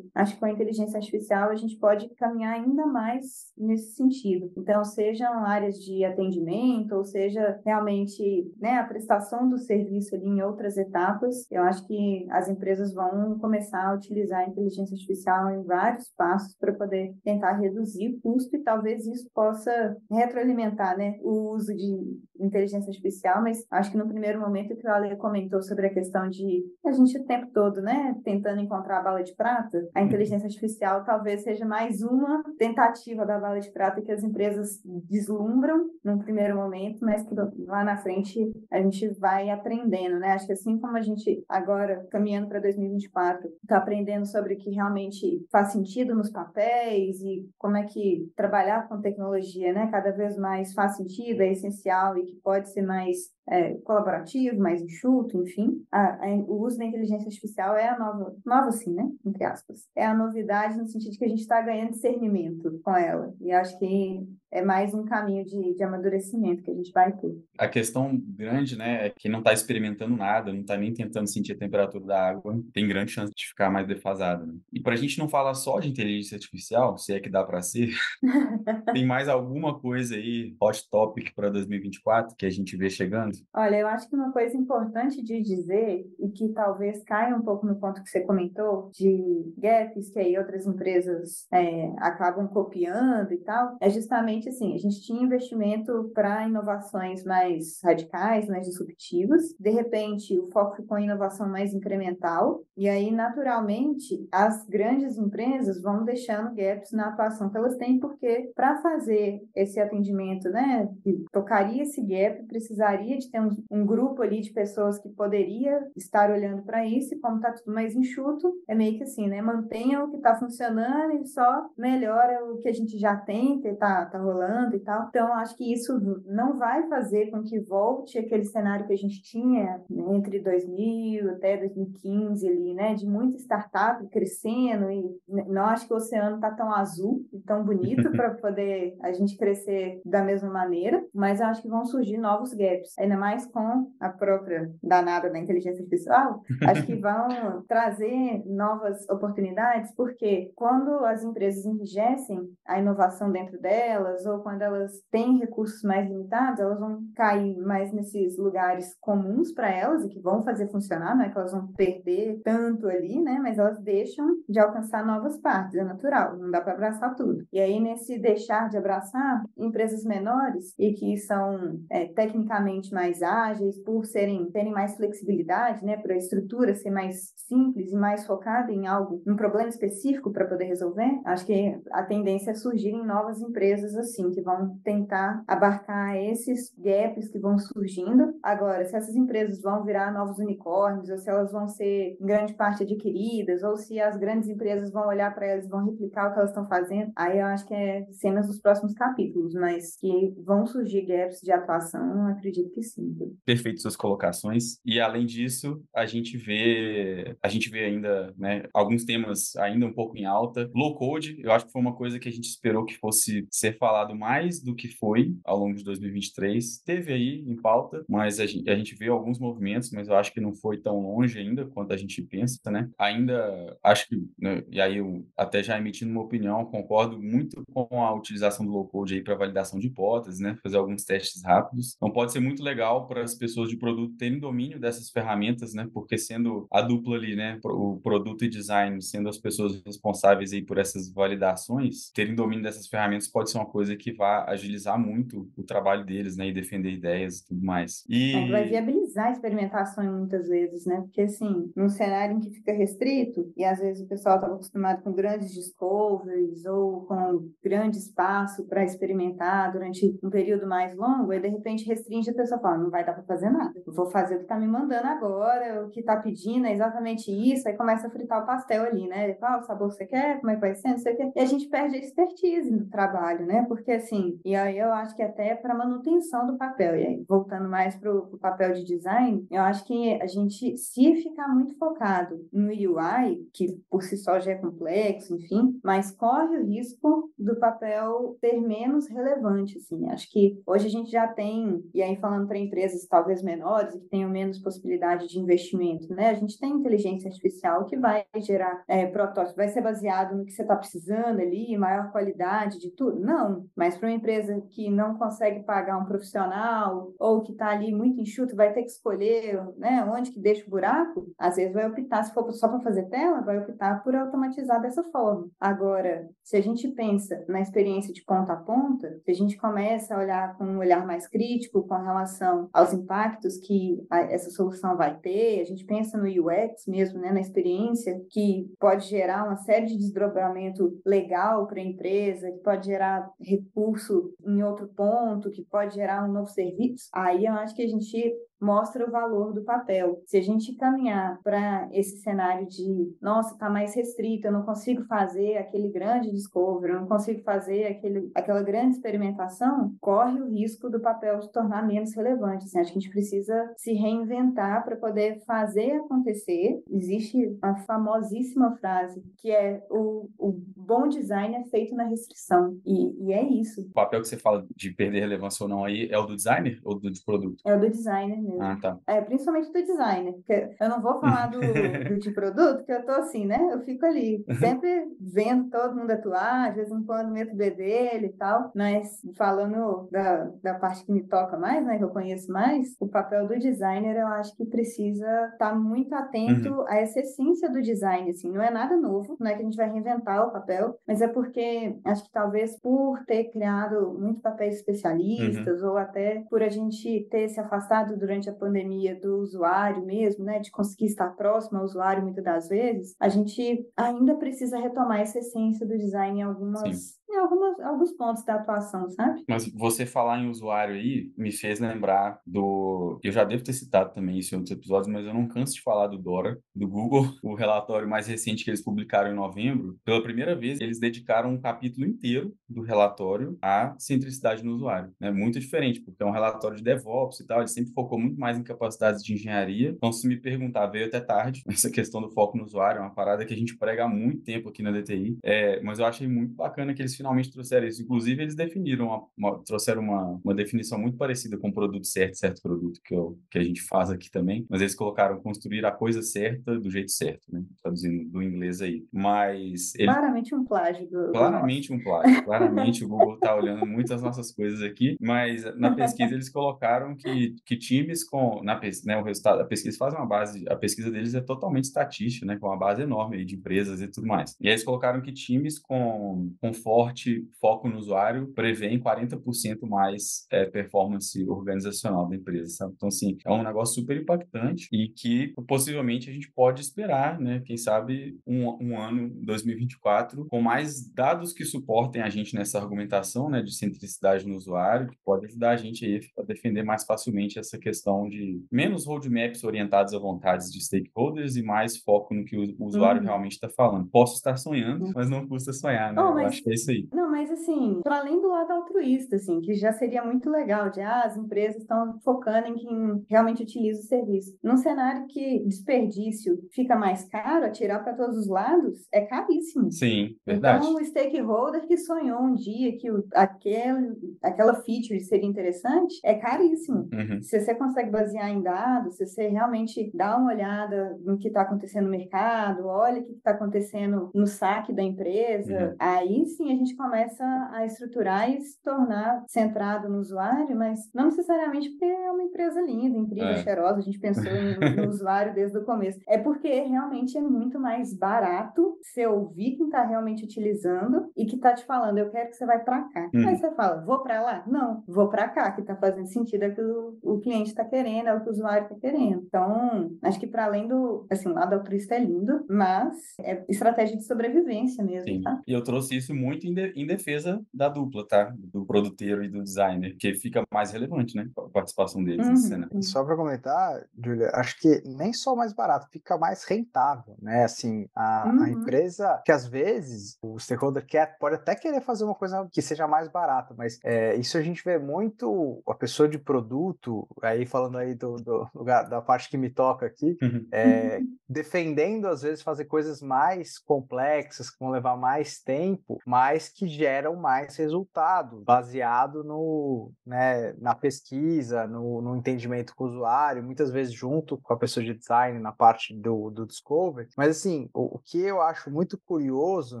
Acho 0.14 0.34
que 0.34 0.40
com 0.40 0.46
a 0.46 0.52
inteligência 0.52 0.98
artificial 0.98 1.50
a 1.50 1.56
gente 1.56 1.78
pode 1.78 2.08
caminhar 2.14 2.54
ainda 2.54 2.86
mais 2.86 3.52
nesse 3.56 3.94
sentido. 3.94 4.50
Então, 4.56 4.84
sejam 4.84 5.44
áreas 5.44 5.76
de 5.76 6.04
atendimento, 6.04 6.94
ou 6.94 7.04
seja, 7.04 7.60
realmente 7.64 8.50
né, 8.58 8.78
a 8.78 8.84
prestação 8.84 9.48
do 9.48 9.58
serviço 9.58 10.14
ali 10.14 10.26
em 10.26 10.42
outras 10.42 10.76
etapas, 10.76 11.50
eu 11.50 11.62
acho 11.62 11.86
que 11.86 12.26
as 12.30 12.48
empresas 12.48 12.94
vão 12.94 13.38
começar 13.38 13.90
a 13.90 13.94
utilizar 13.94 14.40
a 14.40 14.48
inteligência 14.48 14.94
artificial 14.94 15.50
em 15.50 15.62
vários 15.64 16.10
passos 16.16 16.56
para 16.58 16.72
poder 16.72 17.14
tentar 17.24 17.52
reduzir 17.54 18.08
o 18.08 18.20
custo 18.20 18.56
e 18.56 18.62
talvez 18.62 19.06
isso 19.06 19.28
possa 19.34 19.96
retroalimentar 20.10 20.96
né, 20.96 21.18
o 21.22 21.54
uso 21.54 21.74
de 21.74 22.18
inteligência 22.38 22.90
artificial, 22.90 23.42
mas 23.42 23.64
acho 23.70 23.90
que 23.90 23.98
no 23.98 24.08
primeiro 24.08 24.40
momento 24.40 24.76
que 24.76 24.86
o 24.86 24.90
Ale 24.90 25.16
comentou 25.16 25.62
sobre 25.62 25.86
a 25.86 25.92
questão 25.92 26.28
de 26.28 26.64
a 26.84 26.92
gente 26.92 27.18
o 27.18 27.24
tempo 27.24 27.50
todo, 27.52 27.80
né, 27.80 28.14
tentando 28.24 28.60
encontrar 28.60 28.98
a 28.98 29.02
bala 29.02 29.22
de 29.22 29.34
prata, 29.36 29.88
a 29.94 30.02
inteligência 30.02 30.46
artificial 30.46 31.04
talvez 31.04 31.42
seja 31.42 31.64
mais 31.64 32.02
uma 32.02 32.42
tentativa 32.58 33.24
da 33.24 33.38
bala 33.38 33.60
de 33.60 33.70
prata 33.70 34.00
que 34.00 34.12
as 34.12 34.22
empresas 34.22 34.80
deslumbram 35.08 35.88
no 36.04 36.18
primeiro 36.18 36.56
momento, 36.56 37.04
mas 37.04 37.22
que 37.22 37.34
lá 37.66 37.84
na 37.84 37.96
frente 37.96 38.50
a 38.70 38.80
gente 38.80 39.08
vai 39.18 39.50
aprendendo, 39.50 40.18
né? 40.18 40.32
Acho 40.32 40.46
que 40.46 40.52
assim 40.52 40.78
como 40.78 40.96
a 40.96 41.02
gente 41.02 41.44
agora 41.48 42.06
caminhando 42.10 42.48
para 42.48 42.60
2024 42.60 43.48
está 43.62 43.78
aprendendo 43.78 44.26
sobre 44.26 44.54
o 44.54 44.58
que 44.58 44.70
realmente 44.70 45.44
faz 45.50 45.72
sentido 45.72 46.14
nos 46.14 46.30
papéis 46.30 47.20
e 47.20 47.48
como 47.58 47.76
é 47.76 47.84
que 47.84 48.30
trabalhar 48.36 48.88
com 48.88 49.00
tecnologia, 49.00 49.72
né, 49.72 49.88
cada 49.90 50.10
vez 50.12 50.36
mais 50.36 50.72
faz 50.72 50.96
sentido, 50.96 51.42
é 51.42 51.52
essencial 51.52 52.16
e 52.16 52.24
que 52.24 52.36
pode 52.42 52.70
ser 52.70 52.82
mais 52.82 53.35
é, 53.48 53.74
colaborativo, 53.78 54.58
mais 54.58 54.82
enxuto, 54.82 55.42
enfim. 55.42 55.84
A, 55.90 56.24
a, 56.24 56.34
o 56.46 56.64
uso 56.64 56.78
da 56.78 56.84
inteligência 56.84 57.26
artificial 57.26 57.76
é 57.76 57.88
a 57.88 57.98
nova, 57.98 58.34
nova 58.44 58.72
sim, 58.72 58.92
né? 58.92 59.08
Entre 59.24 59.44
aspas. 59.44 59.86
É 59.94 60.04
a 60.04 60.14
novidade 60.14 60.76
no 60.76 60.86
sentido 60.86 61.12
de 61.12 61.18
que 61.18 61.24
a 61.24 61.28
gente 61.28 61.40
está 61.40 61.60
ganhando 61.60 61.90
discernimento 61.90 62.80
com 62.82 62.96
ela. 62.96 63.32
E 63.40 63.52
acho 63.52 63.78
que 63.78 64.26
é 64.50 64.62
mais 64.62 64.94
um 64.94 65.04
caminho 65.04 65.44
de, 65.44 65.74
de 65.74 65.82
amadurecimento 65.82 66.62
que 66.62 66.70
a 66.70 66.74
gente 66.74 66.92
vai 66.92 67.12
ter. 67.12 67.36
A 67.58 67.68
questão 67.68 68.16
grande, 68.16 68.76
né, 68.76 69.06
é 69.06 69.10
que 69.10 69.28
não 69.28 69.40
está 69.40 69.52
experimentando 69.52 70.16
nada, 70.16 70.52
não 70.52 70.60
está 70.60 70.76
nem 70.76 70.92
tentando 70.92 71.28
sentir 71.28 71.52
a 71.52 71.58
temperatura 71.58 72.04
da 72.04 72.28
água, 72.28 72.58
tem 72.72 72.86
grande 72.86 73.12
chance 73.12 73.32
de 73.34 73.46
ficar 73.46 73.70
mais 73.70 73.86
defasada. 73.86 74.46
Né? 74.46 74.54
E 74.72 74.80
para 74.80 74.94
a 74.94 74.96
gente 74.96 75.18
não 75.18 75.28
falar 75.28 75.54
só 75.54 75.78
de 75.78 75.88
inteligência 75.88 76.36
artificial, 76.36 76.96
se 76.96 77.12
é 77.12 77.20
que 77.20 77.28
dá 77.28 77.44
para 77.44 77.62
ser, 77.62 77.90
tem 78.92 79.06
mais 79.06 79.28
alguma 79.28 79.78
coisa 79.78 80.14
aí, 80.14 80.54
hot 80.60 80.88
topic 80.90 81.34
para 81.34 81.50
2024 81.50 82.36
que 82.36 82.46
a 82.46 82.50
gente 82.50 82.76
vê 82.76 82.88
chegando? 82.88 83.36
Olha, 83.54 83.76
eu 83.76 83.88
acho 83.88 84.08
que 84.08 84.16
uma 84.16 84.32
coisa 84.32 84.56
importante 84.56 85.22
de 85.22 85.42
dizer, 85.42 86.06
e 86.18 86.28
que 86.30 86.48
talvez 86.50 87.02
caia 87.04 87.36
um 87.36 87.42
pouco 87.42 87.66
no 87.66 87.76
ponto 87.76 88.02
que 88.02 88.08
você 88.08 88.20
comentou, 88.20 88.90
de 88.94 89.52
gaps 89.58 90.10
que 90.10 90.18
aí 90.18 90.38
outras 90.38 90.66
empresas 90.66 91.46
é, 91.52 91.92
acabam 91.98 92.46
copiando 92.48 93.32
e 93.32 93.38
tal, 93.38 93.76
é 93.80 93.90
justamente 93.90 94.35
assim, 94.48 94.74
a 94.74 94.78
gente 94.78 95.00
tinha 95.02 95.22
investimento 95.22 96.10
para 96.14 96.46
inovações 96.48 97.24
mais 97.24 97.80
radicais, 97.82 98.48
mais 98.48 98.66
disruptivas, 98.66 99.54
de 99.58 99.70
repente 99.70 100.38
o 100.38 100.50
foco 100.50 100.76
ficou 100.76 100.98
em 100.98 101.04
inovação 101.04 101.48
mais 101.48 101.72
incremental, 101.72 102.64
e 102.76 102.88
aí 102.88 103.10
naturalmente 103.10 104.26
as 104.32 104.66
grandes 104.66 105.16
empresas 105.16 105.80
vão 105.80 106.04
deixando 106.04 106.54
gaps 106.54 106.92
na 106.92 107.08
atuação 107.08 107.50
que 107.50 107.56
elas 107.56 107.76
têm, 107.76 107.98
porque 107.98 108.50
para 108.54 108.76
fazer 108.82 109.40
esse 109.54 109.80
atendimento, 109.80 110.48
né, 110.48 110.88
que 111.02 111.24
tocaria 111.32 111.82
esse 111.82 112.02
gap, 112.02 112.44
precisaria 112.46 113.18
de 113.18 113.30
tem 113.30 113.40
um, 113.40 113.50
um 113.70 113.86
grupo 113.86 114.22
ali 114.22 114.40
de 114.40 114.52
pessoas 114.52 114.98
que 114.98 115.08
poderia 115.08 115.86
estar 115.96 116.30
olhando 116.30 116.62
para 116.62 116.86
isso, 116.86 117.14
e 117.14 117.18
como 117.18 117.36
está 117.36 117.52
tudo 117.52 117.72
mais 117.72 117.94
enxuto, 117.94 118.52
é 118.68 118.74
meio 118.74 118.96
que 118.96 119.04
assim, 119.04 119.28
né? 119.28 119.40
Mantenha 119.42 120.02
o 120.02 120.10
que 120.10 120.16
está 120.16 120.34
funcionando 120.34 121.12
e 121.14 121.26
só 121.26 121.68
melhora 121.76 122.44
o 122.44 122.58
que 122.58 122.68
a 122.68 122.72
gente 122.72 122.98
já 122.98 123.16
tem, 123.16 123.60
que 123.60 123.68
está 123.68 124.06
tá 124.06 124.18
rolando 124.26 124.76
e 124.76 124.80
tal. 124.80 125.06
Então, 125.08 125.32
acho 125.34 125.56
que 125.56 125.72
isso 125.72 125.92
não 126.26 126.58
vai 126.58 126.88
fazer 126.88 127.30
com 127.30 127.42
que 127.42 127.60
volte 127.60 128.18
aquele 128.18 128.44
cenário 128.44 128.86
que 128.86 128.92
a 128.92 128.96
gente 128.96 129.22
tinha 129.22 129.80
né, 129.88 130.04
entre 130.14 130.40
2000 130.40 131.30
até 131.30 131.56
2015 131.56 132.48
ali, 132.48 132.74
né? 132.74 132.94
De 132.94 133.06
muita 133.06 133.38
startup 133.38 134.06
crescendo 134.08 134.90
e 134.90 135.04
não 135.28 135.64
acho 135.64 135.86
que 135.86 135.92
o 135.92 135.96
oceano 135.96 136.36
está 136.36 136.50
tão 136.50 136.72
azul 136.72 137.24
e 137.32 137.40
tão 137.40 137.64
bonito 137.64 138.10
para 138.12 138.34
poder 138.34 138.96
a 139.02 139.12
gente 139.12 139.36
crescer 139.36 140.00
da 140.04 140.22
mesma 140.22 140.50
maneira, 140.50 141.04
mas 141.14 141.40
acho 141.40 141.62
que 141.62 141.68
vão 141.68 141.84
surgir 141.84 142.18
novos 142.18 142.52
gaps. 142.52 142.98
Ainda 142.98 143.16
mais 143.16 143.46
com 143.46 143.90
a 144.00 144.08
própria 144.08 144.70
danada 144.82 145.30
da 145.30 145.38
inteligência 145.38 145.82
artificial, 145.82 146.40
acho 146.68 146.86
que 146.86 146.94
vão 146.96 147.62
trazer 147.68 148.42
novas 148.46 149.08
oportunidades, 149.08 149.94
porque 149.94 150.50
quando 150.54 151.04
as 151.04 151.22
empresas 151.22 151.64
enrijecem 151.64 152.40
a 152.66 152.78
inovação 152.78 153.30
dentro 153.30 153.60
delas, 153.60 154.15
ou 154.24 154.38
quando 154.38 154.62
elas 154.62 154.92
têm 155.10 155.38
recursos 155.38 155.82
mais 155.82 156.08
limitados, 156.08 156.60
elas 156.60 156.78
vão 156.78 157.02
cair 157.14 157.58
mais 157.58 157.92
nesses 157.92 158.38
lugares 158.38 158.96
comuns 159.00 159.52
para 159.52 159.70
elas 159.70 160.04
e 160.04 160.08
que 160.08 160.20
vão 160.20 160.42
fazer 160.42 160.68
funcionar, 160.68 161.16
não 161.16 161.24
é 161.24 161.28
que 161.28 161.36
elas 161.36 161.52
vão 161.52 161.66
perder 161.72 162.40
tanto 162.44 162.88
ali, 162.88 163.20
né? 163.20 163.38
Mas 163.42 163.58
elas 163.58 163.80
deixam 163.82 164.26
de 164.48 164.58
alcançar 164.58 165.04
novas 165.04 165.38
partes, 165.38 165.74
é 165.74 165.84
natural, 165.84 166.36
não 166.38 166.50
dá 166.50 166.60
para 166.60 166.72
abraçar 166.72 167.14
tudo. 167.14 167.44
E 167.52 167.58
aí, 167.58 167.80
nesse 167.80 168.18
deixar 168.18 168.68
de 168.68 168.76
abraçar, 168.76 169.42
empresas 169.56 170.04
menores 170.04 170.74
e 170.78 170.92
que 170.92 171.16
são 171.16 171.80
é, 171.90 172.06
tecnicamente 172.06 172.92
mais 172.94 173.22
ágeis, 173.22 173.82
por 173.82 174.04
serem 174.04 174.50
terem 174.50 174.72
mais 174.72 174.96
flexibilidade, 174.96 175.84
né, 175.84 175.96
para 175.96 176.14
a 176.14 176.18
estrutura 176.18 176.74
ser 176.74 176.90
mais 176.90 177.32
simples 177.36 177.92
e 177.92 177.96
mais 177.96 178.26
focada 178.26 178.72
em 178.72 178.86
algo, 178.86 179.22
um 179.26 179.36
problema 179.36 179.68
específico 179.68 180.32
para 180.32 180.46
poder 180.46 180.64
resolver. 180.64 181.20
Acho 181.24 181.46
que 181.46 181.80
a 181.90 182.02
tendência 182.02 182.50
é 182.50 182.54
surgirem 182.54 183.04
novas 183.04 183.40
empresas 183.40 183.96
assim 184.06 184.30
que 184.30 184.40
vão 184.40 184.78
tentar 184.84 185.42
abarcar 185.46 186.16
esses 186.16 186.72
gaps 186.78 187.28
que 187.28 187.38
vão 187.38 187.58
surgindo. 187.58 188.34
Agora, 188.42 188.84
se 188.84 188.96
essas 188.96 189.14
empresas 189.14 189.60
vão 189.60 189.84
virar 189.84 190.12
novos 190.12 190.38
unicórnios 190.38 191.08
ou 191.10 191.18
se 191.18 191.28
elas 191.28 191.52
vão 191.52 191.68
ser 191.68 192.16
em 192.20 192.26
grande 192.26 192.54
parte 192.54 192.82
adquiridas 192.82 193.62
ou 193.62 193.76
se 193.76 194.00
as 194.00 194.16
grandes 194.16 194.48
empresas 194.48 194.90
vão 194.90 195.06
olhar 195.08 195.34
para 195.34 195.46
elas 195.46 195.66
e 195.66 195.68
vão 195.68 195.84
replicar 195.84 196.28
o 196.28 196.32
que 196.32 196.38
elas 196.38 196.50
estão 196.50 196.66
fazendo, 196.66 197.12
aí 197.16 197.38
eu 197.38 197.46
acho 197.46 197.66
que 197.66 197.74
é 197.74 198.06
cenas 198.12 198.46
dos 198.46 198.60
próximos 198.60 198.94
capítulos, 198.94 199.54
mas 199.54 199.96
que 199.96 200.34
vão 200.44 200.66
surgir 200.66 201.02
gaps 201.02 201.40
de 201.40 201.52
atuação, 201.52 202.26
acredito 202.28 202.70
que 202.70 202.82
sim. 202.82 203.16
Perfeito 203.44 203.80
suas 203.80 203.96
colocações. 203.96 204.78
E 204.84 205.00
além 205.00 205.26
disso, 205.26 205.82
a 205.94 206.06
gente 206.06 206.36
vê, 206.36 207.36
a 207.42 207.48
gente 207.48 207.70
vê 207.70 207.84
ainda, 207.84 208.34
né, 208.36 208.64
alguns 208.72 209.04
temas 209.04 209.54
ainda 209.56 209.86
um 209.86 209.92
pouco 209.92 210.16
em 210.16 210.24
alta. 210.24 210.70
Low 210.74 210.96
code, 210.96 211.40
eu 211.42 211.52
acho 211.52 211.66
que 211.66 211.72
foi 211.72 211.80
uma 211.80 211.94
coisa 211.94 212.18
que 212.18 212.28
a 212.28 212.32
gente 212.32 212.48
esperou 212.48 212.84
que 212.84 212.98
fosse 212.98 213.46
ser 213.50 213.78
falado 213.96 214.14
mais 214.14 214.60
do 214.60 214.74
que 214.74 214.88
foi 214.88 215.34
ao 215.44 215.58
longo 215.58 215.74
de 215.74 215.82
2023. 215.82 216.82
Teve 216.84 217.12
aí 217.12 217.44
em 217.46 217.56
pauta, 217.56 218.04
mas 218.08 218.38
a 218.38 218.46
gente, 218.46 218.68
a 218.68 218.76
gente 218.76 218.94
vê 218.94 219.08
alguns 219.08 219.38
movimentos, 219.38 219.90
mas 219.90 220.08
eu 220.08 220.14
acho 220.14 220.32
que 220.32 220.40
não 220.40 220.52
foi 220.52 220.78
tão 220.78 221.00
longe 221.00 221.38
ainda 221.38 221.64
quanto 221.64 221.92
a 221.92 221.96
gente 221.96 222.20
pensa, 222.22 222.70
né? 222.70 222.90
Ainda 222.98 223.76
acho 223.82 224.08
que, 224.08 224.16
né, 224.38 224.62
e 224.70 224.80
aí 224.80 224.98
eu 224.98 225.26
até 225.36 225.62
já 225.62 225.78
emitindo 225.78 226.12
uma 226.12 226.22
opinião, 226.22 226.64
concordo 226.66 227.20
muito 227.20 227.62
com 227.72 228.04
a 228.04 228.14
utilização 228.14 228.66
do 228.66 228.72
low 228.72 228.86
code 228.86 229.14
aí 229.14 229.22
para 229.22 229.34
validação 229.34 229.78
de 229.78 229.86
hipóteses, 229.86 230.40
né? 230.40 230.58
Fazer 230.62 230.76
alguns 230.76 231.04
testes 231.04 231.42
rápidos. 231.42 231.94
Então 231.96 232.10
pode 232.10 232.32
ser 232.32 232.40
muito 232.40 232.62
legal 232.62 233.06
para 233.06 233.22
as 233.22 233.34
pessoas 233.34 233.70
de 233.70 233.78
produto 233.78 234.16
terem 234.16 234.38
domínio 234.38 234.78
dessas 234.78 235.10
ferramentas, 235.10 235.72
né? 235.72 235.88
Porque 235.92 236.18
sendo 236.18 236.66
a 236.70 236.82
dupla 236.82 237.16
ali, 237.16 237.34
né? 237.34 237.58
O 237.64 237.98
produto 238.02 238.44
e 238.44 238.48
design 238.48 239.00
sendo 239.00 239.28
as 239.28 239.38
pessoas 239.38 239.80
responsáveis 239.86 240.52
aí 240.52 240.62
por 240.62 240.76
essas 240.76 241.10
validações, 241.10 242.10
terem 242.10 242.34
domínio 242.34 242.62
dessas 242.62 242.86
ferramentas 242.86 243.28
pode 243.28 243.50
ser 243.50 243.58
uma 243.58 243.66
coisa 243.66 243.85
que 243.94 244.12
vai 244.12 244.44
agilizar 244.48 244.98
muito 244.98 245.48
o 245.56 245.62
trabalho 245.62 246.04
deles, 246.04 246.36
né? 246.36 246.48
E 246.48 246.54
defender 246.54 246.90
ideias 246.90 247.40
e 247.40 247.46
tudo 247.46 247.62
mais. 247.62 248.04
E 248.08 248.34
é, 248.34 248.50
vai 248.50 248.68
viabilizar 248.68 249.26
a 249.26 249.32
experimentação 249.32 250.04
muitas 250.04 250.48
vezes, 250.48 250.86
né? 250.86 251.02
Porque 251.02 251.22
assim, 251.22 251.70
num 251.76 251.88
cenário 251.88 252.36
em 252.36 252.40
que 252.40 252.50
fica 252.50 252.72
restrito 252.72 253.52
e 253.56 253.64
às 253.64 253.78
vezes 253.78 254.02
o 254.02 254.08
pessoal 254.08 254.36
estava 254.36 254.54
acostumado 254.54 255.02
com 255.02 255.12
grandes 255.12 255.52
discoveries 255.52 256.64
ou 256.64 257.02
com 257.02 257.50
grande 257.62 257.98
espaço 257.98 258.66
para 258.66 258.84
experimentar 258.84 259.72
durante 259.72 260.18
um 260.22 260.30
período 260.30 260.66
mais 260.66 260.96
longo, 260.96 261.32
e 261.32 261.40
de 261.40 261.48
repente 261.48 261.86
restringe 261.86 262.30
a 262.30 262.34
pessoa 262.34 262.60
fala, 262.60 262.78
não 262.78 262.90
vai 262.90 263.04
dar 263.04 263.12
para 263.12 263.24
fazer 263.24 263.50
nada. 263.50 263.74
Vou 263.86 264.06
fazer 264.06 264.36
o 264.36 264.38
que 264.40 264.46
tá 264.46 264.58
me 264.58 264.66
mandando 264.66 265.06
agora, 265.06 265.84
o 265.84 265.90
que 265.90 266.02
tá 266.02 266.16
pedindo 266.16 266.66
é 266.66 266.72
exatamente 266.72 267.30
isso, 267.30 267.68
aí 267.68 267.76
começa 267.76 268.06
a 268.06 268.10
fritar 268.10 268.42
o 268.42 268.46
pastel 268.46 268.84
ali, 268.84 269.06
né? 269.06 269.34
Qual 269.34 269.62
sabor 269.62 269.90
você 269.90 270.06
quer, 270.06 270.40
como 270.40 270.50
é 270.50 270.54
que 270.54 270.60
vai 270.60 270.74
ser, 270.74 270.88
não 270.88 270.98
sei 270.98 271.14
o 271.14 271.16
quê. 271.16 271.32
E 271.34 271.40
a 271.40 271.44
gente 271.44 271.68
perde 271.68 271.96
a 271.96 271.98
expertise 271.98 272.70
do 272.70 272.86
trabalho, 272.88 273.46
né? 273.46 273.64
Assim, 273.92 274.40
e 274.44 274.54
aí 274.54 274.78
eu 274.78 274.92
acho 274.92 275.14
que 275.14 275.22
até 275.22 275.54
para 275.54 275.74
manutenção 275.74 276.46
do 276.46 276.56
papel, 276.56 276.96
e 276.96 277.06
aí 277.06 277.24
voltando 277.28 277.68
mais 277.68 277.96
pro, 277.96 278.26
pro 278.26 278.38
papel 278.38 278.72
de 278.72 278.84
design, 278.84 279.46
eu 279.50 279.62
acho 279.62 279.84
que 279.84 280.20
a 280.20 280.26
gente, 280.26 280.76
se 280.76 281.16
ficar 281.16 281.48
muito 281.48 281.76
focado 281.78 282.36
no 282.52 282.68
UI, 282.68 283.48
que 283.52 283.78
por 283.90 284.02
si 284.02 284.16
só 284.16 284.38
já 284.38 284.52
é 284.52 284.56
complexo, 284.56 285.34
enfim, 285.34 285.78
mas 285.82 286.10
corre 286.10 286.58
o 286.58 286.66
risco 286.66 287.30
do 287.38 287.56
papel 287.56 288.36
ter 288.40 288.60
menos 288.60 289.08
relevante, 289.08 289.78
assim. 289.78 290.08
Acho 290.10 290.30
que 290.30 290.60
hoje 290.66 290.86
a 290.86 290.90
gente 290.90 291.10
já 291.10 291.28
tem, 291.28 291.82
e 291.94 292.02
aí 292.02 292.16
falando 292.16 292.46
para 292.46 292.58
empresas 292.58 293.06
talvez 293.06 293.42
menores, 293.42 293.94
que 293.94 294.08
tenham 294.08 294.30
menos 294.30 294.58
possibilidade 294.58 295.28
de 295.28 295.38
investimento, 295.38 296.12
né? 296.14 296.30
A 296.30 296.34
gente 296.34 296.58
tem 296.58 296.70
inteligência 296.70 297.28
artificial 297.28 297.84
que 297.84 297.96
vai 297.96 298.24
gerar 298.38 298.82
é, 298.88 299.06
protótipo, 299.06 299.56
vai 299.56 299.68
ser 299.68 299.80
baseado 299.80 300.36
no 300.36 300.44
que 300.44 300.52
você 300.52 300.62
está 300.62 300.76
precisando 300.76 301.40
ali, 301.40 301.76
maior 301.76 302.10
qualidade 302.10 302.78
de 302.78 302.90
tudo? 302.90 303.20
Não, 303.20 303.55
mas 303.76 303.96
para 303.96 304.08
uma 304.08 304.14
empresa 304.14 304.60
que 304.70 304.90
não 304.90 305.16
consegue 305.16 305.64
pagar 305.64 305.98
um 305.98 306.04
profissional 306.04 307.12
ou 307.18 307.42
que 307.42 307.52
está 307.52 307.68
ali 307.68 307.94
muito 307.94 308.20
enxuto, 308.20 308.56
vai 308.56 308.72
ter 308.72 308.82
que 308.82 308.90
escolher 308.90 309.62
né, 309.76 310.04
onde 310.04 310.30
que 310.30 310.40
deixa 310.40 310.66
o 310.66 310.70
buraco, 310.70 311.26
às 311.38 311.56
vezes 311.56 311.72
vai 311.72 311.86
optar, 311.86 312.22
se 312.22 312.34
for 312.34 312.50
só 312.52 312.68
para 312.68 312.80
fazer 312.80 313.04
tela, 313.08 313.42
vai 313.42 313.58
optar 313.58 314.02
por 314.02 314.14
automatizar 314.14 314.80
dessa 314.80 315.02
forma. 315.04 315.48
Agora, 315.60 316.28
se 316.42 316.56
a 316.56 316.62
gente 316.62 316.88
pensa 316.88 317.44
na 317.48 317.60
experiência 317.60 318.12
de 318.12 318.24
ponta 318.24 318.52
a 318.52 318.56
ponta, 318.56 319.20
se 319.24 319.30
a 319.30 319.34
gente 319.34 319.56
começa 319.56 320.14
a 320.14 320.18
olhar 320.18 320.56
com 320.56 320.64
um 320.64 320.78
olhar 320.78 321.06
mais 321.06 321.28
crítico 321.28 321.86
com 321.86 321.94
relação 321.94 322.68
aos 322.72 322.92
impactos 322.92 323.58
que 323.58 323.98
essa 324.10 324.50
solução 324.50 324.96
vai 324.96 325.16
ter, 325.18 325.60
a 325.60 325.64
gente 325.64 325.84
pensa 325.84 326.16
no 326.16 326.26
UX 326.26 326.86
mesmo, 326.86 327.20
né, 327.20 327.32
na 327.32 327.40
experiência, 327.40 328.20
que 328.30 328.66
pode 328.78 329.06
gerar 329.06 329.44
uma 329.44 329.56
série 329.56 329.86
de 329.86 329.96
desdobramento 329.96 331.00
legal 331.04 331.66
para 331.66 331.80
a 331.80 331.84
empresa, 331.84 332.50
que 332.50 332.58
pode 332.58 332.86
gerar 332.86 333.30
recurso 333.46 334.34
em 334.44 334.62
outro 334.62 334.88
ponto, 334.88 335.50
que 335.50 335.64
pode 335.64 335.94
gerar 335.94 336.28
um 336.28 336.32
novo 336.32 336.48
serviço, 336.48 337.08
aí 337.14 337.46
eu 337.46 337.54
acho 337.54 337.74
que 337.74 337.82
a 337.82 337.88
gente 337.88 338.34
mostra 338.60 339.06
o 339.06 339.10
valor 339.10 339.52
do 339.52 339.62
papel. 339.62 340.22
Se 340.26 340.36
a 340.36 340.42
gente 340.42 340.74
caminhar 340.76 341.40
para 341.42 341.88
esse 341.92 342.18
cenário 342.18 342.66
de, 342.66 343.14
nossa, 343.20 343.54
está 343.54 343.68
mais 343.68 343.94
restrito, 343.94 344.46
eu 344.46 344.52
não 344.52 344.62
consigo 344.62 345.04
fazer 345.04 345.56
aquele 345.56 345.90
grande 345.90 346.30
discovery, 346.30 346.92
eu 346.92 347.00
não 347.00 347.06
consigo 347.06 347.42
fazer 347.42 347.86
aquele, 347.86 348.30
aquela 348.34 348.62
grande 348.62 348.96
experimentação, 348.96 349.94
corre 350.00 350.40
o 350.40 350.48
risco 350.48 350.88
do 350.88 351.00
papel 351.00 351.40
se 351.42 351.52
tornar 351.52 351.86
menos 351.86 352.14
relevante. 352.14 352.64
Assim, 352.64 352.80
acho 352.80 352.92
que 352.92 352.98
a 352.98 353.00
gente 353.00 353.12
precisa 353.12 353.72
se 353.76 353.92
reinventar 353.92 354.84
para 354.84 354.96
poder 354.96 355.40
fazer 355.46 355.92
acontecer. 355.92 356.82
Existe 356.90 357.56
a 357.62 357.76
famosíssima 357.76 358.76
frase 358.76 359.22
que 359.38 359.50
é 359.50 359.84
o, 359.90 360.28
o 360.38 360.52
bom 360.76 361.08
design 361.08 361.54
é 361.56 361.64
feito 361.64 361.94
na 361.94 362.04
restrição. 362.04 362.78
E, 362.84 363.26
e 363.26 363.32
é 363.32 363.42
isso. 363.42 363.82
O 363.82 363.92
papel 363.92 364.20
que 364.20 364.28
você 364.28 364.36
fala 364.36 364.66
de 364.74 364.90
perder 364.90 365.20
relevância 365.20 365.64
ou 365.64 365.68
não 365.68 365.84
aí 365.84 366.08
é 366.10 366.18
o 366.18 366.26
do 366.26 366.36
designer 366.36 366.80
ou 366.84 366.98
do 366.98 367.10
de 367.10 367.22
produto? 367.24 367.62
É 367.64 367.74
o 367.74 367.80
do 367.80 367.90
designer 367.90 368.38
mesmo. 368.46 368.62
Ah, 368.62 368.78
tá. 368.80 368.98
É, 369.06 369.20
principalmente 369.20 369.72
do 369.72 369.84
designer. 369.84 370.32
Porque 370.34 370.70
eu 370.80 370.88
não 370.88 371.00
vou 371.00 371.20
falar 371.20 371.48
do, 371.48 371.60
do 372.08 372.18
de 372.18 372.30
produto, 372.32 372.78
porque 372.78 372.92
eu 372.92 373.04
tô 373.04 373.12
assim, 373.12 373.46
né? 373.46 373.58
Eu 373.72 373.80
fico 373.80 374.04
ali, 374.04 374.44
sempre 374.58 375.08
vendo 375.20 375.70
todo 375.70 375.96
mundo 375.96 376.10
atuar, 376.10 376.70
de 376.70 376.76
vez 376.76 376.90
em 376.90 377.02
quando 377.04 377.32
meto 377.32 377.54
o 377.54 377.56
dele 377.56 378.26
e 378.26 378.32
tal, 378.32 378.70
mas 378.74 379.20
falando 379.36 380.08
da, 380.10 380.50
da 380.62 380.74
parte 380.74 381.04
que 381.04 381.12
me 381.12 381.22
toca 381.24 381.56
mais, 381.58 381.84
né? 381.84 381.98
Que 381.98 382.04
eu 382.04 382.10
conheço 382.10 382.50
mais, 382.52 382.94
o 383.00 383.08
papel 383.08 383.46
do 383.46 383.58
designer 383.58 384.16
eu 384.16 384.26
acho 384.28 384.56
que 384.56 384.64
precisa 384.64 385.26
estar 385.52 385.70
tá 385.70 385.74
muito 385.74 386.14
atento 386.14 386.70
uhum. 386.70 386.84
a 386.88 386.96
essa 386.96 387.20
essência 387.20 387.70
do 387.70 387.80
design, 387.80 388.30
assim. 388.30 388.50
Não 388.50 388.62
é 388.62 388.70
nada 388.70 388.96
novo, 388.96 389.36
não 389.40 389.50
é 389.50 389.54
que 389.54 389.62
a 389.62 389.64
gente 389.64 389.76
vai 389.76 389.90
reinventar 389.90 390.46
o 390.46 390.52
papel, 390.52 390.96
mas 391.06 391.20
é 391.20 391.28
porque 391.28 391.96
acho 392.04 392.24
que 392.24 392.30
talvez 392.30 392.78
por 392.80 393.24
ter 393.24 393.50
criado 393.50 394.16
muitos 394.18 394.42
papéis 394.42 394.76
especialistas 394.76 395.82
uhum. 395.82 395.90
ou 395.90 395.96
até 395.96 396.44
por 396.48 396.62
a 396.62 396.68
gente 396.68 397.26
ter 397.30 397.48
se 397.48 397.60
afastado 397.60 398.16
durante 398.16 398.35
durante 398.36 398.50
a 398.50 398.54
pandemia 398.54 399.18
do 399.18 399.38
usuário 399.38 400.04
mesmo, 400.04 400.44
né, 400.44 400.58
de 400.58 400.70
conseguir 400.70 401.06
estar 401.06 401.34
próximo 401.36 401.78
ao 401.78 401.84
usuário 401.84 402.22
muitas 402.22 402.44
das 402.44 402.68
vezes, 402.68 403.14
a 403.18 403.28
gente 403.28 403.88
ainda 403.96 404.34
precisa 404.36 404.78
retomar 404.78 405.20
essa 405.20 405.38
essência 405.38 405.86
do 405.86 405.96
design 405.96 406.40
em 406.40 406.42
algumas 406.42 407.18
em 407.28 407.36
algumas, 407.36 407.78
alguns 407.80 408.12
pontos 408.12 408.44
da 408.44 408.54
atuação, 408.54 409.10
sabe? 409.10 409.44
Mas 409.48 409.68
você 409.68 410.06
falar 410.06 410.38
em 410.40 410.48
usuário 410.48 410.94
aí 410.94 411.32
me 411.36 411.52
fez 411.52 411.80
lembrar 411.80 412.40
do. 412.46 413.20
Eu 413.22 413.32
já 413.32 413.44
devo 413.44 413.64
ter 413.64 413.72
citado 413.72 414.12
também 414.12 414.38
isso 414.38 414.54
em 414.54 414.58
outros 414.58 414.76
episódios, 414.76 415.12
mas 415.12 415.26
eu 415.26 415.34
não 415.34 415.48
canso 415.48 415.74
de 415.74 415.82
falar 415.82 416.06
do 416.06 416.18
Dora, 416.18 416.58
do 416.74 416.88
Google, 416.88 417.26
o 417.42 417.54
relatório 417.54 418.08
mais 418.08 418.26
recente 418.26 418.64
que 418.64 418.70
eles 418.70 418.82
publicaram 418.82 419.30
em 419.30 419.34
novembro. 419.34 419.98
Pela 420.04 420.22
primeira 420.22 420.54
vez, 420.54 420.80
eles 420.80 421.00
dedicaram 421.00 421.52
um 421.52 421.60
capítulo 421.60 422.06
inteiro 422.06 422.54
do 422.68 422.82
relatório 422.82 423.58
à 423.60 423.94
centricidade 423.98 424.64
no 424.64 424.74
usuário. 424.74 425.12
É 425.20 425.30
muito 425.30 425.58
diferente, 425.58 426.00
porque 426.00 426.22
é 426.22 426.26
um 426.26 426.30
relatório 426.30 426.76
de 426.76 426.82
DevOps 426.82 427.40
e 427.40 427.46
tal, 427.46 427.58
ele 427.58 427.68
sempre 427.68 427.92
focou 427.92 428.18
muito 428.18 428.38
mais 428.38 428.58
em 428.58 428.62
capacidades 428.62 429.22
de 429.22 429.34
engenharia. 429.34 429.90
Então, 429.90 430.12
se 430.12 430.28
me 430.28 430.36
perguntar, 430.36 430.86
veio 430.86 431.06
até 431.06 431.20
tarde, 431.20 431.62
essa 431.68 431.90
questão 431.90 432.20
do 432.20 432.30
foco 432.30 432.56
no 432.56 432.64
usuário, 432.64 432.98
é 432.98 433.02
uma 433.02 433.14
parada 433.14 433.44
que 433.44 433.52
a 433.52 433.56
gente 433.56 433.76
prega 433.76 434.04
há 434.04 434.08
muito 434.08 434.42
tempo 434.42 434.68
aqui 434.68 434.82
na 434.82 434.92
DTI. 434.92 435.38
É, 435.42 435.82
mas 435.82 435.98
eu 435.98 436.06
achei 436.06 436.28
muito 436.28 436.54
bacana 436.54 436.94
que 436.94 437.02
eles 437.02 437.15
finalmente 437.16 437.52
trouxeram 437.52 437.86
isso. 437.86 438.02
Inclusive, 438.02 438.42
eles 438.42 438.54
definiram, 438.54 439.06
uma, 439.06 439.26
uma, 439.36 439.64
trouxeram 439.64 440.02
uma, 440.02 440.40
uma 440.44 440.54
definição 440.54 440.98
muito 440.98 441.16
parecida 441.16 441.56
com 441.56 441.68
o 441.68 441.72
produto 441.72 442.06
certo, 442.06 442.36
certo 442.36 442.62
produto, 442.62 443.00
que, 443.04 443.14
eu, 443.14 443.38
que 443.50 443.58
a 443.58 443.64
gente 443.64 443.82
faz 443.82 444.10
aqui 444.10 444.30
também, 444.30 444.66
mas 444.68 444.80
eles 444.80 444.94
colocaram 444.94 445.40
construir 445.40 445.84
a 445.84 445.90
coisa 445.92 446.22
certa 446.22 446.78
do 446.78 446.90
jeito 446.90 447.10
certo, 447.10 447.46
né? 447.52 447.62
Traduzindo 447.82 448.30
do 448.30 448.42
inglês 448.42 448.80
aí. 448.80 449.04
Mas. 449.12 449.94
Ele... 449.94 450.06
Claramente 450.06 450.54
um 450.54 450.64
plágio. 450.64 451.08
Do, 451.08 451.32
claramente 451.32 451.92
um 451.92 452.02
plágio. 452.02 452.36
Claramente 452.44 453.04
o 453.04 453.08
Google 453.08 453.34
está 453.34 453.54
olhando 453.54 453.86
muitas 453.86 454.22
nossas 454.22 454.52
coisas 454.52 454.82
aqui, 454.82 455.16
mas 455.20 455.64
na 455.76 455.94
pesquisa 455.94 456.34
eles 456.34 456.48
colocaram 456.48 457.16
que, 457.16 457.54
que 457.64 457.76
times 457.76 458.24
com. 458.24 458.62
Na, 458.62 458.80
né, 459.04 459.16
o 459.18 459.22
resultado, 459.22 459.60
a 459.60 459.64
pesquisa 459.64 459.96
faz 459.96 460.14
uma 460.14 460.26
base, 460.26 460.64
a 460.68 460.76
pesquisa 460.76 461.10
deles 461.10 461.34
é 461.34 461.40
totalmente 461.40 461.84
estatística, 461.84 462.46
né? 462.46 462.56
Com 462.56 462.66
uma 462.66 462.78
base 462.78 463.02
enorme 463.02 463.44
de 463.44 463.56
empresas 463.56 464.00
e 464.00 464.08
tudo 464.08 464.26
mais. 464.26 464.56
E 464.60 464.66
aí 464.66 464.74
eles 464.74 464.84
colocaram 464.84 465.20
que 465.20 465.32
times 465.32 465.78
com, 465.78 466.52
com 466.60 466.72
forte 467.06 467.48
foco 467.60 467.88
no 467.88 467.98
usuário 467.98 468.48
prevê 468.48 468.98
40% 468.98 469.86
mais 469.86 470.46
é, 470.50 470.64
performance 470.64 471.48
organizacional 471.48 472.28
da 472.28 472.36
empresa, 472.36 472.70
sabe? 472.70 472.94
Então, 472.96 473.08
assim, 473.08 473.36
é 473.44 473.52
um 473.52 473.62
negócio 473.62 473.94
super 473.94 474.16
impactante 474.16 474.88
e 474.92 475.08
que 475.08 475.54
possivelmente 475.66 476.28
a 476.28 476.32
gente 476.32 476.50
pode 476.50 476.80
esperar, 476.80 477.38
né? 477.38 477.62
Quem 477.64 477.76
sabe 477.76 478.38
um, 478.46 478.66
um 478.80 479.00
ano, 479.00 479.30
2024, 479.42 480.46
com 480.46 480.60
mais 480.60 481.08
dados 481.12 481.52
que 481.52 481.64
suportem 481.64 482.22
a 482.22 482.28
gente 482.28 482.54
nessa 482.54 482.78
argumentação, 482.78 483.48
né? 483.48 483.62
De 483.62 483.74
centricidade 483.74 484.46
no 484.46 484.56
usuário, 484.56 485.08
que 485.08 485.18
pode 485.24 485.46
ajudar 485.46 485.70
a 485.70 485.76
gente 485.76 486.04
aí 486.04 486.20
a 486.38 486.42
defender 486.42 486.82
mais 486.82 487.04
facilmente 487.04 487.58
essa 487.58 487.78
questão 487.78 488.28
de 488.28 488.62
menos 488.70 489.06
roadmaps 489.06 489.64
orientados 489.64 490.14
a 490.14 490.18
vontades 490.18 490.72
de 490.72 490.82
stakeholders 490.82 491.56
e 491.56 491.62
mais 491.62 491.96
foco 491.98 492.34
no 492.34 492.44
que 492.44 492.56
o 492.56 492.84
usuário 492.84 493.20
uhum. 493.20 493.26
realmente 493.26 493.52
está 493.52 493.68
falando. 493.68 494.08
Posso 494.08 494.34
estar 494.34 494.56
sonhando, 494.56 495.06
uhum. 495.06 495.12
mas 495.14 495.28
não 495.28 495.46
custa 495.46 495.72
sonhar, 495.72 496.12
né? 496.12 496.22
Oh, 496.22 496.34
mas... 496.34 496.42
Eu 496.42 496.48
acho 496.48 496.62
que 496.62 496.70
é 496.70 496.74
isso 496.74 496.90
aí. 496.90 496.95
Não, 497.12 497.30
mas 497.30 497.50
assim, 497.50 498.00
para 498.02 498.18
além 498.18 498.40
do 498.40 498.48
lado 498.48 498.72
altruísta, 498.72 499.36
assim, 499.36 499.60
que 499.60 499.74
já 499.74 499.92
seria 499.92 500.24
muito 500.24 500.50
legal, 500.50 500.90
de 500.90 501.00
ah, 501.00 501.22
as 501.22 501.36
empresas 501.36 501.82
estão 501.82 502.18
focando 502.24 502.68
em 502.68 502.74
quem 502.74 503.24
realmente 503.28 503.62
utiliza 503.62 504.00
o 504.00 504.04
serviço. 504.04 504.56
Num 504.62 504.76
cenário 504.76 505.26
que 505.28 505.60
desperdício 505.64 506.58
fica 506.72 506.96
mais 506.96 507.24
caro, 507.28 507.66
atirar 507.66 508.02
para 508.02 508.14
todos 508.14 508.36
os 508.36 508.48
lados, 508.48 509.06
é 509.12 509.22
caríssimo. 509.22 509.90
Sim, 509.90 510.36
verdade. 510.44 510.86
Então, 510.86 510.96
o 510.96 511.04
stakeholder 511.04 511.86
que 511.86 511.96
sonhou 511.96 512.40
um 512.40 512.54
dia 512.54 512.96
que 512.96 513.10
o, 513.10 513.24
aquele, 513.34 514.14
aquela 514.42 514.74
feature 514.74 515.20
seria 515.20 515.48
interessante, 515.48 516.20
é 516.24 516.34
caríssimo. 516.34 517.08
Uhum. 517.12 517.42
Se 517.42 517.60
você 517.60 517.74
consegue 517.74 518.10
basear 518.10 518.50
em 518.50 518.62
dados, 518.62 519.16
se 519.16 519.26
você 519.26 519.48
realmente 519.48 520.10
dá 520.14 520.36
uma 520.36 520.52
olhada 520.52 521.18
no 521.24 521.38
que 521.38 521.48
está 521.48 521.62
acontecendo 521.62 522.04
no 522.04 522.10
mercado, 522.10 522.86
olha 522.86 523.20
o 523.20 523.24
que 523.24 523.32
está 523.32 523.52
acontecendo 523.52 524.30
no 524.34 524.46
saque 524.46 524.92
da 524.92 525.02
empresa, 525.02 525.90
uhum. 525.90 525.96
aí 525.98 526.46
sim 526.46 526.72
a 526.72 526.76
gente 526.76 526.85
começa 526.94 527.44
a 527.72 527.84
estruturar 527.84 528.50
e 528.50 528.60
se 528.60 528.80
tornar 528.82 529.44
centrado 529.48 530.08
no 530.08 530.18
usuário, 530.18 530.76
mas 530.76 531.10
não 531.14 531.26
necessariamente 531.26 531.90
porque 531.90 532.04
é 532.04 532.30
uma 532.30 532.42
empresa 532.42 532.80
linda, 532.80 533.18
incrível, 533.18 533.48
é. 533.48 533.62
cheirosa, 533.62 533.98
a 533.98 534.02
gente 534.02 534.18
pensou 534.18 534.44
no, 534.44 534.78
no 535.02 535.08
usuário 535.08 535.54
desde 535.54 535.78
o 535.78 535.84
começo. 535.84 536.20
É 536.28 536.38
porque 536.38 536.68
realmente 536.68 537.36
é 537.36 537.40
muito 537.40 537.78
mais 537.80 538.14
barato 538.14 538.98
você 539.02 539.26
ouvir 539.26 539.76
quem 539.76 539.86
está 539.86 540.04
realmente 540.04 540.44
utilizando 540.44 541.30
e 541.36 541.46
que 541.46 541.56
está 541.56 541.72
te 541.72 541.84
falando, 541.84 542.18
eu 542.18 542.30
quero 542.30 542.50
que 542.50 542.56
você 542.56 542.66
vai 542.66 542.82
para 542.82 543.02
cá. 543.08 543.30
Hum. 543.34 543.48
Aí 543.48 543.56
você 543.56 543.70
fala, 543.72 544.02
vou 544.04 544.22
para 544.22 544.40
lá? 544.40 544.64
Não, 544.66 545.02
vou 545.06 545.28
para 545.28 545.48
cá, 545.48 545.72
que 545.72 545.80
está 545.80 545.96
fazendo 545.96 546.26
sentido, 546.26 546.62
é 546.64 546.68
o 546.68 546.74
que 546.74 546.82
o, 546.82 547.18
o 547.22 547.40
cliente 547.40 547.70
está 547.70 547.84
querendo, 547.84 548.28
é 548.28 548.34
o 548.34 548.42
que 548.42 548.48
o 548.48 548.52
usuário 548.52 548.84
está 548.84 548.96
querendo. 548.96 549.42
Então, 549.46 550.10
acho 550.22 550.38
que 550.38 550.46
para 550.46 550.64
além 550.66 550.86
do, 550.88 551.26
assim, 551.30 551.48
lado 551.48 551.74
altruísta 551.74 552.14
é 552.14 552.18
lindo, 552.18 552.64
mas 552.68 553.16
é 553.40 553.64
estratégia 553.68 554.16
de 554.16 554.24
sobrevivência 554.24 555.04
mesmo, 555.04 555.28
Sim. 555.28 555.40
tá? 555.40 555.60
E 555.66 555.72
eu 555.72 555.82
trouxe 555.82 556.16
isso 556.16 556.34
muito 556.34 556.66
em 556.66 556.74
de, 556.76 556.92
em 556.94 557.06
defesa 557.06 557.64
da 557.72 557.88
dupla, 557.88 558.26
tá? 558.28 558.52
Do 558.56 558.84
produteiro 558.84 559.42
e 559.42 559.48
do 559.48 559.62
designer, 559.62 560.14
que 560.16 560.34
fica 560.34 560.62
mais 560.72 560.92
relevante, 560.92 561.34
né? 561.34 561.48
A 561.56 561.62
participação 561.62 562.22
deles 562.22 562.46
uhum. 562.46 562.52
na 562.52 562.56
cena. 562.56 562.88
Só 563.00 563.24
para 563.24 563.34
comentar, 563.34 564.04
Julia, 564.22 564.50
acho 564.54 564.78
que 564.78 565.02
nem 565.06 565.32
só 565.32 565.56
mais 565.56 565.72
barato, 565.72 566.08
fica 566.12 566.36
mais 566.36 566.64
rentável, 566.64 567.34
né? 567.40 567.64
Assim, 567.64 568.06
a, 568.14 568.48
uhum. 568.48 568.62
a 568.62 568.68
empresa, 568.68 569.42
que 569.44 569.50
às 569.50 569.66
vezes 569.66 570.36
o 570.42 570.58
stakeholder 570.58 571.06
quer, 571.06 571.38
pode 571.38 571.54
até 571.54 571.74
querer 571.74 572.02
fazer 572.02 572.24
uma 572.24 572.34
coisa 572.34 572.68
que 572.70 572.82
seja 572.82 573.08
mais 573.08 573.28
barata, 573.28 573.74
mas 573.76 573.98
é, 574.04 574.36
isso 574.36 574.58
a 574.58 574.62
gente 574.62 574.84
vê 574.84 574.98
muito 574.98 575.82
a 575.88 575.94
pessoa 575.94 576.28
de 576.28 576.38
produto, 576.38 577.26
aí 577.42 577.64
falando 577.64 577.96
aí 577.96 578.14
do, 578.14 578.36
do, 578.36 578.68
do 578.74 578.84
da 578.84 579.22
parte 579.22 579.48
que 579.48 579.56
me 579.56 579.70
toca 579.70 580.04
aqui, 580.04 580.36
uhum. 580.42 580.66
é, 580.70 581.20
defendendo 581.48 582.26
às 582.26 582.42
vezes 582.42 582.62
fazer 582.62 582.84
coisas 582.84 583.22
mais 583.22 583.78
complexas, 583.78 584.70
que 584.70 584.78
vão 584.78 584.90
levar 584.90 585.16
mais 585.16 585.60
tempo, 585.60 586.18
mas 586.26 586.65
que 586.68 586.86
geram 586.86 587.36
mais 587.36 587.76
resultado, 587.76 588.60
baseado 588.60 589.42
no, 589.44 590.12
né, 590.24 590.72
na 590.74 590.94
pesquisa, 590.94 591.86
no, 591.86 592.20
no 592.20 592.36
entendimento 592.36 592.94
com 592.94 593.04
o 593.04 593.08
usuário, 593.08 593.62
muitas 593.62 593.90
vezes 593.90 594.12
junto 594.12 594.58
com 594.58 594.72
a 594.72 594.78
pessoa 594.78 595.04
de 595.04 595.14
design 595.14 595.58
na 595.58 595.72
parte 595.72 596.14
do, 596.14 596.50
do 596.50 596.66
discovery. 596.66 597.28
Mas 597.36 597.58
assim, 597.58 597.88
o, 597.94 598.16
o 598.16 598.18
que 598.18 598.40
eu 598.40 598.60
acho 598.60 598.90
muito 598.90 599.18
curioso, 599.18 600.00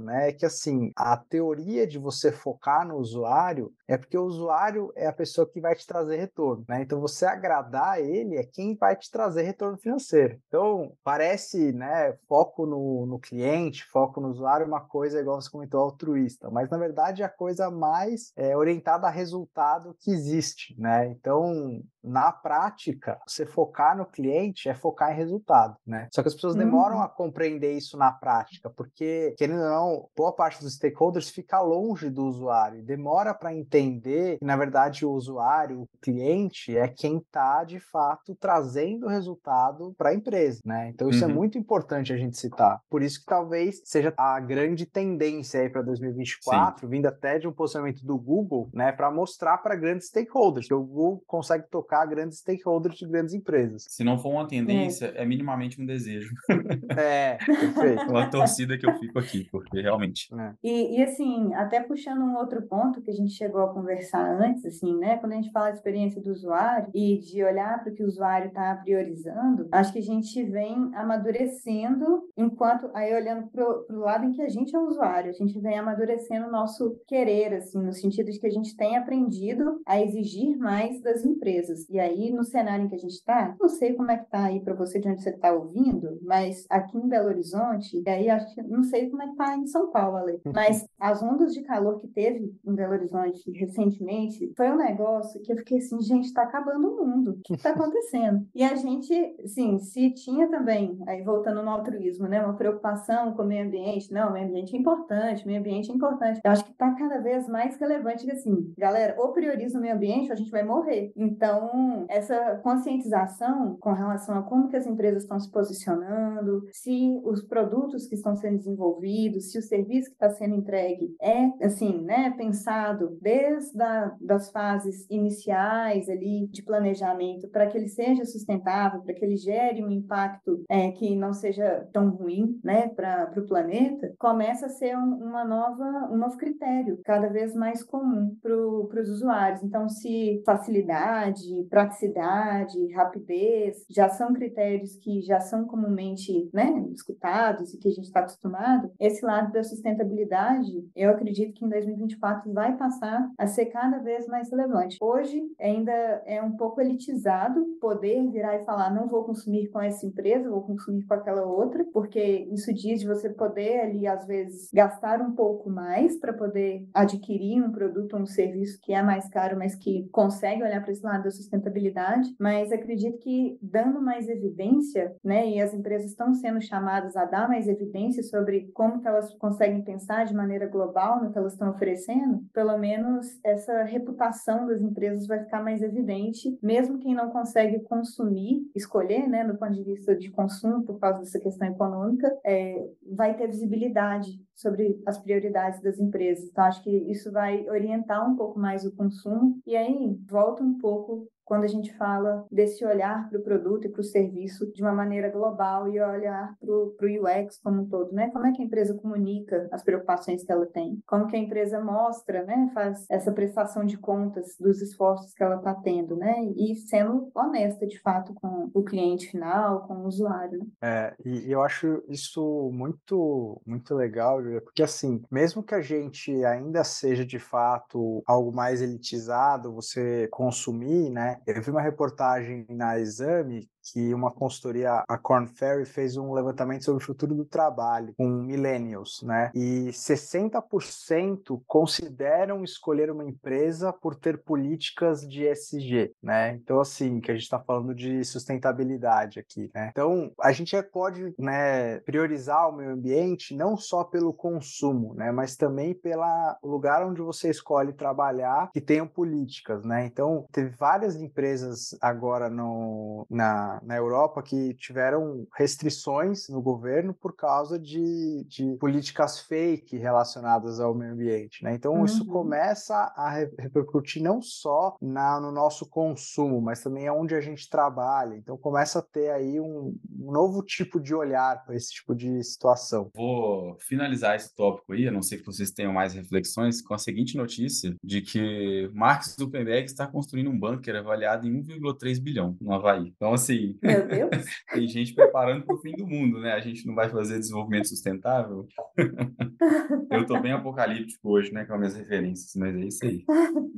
né, 0.00 0.28
é 0.28 0.32
que 0.32 0.46
assim, 0.46 0.90
a 0.96 1.16
teoria 1.16 1.86
de 1.86 1.98
você 1.98 2.32
focar 2.32 2.86
no 2.86 2.96
usuário 2.96 3.72
é 3.88 3.96
porque 3.96 4.16
o 4.16 4.24
usuário 4.24 4.92
é 4.96 5.06
a 5.06 5.12
pessoa 5.12 5.48
que 5.48 5.60
vai 5.60 5.74
te 5.74 5.86
trazer 5.86 6.16
retorno, 6.16 6.64
né? 6.68 6.82
Então 6.82 7.00
você 7.00 7.24
agradar 7.24 8.00
ele 8.00 8.36
é 8.36 8.44
quem 8.44 8.74
vai 8.76 8.96
te 8.96 9.10
trazer 9.10 9.42
retorno 9.42 9.78
financeiro. 9.78 10.38
Então, 10.48 10.92
parece, 11.04 11.72
né, 11.72 12.16
foco 12.28 12.66
no, 12.66 13.06
no 13.06 13.18
cliente, 13.18 13.84
foco 13.84 14.20
no 14.20 14.28
usuário, 14.28 14.66
uma 14.66 14.80
coisa 14.80 15.20
igual 15.20 15.40
você 15.40 15.50
comentou 15.50 15.80
altruísta, 15.80 16.50
mas 16.56 16.70
na 16.70 16.78
verdade 16.78 17.20
é 17.20 17.26
a 17.26 17.28
coisa 17.28 17.70
mais 17.70 18.32
é, 18.34 18.56
orientada 18.56 19.06
a 19.06 19.10
resultado 19.10 19.94
que 20.00 20.10
existe, 20.10 20.74
né? 20.80 21.06
Então, 21.08 21.82
na 22.06 22.30
prática, 22.30 23.18
você 23.26 23.44
focar 23.44 23.96
no 23.96 24.06
cliente 24.06 24.68
é 24.68 24.74
focar 24.74 25.12
em 25.12 25.16
resultado, 25.16 25.76
né? 25.86 26.08
Só 26.12 26.22
que 26.22 26.28
as 26.28 26.34
pessoas 26.34 26.54
uhum. 26.54 26.60
demoram 26.60 27.02
a 27.02 27.08
compreender 27.08 27.72
isso 27.72 27.96
na 27.96 28.12
prática, 28.12 28.70
porque, 28.70 29.34
querendo 29.36 29.62
ou 29.62 29.68
não, 29.68 30.08
boa 30.16 30.32
parte 30.32 30.62
dos 30.62 30.74
stakeholders 30.74 31.28
fica 31.28 31.60
longe 31.60 32.08
do 32.08 32.24
usuário, 32.24 32.82
demora 32.82 33.34
para 33.34 33.54
entender 33.54 34.38
que, 34.38 34.44
na 34.44 34.56
verdade, 34.56 35.04
o 35.04 35.10
usuário, 35.10 35.82
o 35.82 35.88
cliente, 36.00 36.76
é 36.76 36.88
quem 36.88 37.18
está, 37.18 37.64
de 37.64 37.80
fato, 37.80 38.34
trazendo 38.36 39.06
o 39.06 39.10
resultado 39.10 39.94
para 39.98 40.10
a 40.10 40.14
empresa, 40.14 40.60
né? 40.64 40.90
Então, 40.90 41.08
isso 41.08 41.24
é 41.24 41.26
uhum. 41.26 41.32
é 41.32 41.34
muito 41.34 41.58
importante 41.58 42.12
a 42.12 42.16
gente 42.16 42.38
citar. 42.38 42.80
Por 42.88 43.02
isso 43.02 43.20
que 43.20 43.26
talvez 43.26 43.80
seja 43.84 44.12
a 44.16 44.38
grande 44.38 44.86
tendência 44.86 45.60
aí 45.60 45.68
para 45.68 45.82
2024, 45.82 46.86
Sim. 46.86 46.90
vindo 46.90 47.06
até 47.06 47.38
de 47.38 47.48
um 47.48 47.52
posicionamento 47.52 48.04
do 48.04 48.16
Google, 48.18 48.68
né, 48.72 48.92
para 48.92 49.10
mostrar 49.10 49.58
para 49.58 49.74
grandes 49.74 50.08
stakeholders, 50.08 50.68
que 50.68 50.74
o 50.74 50.82
Google 50.82 51.22
consegue 51.26 51.66
tocar 51.68 51.95
grandes 52.04 52.38
stakeholders 52.38 52.96
de 52.96 53.06
grandes 53.06 53.34
empresas. 53.34 53.86
Se 53.88 54.04
não 54.04 54.18
for 54.18 54.30
uma 54.30 54.46
tendência, 54.46 55.12
é, 55.14 55.22
é 55.22 55.26
minimamente 55.26 55.80
um 55.80 55.86
desejo. 55.86 56.34
É, 56.96 57.36
perfeito. 57.36 58.10
uma 58.10 58.30
torcida 58.30 58.78
que 58.78 58.86
eu 58.86 58.94
fico 58.94 59.18
aqui, 59.18 59.44
porque 59.50 59.80
realmente. 59.80 60.32
É. 60.34 60.52
E, 60.62 60.98
e, 60.98 61.02
assim, 61.02 61.52
até 61.54 61.80
puxando 61.80 62.22
um 62.22 62.36
outro 62.36 62.62
ponto 62.62 63.02
que 63.02 63.10
a 63.10 63.14
gente 63.14 63.32
chegou 63.32 63.60
a 63.60 63.72
conversar 63.72 64.40
antes, 64.40 64.64
assim, 64.64 64.96
né? 64.96 65.16
Quando 65.18 65.32
a 65.32 65.36
gente 65.36 65.50
fala 65.50 65.70
de 65.70 65.76
experiência 65.76 66.20
do 66.22 66.30
usuário 66.30 66.88
e 66.94 67.18
de 67.18 67.42
olhar 67.44 67.82
para 67.82 67.92
o 67.92 67.94
que 67.94 68.02
o 68.02 68.06
usuário 68.06 68.48
está 68.48 68.74
priorizando, 68.76 69.68
acho 69.72 69.92
que 69.92 69.98
a 69.98 70.02
gente 70.02 70.42
vem 70.44 70.90
amadurecendo 70.94 72.22
enquanto, 72.36 72.90
aí 72.94 73.14
olhando 73.14 73.48
para 73.48 73.64
o 73.64 73.98
lado 73.98 74.24
em 74.24 74.32
que 74.32 74.42
a 74.42 74.48
gente 74.48 74.74
é 74.74 74.78
usuário, 74.78 75.30
a 75.30 75.34
gente 75.34 75.58
vem 75.60 75.78
amadurecendo 75.78 76.46
o 76.46 76.50
nosso 76.50 76.98
querer, 77.06 77.54
assim, 77.54 77.82
no 77.82 77.92
sentido 77.92 78.30
de 78.30 78.38
que 78.38 78.46
a 78.46 78.50
gente 78.50 78.76
tem 78.76 78.96
aprendido 78.96 79.80
a 79.86 80.00
exigir 80.00 80.56
mais 80.58 81.00
das 81.00 81.24
empresas. 81.24 81.85
E 81.88 81.98
aí, 81.98 82.30
no 82.32 82.44
cenário 82.44 82.84
em 82.84 82.88
que 82.88 82.94
a 82.94 82.98
gente 82.98 83.14
está, 83.14 83.54
não 83.60 83.68
sei 83.68 83.94
como 83.94 84.10
é 84.10 84.16
que 84.16 84.24
está 84.24 84.44
aí 84.44 84.60
para 84.60 84.74
você 84.74 84.98
de 84.98 85.08
onde 85.08 85.22
você 85.22 85.30
está 85.30 85.52
ouvindo, 85.52 86.18
mas 86.22 86.66
aqui 86.68 86.98
em 86.98 87.08
Belo 87.08 87.28
Horizonte, 87.28 88.02
e 88.04 88.08
aí 88.08 88.28
acho 88.28 88.54
que 88.54 88.62
não 88.62 88.82
sei 88.82 89.08
como 89.10 89.22
é 89.22 89.26
que 89.26 89.32
está 89.32 89.56
em 89.56 89.66
São 89.66 89.90
Paulo, 89.90 90.16
Ale, 90.16 90.40
mas 90.54 90.86
as 90.98 91.22
ondas 91.22 91.52
de 91.52 91.62
calor 91.62 91.98
que 92.00 92.08
teve 92.08 92.54
em 92.64 92.74
Belo 92.74 92.92
Horizonte 92.92 93.50
recentemente 93.52 94.52
foi 94.56 94.70
um 94.70 94.76
negócio 94.76 95.40
que 95.42 95.52
eu 95.52 95.56
fiquei 95.56 95.78
assim, 95.78 96.00
gente, 96.00 96.26
está 96.26 96.42
acabando 96.42 96.88
o 96.88 97.06
mundo. 97.06 97.30
O 97.32 97.40
que 97.42 97.54
está 97.54 97.70
acontecendo? 97.76 98.46
E 98.54 98.62
a 98.62 98.74
gente, 98.74 99.36
sim, 99.46 99.78
se 99.78 100.10
tinha 100.10 100.48
também, 100.48 100.98
aí 101.06 101.22
voltando 101.22 101.62
no 101.62 101.70
altruísmo, 101.70 102.26
né, 102.26 102.42
uma 102.42 102.54
preocupação 102.54 103.32
com 103.32 103.42
o 103.42 103.46
meio 103.46 103.66
ambiente, 103.66 104.12
não, 104.12 104.30
o 104.30 104.32
meio 104.32 104.46
ambiente 104.46 104.74
é 104.74 104.78
importante, 104.78 105.44
o 105.44 105.46
meio 105.46 105.60
ambiente 105.60 105.90
é 105.90 105.94
importante. 105.94 106.40
Eu 106.44 106.50
acho 106.50 106.64
que 106.64 106.72
está 106.72 106.92
cada 106.94 107.18
vez 107.18 107.48
mais 107.48 107.76
relevante 107.76 108.24
que 108.24 108.32
assim, 108.32 108.72
galera, 108.76 109.14
ou 109.18 109.32
prioriza 109.32 109.78
o 109.78 109.80
meio 109.80 109.94
ambiente 109.94 110.28
ou 110.28 110.32
a 110.32 110.36
gente 110.36 110.50
vai 110.50 110.64
morrer. 110.64 111.12
Então, 111.16 111.65
então, 111.66 112.06
essa 112.08 112.56
conscientização 112.62 113.76
com 113.80 113.92
relação 113.92 114.38
a 114.38 114.42
como 114.42 114.68
que 114.68 114.76
as 114.76 114.86
empresas 114.86 115.22
estão 115.22 115.38
se 115.38 115.50
posicionando, 115.50 116.62
se 116.72 117.20
os 117.24 117.42
produtos 117.42 118.06
que 118.06 118.14
estão 118.14 118.34
sendo 118.36 118.58
desenvolvidos, 118.58 119.50
se 119.50 119.58
o 119.58 119.62
serviço 119.62 120.08
que 120.08 120.14
está 120.14 120.30
sendo 120.30 120.54
entregue 120.54 121.14
é, 121.20 121.64
assim, 121.64 122.00
né, 122.02 122.34
pensado 122.36 123.18
desde 123.20 123.80
a, 123.82 124.14
das 124.20 124.50
fases 124.50 125.06
iniciais 125.10 126.08
ali 126.08 126.46
de 126.48 126.62
planejamento 126.62 127.48
para 127.48 127.66
que 127.66 127.76
ele 127.76 127.88
seja 127.88 128.24
sustentável, 128.24 129.02
para 129.02 129.14
que 129.14 129.24
ele 129.24 129.36
gere 129.36 129.84
um 129.84 129.90
impacto 129.90 130.64
é, 130.68 130.90
que 130.92 131.16
não 131.16 131.32
seja 131.32 131.88
tão 131.92 132.10
ruim, 132.10 132.58
né, 132.62 132.88
para 132.88 133.32
o 133.36 133.46
planeta, 133.46 134.14
começa 134.18 134.66
a 134.66 134.70
ser 134.70 134.96
um, 134.96 135.16
uma 135.16 135.44
nova, 135.44 136.08
um 136.10 136.16
novo 136.16 136.36
critério, 136.36 137.00
cada 137.04 137.28
vez 137.28 137.54
mais 137.54 137.82
comum 137.82 138.36
para 138.40 139.00
os 139.00 139.08
usuários. 139.08 139.62
Então, 139.62 139.88
se 139.88 140.42
facilidade, 140.44 141.55
praticidade, 141.64 142.92
rapidez, 142.92 143.84
já 143.90 144.08
são 144.08 144.32
critérios 144.32 144.96
que 144.96 145.20
já 145.22 145.40
são 145.40 145.64
comumente 145.66 146.48
né, 146.52 146.84
escutados 146.92 147.72
e 147.72 147.78
que 147.78 147.88
a 147.88 147.92
gente 147.92 148.04
está 148.04 148.20
acostumado, 148.20 148.90
esse 148.98 149.24
lado 149.24 149.52
da 149.52 149.62
sustentabilidade, 149.62 150.72
eu 150.94 151.10
acredito 151.10 151.54
que 151.54 151.64
em 151.64 151.68
2024 151.68 152.52
vai 152.52 152.76
passar 152.76 153.28
a 153.38 153.46
ser 153.46 153.66
cada 153.66 153.98
vez 153.98 154.26
mais 154.26 154.50
relevante. 154.50 154.96
Hoje 155.00 155.40
ainda 155.60 155.92
é 156.24 156.42
um 156.42 156.56
pouco 156.56 156.80
elitizado 156.80 157.64
poder 157.80 158.28
virar 158.30 158.56
e 158.56 158.64
falar 158.64 158.92
não 158.92 159.08
vou 159.08 159.24
consumir 159.24 159.68
com 159.68 159.80
essa 159.80 160.06
empresa, 160.06 160.50
vou 160.50 160.62
consumir 160.62 161.04
com 161.04 161.14
aquela 161.14 161.44
outra, 161.44 161.84
porque 161.92 162.48
isso 162.52 162.72
diz 162.72 163.00
de 163.00 163.06
você 163.06 163.30
poder 163.30 163.80
ali 163.80 164.06
às 164.06 164.26
vezes 164.26 164.70
gastar 164.72 165.20
um 165.20 165.32
pouco 165.32 165.70
mais 165.70 166.18
para 166.18 166.32
poder 166.32 166.86
adquirir 166.94 167.62
um 167.62 167.72
produto 167.72 168.14
ou 168.14 168.22
um 168.22 168.26
serviço 168.26 168.78
que 168.82 168.92
é 168.92 169.02
mais 169.02 169.28
caro, 169.28 169.56
mas 169.58 169.74
que 169.74 170.08
consegue 170.10 170.62
olhar 170.62 170.82
para 170.82 170.92
esse 170.92 171.04
lado 171.04 171.24
da 171.24 171.30
sustentabilidade 171.30 171.45
sustentabilidade, 171.46 172.28
mas 172.38 172.72
acredito 172.72 173.18
que 173.18 173.58
dando 173.62 174.00
mais 174.02 174.28
evidência, 174.28 175.14
né, 175.24 175.48
e 175.48 175.60
as 175.60 175.72
empresas 175.72 176.10
estão 176.10 176.34
sendo 176.34 176.60
chamadas 176.60 177.16
a 177.16 177.24
dar 177.24 177.48
mais 177.48 177.68
evidência 177.68 178.22
sobre 178.22 178.70
como 178.74 179.00
que 179.00 179.08
elas 179.08 179.32
conseguem 179.34 179.82
pensar 179.82 180.24
de 180.24 180.34
maneira 180.34 180.66
global 180.66 181.22
no 181.22 181.30
que 181.30 181.38
elas 181.38 181.52
estão 181.52 181.70
oferecendo, 181.70 182.44
pelo 182.52 182.76
menos 182.78 183.26
essa 183.44 183.82
reputação 183.84 184.66
das 184.66 184.80
empresas 184.80 185.26
vai 185.26 185.40
ficar 185.40 185.62
mais 185.62 185.82
evidente, 185.82 186.58
mesmo 186.62 186.98
quem 186.98 187.14
não 187.14 187.30
consegue 187.30 187.80
consumir, 187.80 188.62
escolher, 188.74 189.28
né, 189.28 189.44
do 189.44 189.56
ponto 189.56 189.72
de 189.72 189.84
vista 189.84 190.14
de 190.16 190.30
consumo, 190.30 190.84
por 190.84 190.98
causa 190.98 191.20
dessa 191.20 191.40
questão 191.40 191.68
econômica, 191.68 192.30
é, 192.44 192.84
vai 193.14 193.36
ter 193.36 193.46
visibilidade 193.46 194.30
sobre 194.54 194.98
as 195.06 195.18
prioridades 195.18 195.80
das 195.82 195.98
empresas. 195.98 196.48
Então, 196.48 196.64
acho 196.64 196.82
que 196.82 196.90
isso 196.90 197.30
vai 197.30 197.68
orientar 197.68 198.28
um 198.28 198.36
pouco 198.36 198.58
mais 198.58 198.84
o 198.84 198.94
consumo. 198.96 199.60
E 199.66 199.76
aí, 199.76 200.18
volta 200.28 200.62
um 200.62 200.78
pouco 200.78 201.28
quando 201.46 201.62
a 201.62 201.68
gente 201.68 201.96
fala 201.96 202.44
desse 202.50 202.84
olhar 202.84 203.30
para 203.30 203.38
o 203.38 203.42
produto 203.42 203.86
e 203.86 203.88
para 203.88 204.00
o 204.00 204.04
serviço 204.04 204.70
de 204.72 204.82
uma 204.82 204.92
maneira 204.92 205.30
global 205.30 205.88
e 205.88 206.00
olhar 206.00 206.54
para 206.60 206.70
o 206.70 206.96
UX 207.00 207.58
como 207.62 207.82
um 207.82 207.88
todo, 207.88 208.12
né? 208.12 208.28
Como 208.30 208.44
é 208.46 208.52
que 208.52 208.60
a 208.60 208.64
empresa 208.64 208.94
comunica 208.94 209.68
as 209.70 209.82
preocupações 209.82 210.42
que 210.42 210.50
ela 210.50 210.66
tem? 210.66 210.98
Como 211.06 211.28
que 211.28 211.36
a 211.36 211.38
empresa 211.38 211.80
mostra, 211.80 212.42
né? 212.44 212.68
Faz 212.74 213.06
essa 213.08 213.30
prestação 213.30 213.84
de 213.84 213.96
contas 213.96 214.56
dos 214.58 214.82
esforços 214.82 215.32
que 215.32 215.42
ela 215.42 215.56
está 215.56 215.72
tendo, 215.74 216.16
né? 216.16 216.34
E 216.56 216.74
sendo 216.74 217.30
honesta, 217.32 217.86
de 217.86 218.00
fato, 218.00 218.34
com 218.34 218.68
o 218.74 218.82
cliente 218.82 219.30
final, 219.30 219.86
com 219.86 219.94
o 219.94 220.06
usuário. 220.06 220.58
Né? 220.58 220.66
É, 220.82 221.14
e 221.24 221.50
eu 221.50 221.62
acho 221.62 222.02
isso 222.08 222.70
muito, 222.72 223.60
muito 223.64 223.94
legal, 223.94 224.42
porque 224.64 224.82
assim, 224.82 225.22
mesmo 225.30 225.62
que 225.62 225.76
a 225.76 225.80
gente 225.80 226.44
ainda 226.44 226.82
seja 226.82 227.24
de 227.24 227.38
fato 227.38 228.20
algo 228.26 228.52
mais 228.52 228.82
elitizado, 228.82 229.72
você 229.72 230.26
consumir, 230.32 231.08
né? 231.08 231.35
Eu 231.46 231.60
vi 231.62 231.70
uma 231.70 231.82
reportagem 231.82 232.66
na 232.68 232.98
Exame 232.98 233.68
que 233.92 234.12
uma 234.12 234.30
consultoria, 234.30 235.04
a 235.08 235.18
Corn 235.18 235.46
Ferry, 235.46 235.84
fez 235.84 236.16
um 236.16 236.32
levantamento 236.32 236.84
sobre 236.84 237.02
o 237.02 237.06
futuro 237.06 237.34
do 237.34 237.44
trabalho 237.44 238.14
com 238.16 238.28
millennials, 238.28 239.22
né? 239.22 239.50
E 239.54 239.88
60% 239.90 241.62
consideram 241.66 242.64
escolher 242.64 243.10
uma 243.10 243.24
empresa 243.24 243.92
por 243.92 244.14
ter 244.14 244.42
políticas 244.42 245.26
de 245.26 245.44
ESG, 245.46 246.12
né? 246.22 246.54
Então, 246.54 246.80
assim, 246.80 247.20
que 247.20 247.30
a 247.30 247.34
gente 247.34 247.44
está 247.44 247.58
falando 247.58 247.94
de 247.94 248.24
sustentabilidade 248.24 249.38
aqui, 249.38 249.70
né? 249.74 249.88
Então, 249.90 250.32
a 250.40 250.52
gente 250.52 250.76
pode, 250.82 251.34
né, 251.38 252.00
priorizar 252.00 252.68
o 252.68 252.76
meio 252.76 252.90
ambiente 252.90 253.54
não 253.54 253.76
só 253.76 254.04
pelo 254.04 254.32
consumo, 254.32 255.14
né, 255.14 255.30
mas 255.30 255.56
também 255.56 255.94
pelo 255.94 256.24
lugar 256.62 257.04
onde 257.06 257.20
você 257.20 257.50
escolhe 257.50 257.92
trabalhar 257.92 258.70
que 258.72 258.80
tenham 258.80 259.06
políticas, 259.06 259.84
né? 259.84 260.06
Então, 260.06 260.46
teve 260.52 260.70
várias 260.70 261.16
empresas 261.16 261.96
agora 262.00 262.48
no, 262.48 263.26
na, 263.30 263.75
na 263.82 263.96
Europa 263.96 264.42
que 264.42 264.74
tiveram 264.74 265.46
restrições 265.56 266.48
no 266.48 266.60
governo 266.60 267.14
por 267.14 267.34
causa 267.34 267.78
de, 267.78 268.44
de 268.48 268.76
políticas 268.78 269.40
fake 269.40 269.96
relacionadas 269.96 270.80
ao 270.80 270.94
meio 270.94 271.12
ambiente, 271.12 271.62
né? 271.62 271.74
Então, 271.74 271.94
uhum. 271.94 272.04
isso 272.04 272.24
começa 272.26 272.94
a 272.94 273.30
repercutir 273.58 274.22
não 274.22 274.40
só 274.40 274.96
na, 275.00 275.40
no 275.40 275.52
nosso 275.52 275.88
consumo, 275.88 276.60
mas 276.60 276.82
também 276.82 277.08
aonde 277.08 277.34
a 277.34 277.40
gente 277.40 277.68
trabalha. 277.68 278.36
Então, 278.36 278.56
começa 278.56 278.98
a 278.98 279.02
ter 279.02 279.30
aí 279.30 279.60
um, 279.60 279.96
um 280.18 280.32
novo 280.32 280.62
tipo 280.62 281.00
de 281.00 281.14
olhar 281.14 281.64
para 281.64 281.74
esse 281.74 281.92
tipo 281.92 282.14
de 282.14 282.42
situação. 282.42 283.10
Vou 283.14 283.76
finalizar 283.80 284.36
esse 284.36 284.54
tópico 284.54 284.92
aí, 284.92 285.08
a 285.08 285.12
não 285.12 285.22
ser 285.22 285.38
que 285.38 285.46
vocês 285.46 285.70
tenham 285.70 285.92
mais 285.92 286.14
reflexões, 286.14 286.82
com 286.82 286.94
a 286.94 286.98
seguinte 286.98 287.36
notícia 287.36 287.94
de 288.02 288.20
que 288.20 288.90
Mark 288.94 289.24
Zuckerberg 289.24 289.86
está 289.86 290.06
construindo 290.06 290.50
um 290.50 290.58
bunker 290.58 290.96
avaliado 290.96 291.46
em 291.46 291.62
1,3 291.62 292.20
bilhão 292.20 292.56
no 292.60 292.72
Havaí. 292.72 293.12
Então, 293.16 293.32
assim, 293.32 293.65
tem 294.72 294.88
gente 294.88 295.14
preparando 295.14 295.64
para 295.64 295.74
o 295.74 295.78
fim 295.78 295.92
do 295.92 296.06
mundo, 296.06 296.40
né? 296.40 296.52
A 296.52 296.60
gente 296.60 296.86
não 296.86 296.94
vai 296.94 297.08
fazer 297.08 297.38
desenvolvimento 297.38 297.88
sustentável. 297.88 298.66
eu 300.10 300.22
estou 300.22 300.40
bem 300.40 300.52
apocalíptico 300.52 301.30
hoje, 301.30 301.52
né, 301.52 301.64
com 301.64 301.74
as 301.74 301.78
minhas 301.78 301.96
referências, 301.96 302.52
mas 302.56 302.74
é 302.76 302.80
isso 302.80 303.04
aí. 303.04 303.24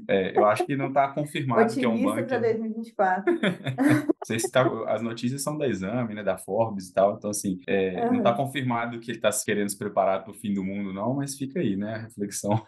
É, 0.08 0.38
eu 0.38 0.44
acho 0.46 0.64
que 0.66 0.76
não 0.76 0.88
está 0.88 1.08
confirmado 1.08 1.62
Otimista 1.62 1.80
que 1.80 1.86
é 1.86 1.88
um 1.88 2.02
bunker. 2.02 2.26
para 2.26 2.38
2024. 2.58 3.38
sei 4.24 4.38
se 4.38 4.50
tá, 4.50 4.66
as 4.88 5.02
notícias 5.02 5.42
são 5.42 5.56
da 5.56 5.66
Exame, 5.66 6.14
né, 6.14 6.22
da 6.22 6.36
Forbes 6.36 6.88
e 6.88 6.94
tal, 6.94 7.16
então 7.16 7.30
assim, 7.30 7.60
é, 7.66 8.04
uhum. 8.04 8.12
não 8.12 8.18
está 8.18 8.34
confirmado 8.34 8.98
que 9.00 9.10
ele 9.10 9.18
está 9.18 9.30
querendo 9.44 9.70
se 9.70 9.78
preparar 9.78 10.22
para 10.22 10.32
o 10.32 10.34
fim 10.34 10.52
do 10.52 10.64
mundo, 10.64 10.92
não, 10.92 11.14
mas 11.14 11.34
fica 11.34 11.60
aí, 11.60 11.76
né, 11.76 11.94
a 11.94 11.98
reflexão. 11.98 12.60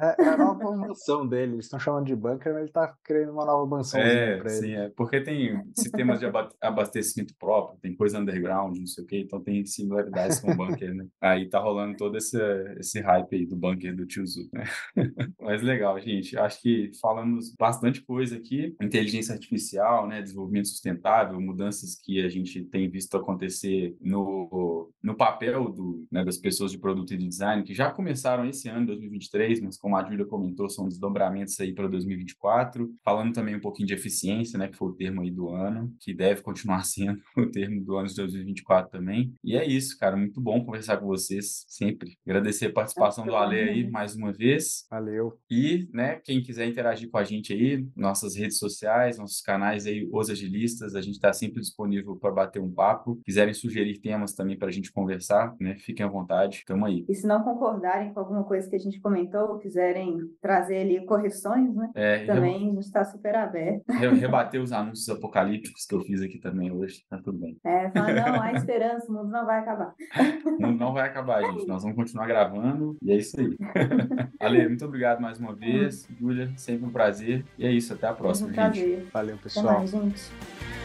É, 0.00 0.22
é 0.22 0.28
a 0.28 0.36
nova 0.36 0.76
mansão 0.76 1.26
dele, 1.26 1.54
eles 1.54 1.66
estão 1.66 1.78
chamando 1.78 2.06
de 2.06 2.14
bunker, 2.14 2.52
mas 2.52 2.62
ele 2.62 2.70
está 2.70 2.94
querendo 3.04 3.32
uma 3.32 3.44
nova 3.44 3.66
mansão. 3.66 4.00
É, 4.00 4.48
sim, 4.48 4.74
é, 4.74 4.88
porque 4.90 5.20
tem 5.20 5.62
sistemas 5.74 6.20
de 6.20 6.26
abastecimento 6.62 7.34
próprio, 7.38 7.78
tem 7.80 7.94
coisa 7.94 8.18
underground, 8.18 8.76
não 8.76 8.86
sei 8.86 9.04
o 9.04 9.06
quê, 9.06 9.20
então 9.20 9.40
tem 9.40 9.64
similaridades 9.64 10.40
com 10.40 10.52
o 10.52 10.56
bunker, 10.56 10.94
né? 10.94 11.06
Aí 11.20 11.48
tá 11.48 11.58
rolando 11.58 11.96
todo 11.96 12.16
esse, 12.16 12.38
esse 12.78 13.00
hype 13.00 13.34
aí 13.34 13.46
do 13.46 13.56
bunker 13.56 13.94
do 13.94 14.06
Tio 14.06 14.26
Zu, 14.26 14.48
né? 14.52 14.64
mas 15.40 15.62
legal, 15.62 15.98
gente, 16.00 16.36
acho 16.36 16.60
que 16.60 16.90
falamos 17.00 17.54
bastante 17.58 18.02
coisa 18.02 18.36
aqui, 18.36 18.74
inteligência 18.80 19.34
artificial, 19.34 20.06
né, 20.06 20.22
desenvolvimento 20.22 20.68
sustentável, 20.68 21.40
mudanças 21.40 21.94
que 21.96 22.22
a 22.24 22.28
gente 22.28 22.64
tem 22.64 22.88
visto 22.88 23.16
acontecer 23.16 23.96
no, 24.00 24.90
no 25.02 25.16
papel 25.16 25.70
do, 25.70 26.06
né, 26.10 26.24
das 26.24 26.36
pessoas 26.36 26.70
de 26.70 26.78
produto 26.78 27.12
e 27.14 27.16
de 27.16 27.26
design, 27.26 27.62
que 27.62 27.74
já 27.74 27.90
começaram 27.90 28.46
esse 28.46 28.68
ano, 28.68 28.86
2023, 28.86 29.60
mas 29.60 29.78
como 29.78 29.96
a 29.96 30.04
Júlia 30.04 30.26
comentou, 30.26 30.68
são 30.68 30.88
desdobramentos 30.88 31.58
aí 31.60 31.72
para 31.72 31.88
2024. 31.88 32.94
Falando 33.04 33.32
também 33.32 33.56
um 33.56 33.60
pouquinho 33.60 33.88
de 33.88 33.94
eficiência, 33.94 34.58
né, 34.58 34.68
que 34.68 34.76
foi 34.76 34.88
o 34.88 34.94
termo 34.94 35.22
aí 35.22 35.30
do 35.30 35.48
ano, 35.48 35.94
que 36.00 36.14
deve 36.14 36.41
continuar 36.42 36.84
sendo 36.84 37.20
o 37.36 37.46
termo 37.46 37.82
do 37.84 37.96
ano 37.96 38.08
de 38.08 38.16
2024 38.16 38.90
também. 38.90 39.34
E 39.42 39.56
é 39.56 39.66
isso, 39.66 39.98
cara, 39.98 40.16
muito 40.16 40.40
bom 40.40 40.64
conversar 40.64 40.98
com 40.98 41.06
vocês 41.06 41.64
sempre. 41.68 42.16
Agradecer 42.26 42.66
a 42.66 42.72
participação 42.72 43.24
do 43.24 43.34
Ale 43.36 43.56
aí 43.56 43.90
mais 43.90 44.14
uma 44.14 44.32
vez. 44.32 44.86
Valeu. 44.90 45.38
E, 45.50 45.88
né, 45.92 46.20
quem 46.24 46.42
quiser 46.42 46.66
interagir 46.66 47.10
com 47.10 47.18
a 47.18 47.24
gente 47.24 47.52
aí, 47.52 47.86
nossas 47.96 48.36
redes 48.36 48.58
sociais, 48.58 49.18
nossos 49.18 49.40
canais 49.40 49.86
aí, 49.86 50.08
Os 50.12 50.30
Agilistas, 50.30 50.94
a 50.94 51.00
gente 51.00 51.14
está 51.14 51.32
sempre 51.32 51.60
disponível 51.60 52.16
para 52.16 52.30
bater 52.30 52.60
um 52.60 52.70
papo. 52.70 53.20
Quiserem 53.24 53.54
sugerir 53.54 53.98
temas 54.00 54.34
também 54.34 54.58
para 54.58 54.68
a 54.68 54.72
gente 54.72 54.92
conversar, 54.92 55.54
né? 55.60 55.76
Fiquem 55.78 56.04
à 56.04 56.08
vontade, 56.08 56.64
tamo 56.66 56.86
aí. 56.86 57.04
E 57.08 57.14
se 57.14 57.26
não 57.26 57.42
concordarem 57.42 58.12
com 58.12 58.20
alguma 58.20 58.44
coisa 58.44 58.68
que 58.68 58.76
a 58.76 58.78
gente 58.78 59.00
comentou, 59.00 59.58
quiserem 59.58 60.18
trazer 60.40 60.78
ali 60.78 61.04
correções, 61.04 61.74
né? 61.74 61.90
É, 61.94 62.24
também 62.24 62.70
a 62.70 62.72
gente 62.72 62.80
está 62.80 63.04
super 63.04 63.34
aberto. 63.34 63.84
Rebater 63.88 64.60
os 64.60 64.72
anúncios 64.72 65.08
apocalípticos 65.08 65.84
que 65.84 65.94
eu 65.94 66.00
fiz 66.00 66.22
aqui 66.22 66.31
também 66.38 66.70
hoje, 66.70 67.04
tá 67.08 67.18
tudo 67.18 67.38
bem. 67.38 67.58
É, 67.64 67.90
fala, 67.90 68.12
não, 68.12 68.42
há 68.42 68.52
esperança, 68.54 69.10
o 69.10 69.14
mundo 69.14 69.30
não 69.30 69.46
vai 69.46 69.60
acabar. 69.60 69.94
O 70.44 70.62
mundo 70.62 70.78
não 70.78 70.92
vai 70.92 71.08
acabar, 71.08 71.42
gente. 71.42 71.66
Nós 71.66 71.82
vamos 71.82 71.96
continuar 71.96 72.26
gravando 72.26 72.96
e 73.02 73.12
é 73.12 73.16
isso 73.16 73.38
aí. 73.38 73.56
Ale, 74.40 74.68
muito 74.68 74.84
obrigado 74.84 75.20
mais 75.20 75.38
uma 75.38 75.54
vez. 75.54 76.08
Júlia, 76.18 76.52
sempre 76.56 76.86
um 76.86 76.90
prazer. 76.90 77.44
E 77.58 77.66
é 77.66 77.70
isso, 77.70 77.92
até 77.92 78.06
a 78.06 78.12
próxima, 78.12 78.48
um 78.48 78.52
gente. 78.52 78.56
Prazer. 78.56 79.06
Valeu, 79.12 79.36
pessoal. 79.38 79.66
Até 79.66 79.78
mais, 79.78 79.90
gente. 79.90 80.81